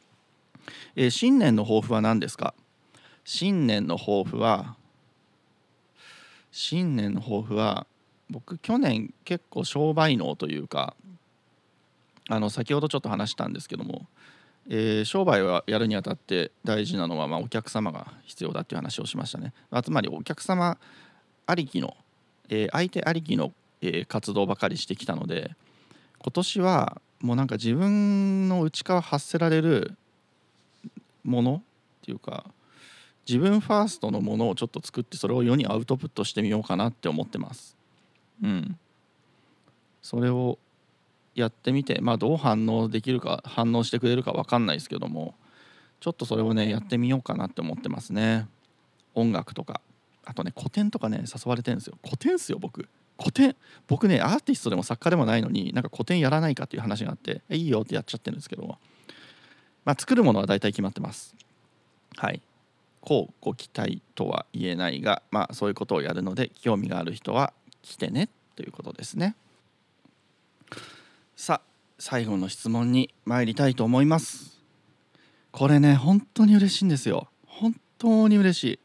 [0.94, 2.54] えー新年の抱負は何ですか？
[3.24, 4.76] 新年の抱負は
[6.50, 7.86] 新年の抱負は
[8.30, 10.94] 僕去年結構商売能というか
[12.28, 14.06] あの先ほどちょっと話したんですけども、
[14.68, 20.78] えー商売をやるにあたって大事なのは、まあ、お客様が必要だっていう話をしましたね、まあつまりお客様
[21.46, 21.96] ありきの、
[22.48, 25.50] えー相手ありきの、え活動ばかりしてきたので
[26.18, 29.96] 今年はもうなんか自分の内側発せられる
[31.26, 31.60] ものっ
[32.02, 32.46] ていうか
[33.28, 37.76] 自分ファーストのものをちょっと作ってそれを世にアウトプットしてみようかなって思ってます。
[38.42, 38.78] うん。
[40.02, 40.58] それを
[41.34, 45.34] やってみてまあどう反応できるか反応してくれるか分かんないですけども
[46.00, 48.46] ちょっとそれをねやってみようかなって思ってますね。
[49.14, 49.80] 音楽とか。
[50.24, 51.98] あとね古典とかね誘われてるんですよ。
[52.04, 52.88] 古典っすよ僕。
[53.18, 53.56] 古典。
[53.88, 58.76] 僕ねアーティストでも作家でもないのになんか古典やらないかっていう話があっていいよってやっちゃってるんですけど。
[59.86, 61.34] まあ作るものは大体決まってます。
[62.16, 62.42] はい。
[63.00, 67.52] こうご期待とは言えないがまあそういうことをやるので興味がある人は
[67.82, 69.36] 来てねということですね。
[71.36, 74.60] さあ最後の質問に参りたいと思います。
[75.52, 77.28] これね本当に嬉しいんですよ。
[77.46, 78.78] 本当に嬉しい。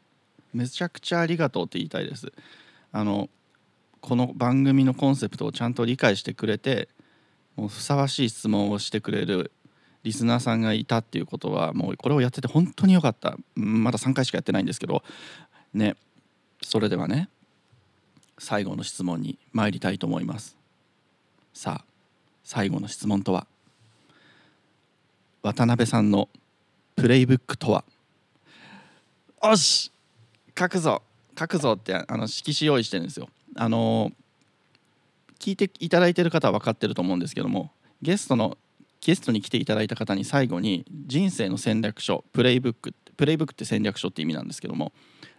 [0.54, 2.32] めちゃくちゃありがとうって言いたいです。
[2.92, 3.28] あの
[4.00, 6.88] この番組のコンセプトをちゃんと理解してくれて
[7.56, 9.50] もうふさわしい質問をしてくれる
[10.02, 13.36] リスナーさんがいたっていうことはもうこれをやってて本当に良かった。
[13.54, 15.02] まだ3回しかやってないんですけど
[15.74, 15.96] ね。
[16.62, 17.28] それではね
[18.38, 20.56] 最後の質問に参りたいと思います。
[21.54, 21.84] さあ
[22.42, 23.46] 最後の質問とは。
[25.42, 26.28] 渡辺さんの
[26.94, 27.84] プレイブックとは。
[29.42, 29.92] よし
[30.58, 31.02] 書くぞ。
[31.38, 33.28] 書くぞってあの色紙用意してるんですよ。
[33.56, 34.12] あの
[35.38, 38.56] 聞いていただいてる方は分かってると思うんですけどもゲストの
[39.02, 44.92] ゲストに来ていただいた方に最後に人生の戦略書プレイブックプレイブックって戦略書って意味なんですけども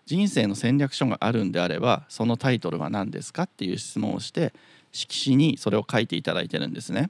[0.05, 4.53] 人生の戦略書があるんであればそのタイトルは何ですかっていう質問をして
[4.91, 7.09] 色紙にそれを書いていただいてるんですね。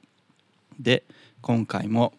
[0.79, 1.03] で
[1.41, 2.13] 今回も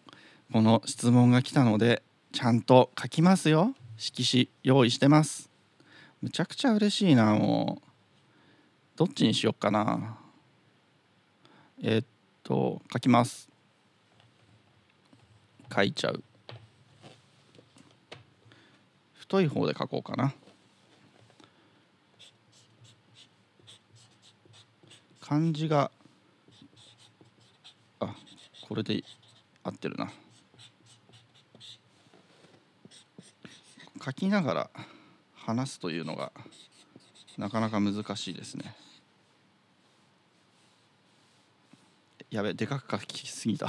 [0.51, 2.03] この質問が来たので
[2.33, 3.73] ちゃんと書きますよ。
[3.97, 5.49] 色紙用意してます。
[6.21, 7.87] むちゃくちゃ嬉しいなもう。
[8.97, 10.17] どっちにしよっかな。
[11.81, 12.05] えーっ
[12.43, 13.54] と書きます。
[15.75, 16.23] 書いちゃう。
[19.15, 20.33] 太い方で書こうかな。
[25.19, 25.91] 漢字が
[27.99, 28.15] あ
[28.69, 29.03] これで
[29.63, 30.09] 合ってるな。
[34.01, 34.69] 書きながら
[35.35, 36.31] 話すというのが
[37.37, 38.75] なかなか難しいですね。
[42.29, 43.67] やべでかく書きすぎた。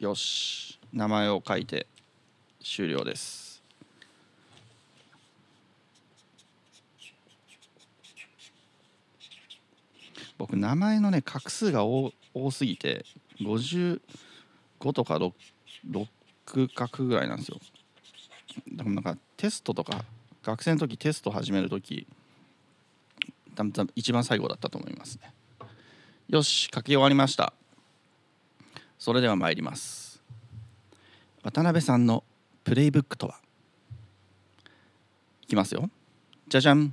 [0.00, 0.80] よし。
[0.94, 1.86] 名前を書いて
[2.62, 3.62] 終了です。
[10.38, 13.04] 僕名前のね画数が多多すぎて
[13.40, 14.00] 55
[14.94, 15.32] とか 6,
[15.86, 17.58] 6画ぐらいなんですよ。
[18.72, 20.02] でもなんかテストとか
[20.42, 22.06] 学生の時テスト始める時
[23.94, 25.30] 一番最後だったと思いますね。
[26.28, 27.52] よし書き終わりました。
[29.00, 30.22] それでは参ります。
[31.42, 32.22] 渡辺さんの
[32.64, 33.36] プレイブックとは？
[35.40, 35.88] いきますよ。
[36.48, 36.92] じゃじゃん。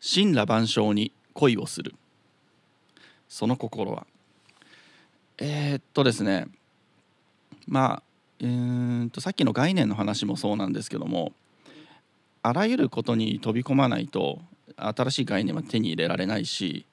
[0.00, 1.92] 神羅万象に恋をする。
[3.28, 4.06] その心は？
[5.38, 6.46] えー、っとですね。
[7.66, 8.02] まあ
[8.38, 11.32] えー、とさっきの概念の話もそうなんですけども
[12.44, 14.38] あらゆることに飛び込まないと
[14.76, 16.86] 新しい概念は手に入れられないし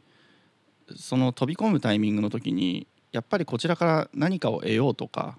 [0.96, 5.38] その飛び込むタイミングの時にやっぱりこちらから何かを得ようとか、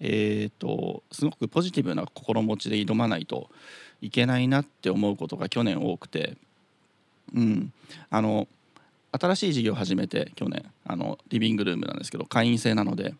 [0.00, 3.50] えー、とすごくポジティブな心持ちで挑まないと
[4.00, 6.36] いけないなって思うことが去年多くて、
[7.34, 7.72] うん、
[8.10, 8.46] あの
[9.12, 13.14] 新しい事業を始めて去年あのリビングルームなんですけど会員制なので。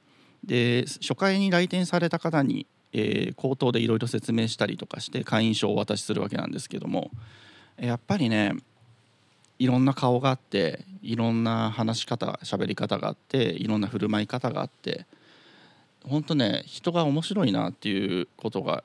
[0.44, 7.10] で初回に来店された方に、えー口頭でいろいろ説明したりとかして会員証をお渡しするわけなんですけども
[7.78, 8.54] やっぱりね
[9.58, 15.06] いろんな顔があっていろんな話し方喋り方があっていろんな振る舞い方があって
[16.04, 18.84] 本当ね人が面白いなっていうことが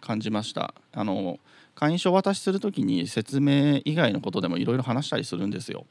[0.00, 0.74] 感じました。
[0.92, 1.38] あの
[1.74, 5.86] 会員証を渡しする時に説明以外のことでもいろいろ話したりするんですよ。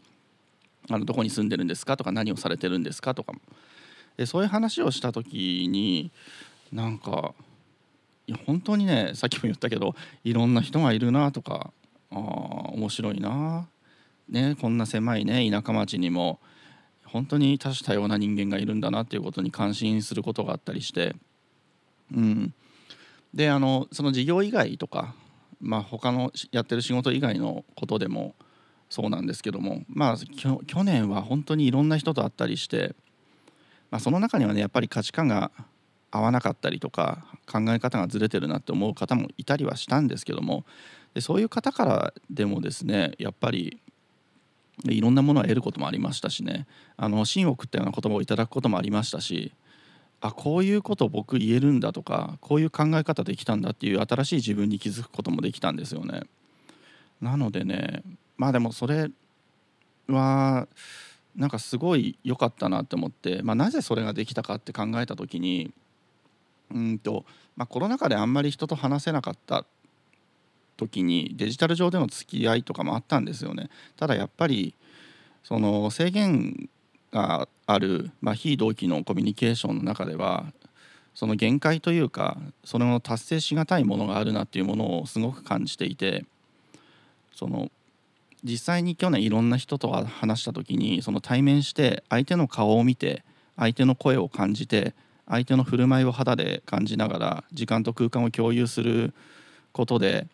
[0.90, 1.96] あのどこに住んでるんですか？
[1.96, 3.14] とか何をされてるんですか？
[3.14, 3.34] とか
[4.18, 6.12] でそういう話をした時に
[6.74, 7.34] なんか
[8.28, 9.96] いや本当にねさっきも言ったけど
[10.26, 11.72] いろんな人がいるなとか
[12.12, 13.68] あ面白いな、
[14.30, 16.40] ね、こんな狭いね田舎町にも
[17.06, 21.16] 本当に多種多様な人間がいるんだなっていうことに感心することがあったりして、
[22.14, 22.54] うん、
[23.34, 25.16] であのその事業以外とか、
[25.62, 28.36] まあ、他のやってる仕事以外のことでも
[28.90, 30.18] そうなんですけどもまあ
[30.66, 32.96] 去年は本当にいろんな人と会ったりして。
[33.90, 35.52] まあ、その中にはねやっぱり価値観が
[36.12, 40.66] 合わなかったりとか考え方がずれてるなって思う方もいたりはしたんですけども
[41.14, 43.82] でそういう方からでもですねやっぱり
[44.86, 46.68] いろんなものを得ることもありましたしね
[46.98, 49.52] あの芯を食ったような言葉をいただくこともありましたし
[50.22, 56.22] あこういうことを僕言えるんだとかこういう考え方できたんだっていう新しい自分に気づくこともできたんですよね。
[57.22, 58.04] なのでね
[58.38, 59.10] まあでもそれ
[60.08, 60.68] は
[61.36, 65.72] なんかすごい良かったなって思って、まあ、なぜそれができたかって考えた時に
[66.74, 67.26] うんと、
[67.56, 69.66] まあ、コロナ禍であんまり人と話せなかった
[70.78, 73.70] 時にデジタル上での付き合いとかもあったんですよね。
[73.98, 74.74] ただやっぱり
[75.44, 76.70] その制限
[77.12, 80.46] がある、まあ、非同期のコミュニケーションの中では
[81.16, 86.26] その限界というかそれの達成しがたいものがあるなっていうものをすごく感じていて
[87.34, 87.72] その
[88.44, 93.24] 実際に去年いろんな人と話した時にその対面して相手の顔を見て
[93.56, 94.94] 相手の声を感じて
[95.28, 99.14] 相手の振る舞いを肌で感じながら時間と空間を共有する
[99.72, 100.28] ことで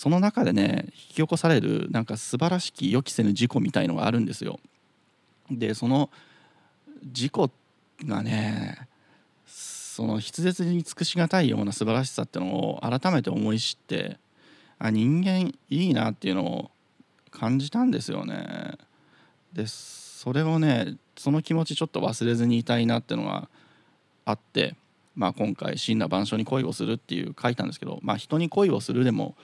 [0.00, 4.58] その中でね引き起こされるなんか素晴らしき予期せぬ事故みたいのがあるんですよ。
[5.50, 6.08] でその
[7.04, 7.50] 事故
[8.06, 8.88] がね
[9.44, 14.16] その筆舌に尽くしがたいような素晴らしさってのを改めて思い知って
[14.78, 16.70] あ人間いいなっていうのを
[17.30, 18.78] 感じたんですよね。
[19.52, 23.50] でそれをねその気持ちちょっと忘れずにいたいなっていうのが
[24.24, 24.76] あって、
[25.14, 29.36] まあ、今回「真羅万象に恋をする」っていう書いたんですけど、まあ、人に恋をするでも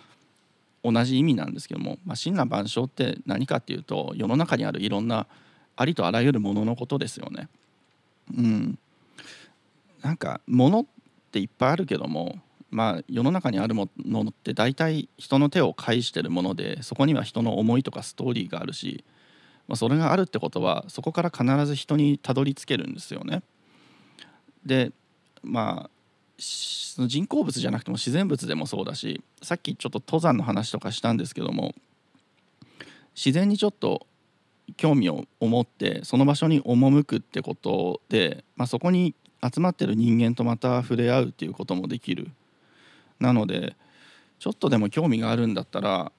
[0.90, 5.26] 同じ意味なんですけども、まあ、真羅万象って何かっていうと世の中にあるいろんな
[5.76, 7.48] ありとあらゆるもののことですよね。
[8.36, 8.78] うん、
[10.02, 10.86] なんか物っ
[11.30, 12.40] ていっぱいあるけども
[12.70, 19.04] まあ世の中にあるものって大体人の手を介してるものでそこには人の思いとかストーリーがあるし、
[19.68, 23.42] まあ、それがあるってことはそこから必ず人にたどり着けるんですよね。
[24.64, 24.92] で
[25.42, 25.90] まあ
[26.38, 31.74] その人工物じゃなくても自然物でもそうだしさっきちょっと登山の話とかしたんですけども
[33.14, 34.06] 自然にちょっと
[34.76, 42.30] 興味を持ってその場所に赴くってことで、まあ、そこに集まってる人間とまた触れ合うっていうこともできる
[43.20, 43.76] なので
[44.38, 46.12] ちょっとでも興味があるんだったら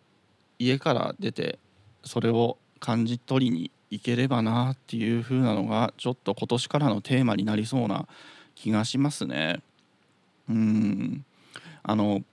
[0.60, 1.60] 家から出て
[2.04, 8.08] それを感じ取りに行ければなっていう風なのがちょっと今年からのテーマになりそうな
[8.56, 9.62] 気がしますね。
[10.50, 11.26] うん。
[11.84, 12.24] あの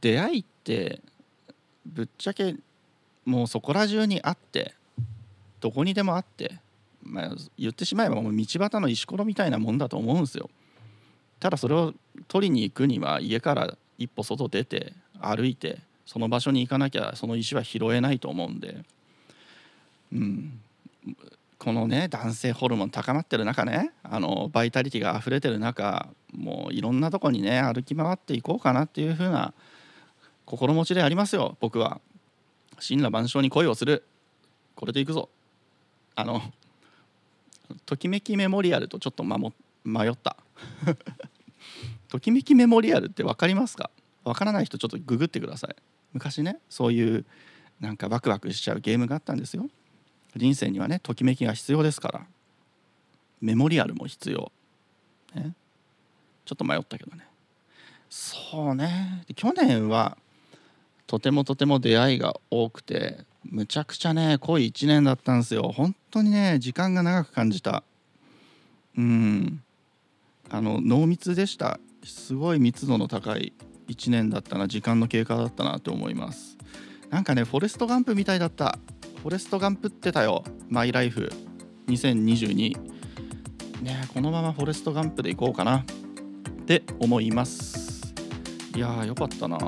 [0.00, 1.00] 出会いって
[1.86, 2.56] ぶっちゃけ
[3.24, 4.74] もうそこら中にあって
[5.60, 6.58] どこにでもあって、
[7.02, 10.50] まあ、言ってしまえばもう道端の石ころみたいなもんだと思うんですよ。
[11.40, 11.94] ただそれを
[12.28, 18.82] 取りに行くには家から一歩外出て歩いてその場所に行かなきゃその石は拾えないと思うんで、
[20.12, 20.60] うん、
[21.58, 29.54] このね男性ホルモン高まってる中ねあのバイタリティが溢れてる中もういろんなとこにね歩き回っていこうかなっていう風な
[30.44, 32.00] 心持ちでありますよ僕は。
[32.86, 34.04] 神羅万象に恋をする。
[34.74, 35.28] これでいくぞ。
[36.16, 36.42] あの
[37.86, 40.36] ときめきメモリアルとちょっと迷った。
[42.08, 43.90] ときめきメモリアルって分かりますか？
[44.24, 45.76] 分からない人ちょっとググってください。
[46.12, 47.24] 昔ねそういう
[47.80, 49.68] なんかワクワクしちゃうゲームがあったんですよ。
[50.36, 52.26] 人生にはねときめきが必要ですから。
[53.40, 54.50] メモリアルも必要、
[55.34, 55.52] ね、
[56.46, 57.26] ちょっと迷ったけどね。
[58.08, 59.24] そうね。
[59.34, 60.16] 去年は
[61.06, 65.72] とてもとても出会いが多くてむちゃくちゃね濃い1年だったんですよ。
[65.74, 67.82] 本当にね時間が長く感じた。
[68.96, 69.62] うん。
[70.50, 71.78] あの濃密でした。
[72.04, 73.52] すごい密度の高い
[73.88, 76.56] 1年だったな時間の経過だったなと思います。
[77.10, 78.78] なんかねフォレストガンプみたいだった。
[79.24, 80.44] フォレストガンプってたよ。
[80.68, 81.32] マイライフ。
[81.86, 82.76] 2022
[83.80, 85.78] ねこのままフォレストガンプでいこうかな。
[85.78, 85.84] っ
[86.66, 88.12] て思います。
[88.76, 89.58] いやーよかったな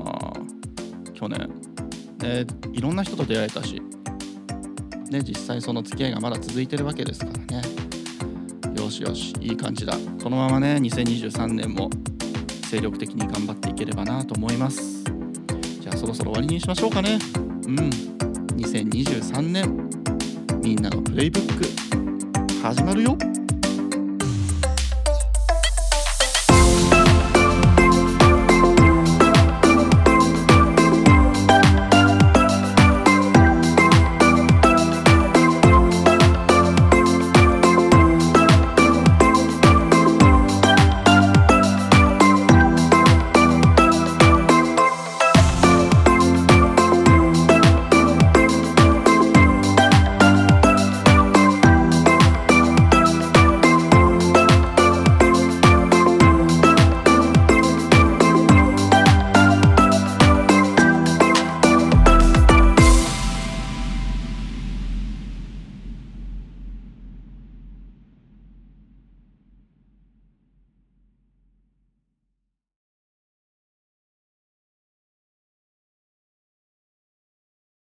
[1.15, 1.49] 去年。
[2.19, 3.81] でいろんな人と出会えたし。
[5.11, 7.63] ね実際その付き合いがまだ続いてるわけですからね。
[8.77, 9.97] よしよしいい感じだ。
[10.23, 11.89] このままね2023年も
[12.67, 15.03] 精力的に頑張っていければなと思います。
[15.81, 17.19] じゃあそろそろ終わりにしましょうかね。
[17.67, 17.91] うん。
[18.85, 19.89] 2023年
[20.63, 23.17] みんなのプレイブック始まるよ。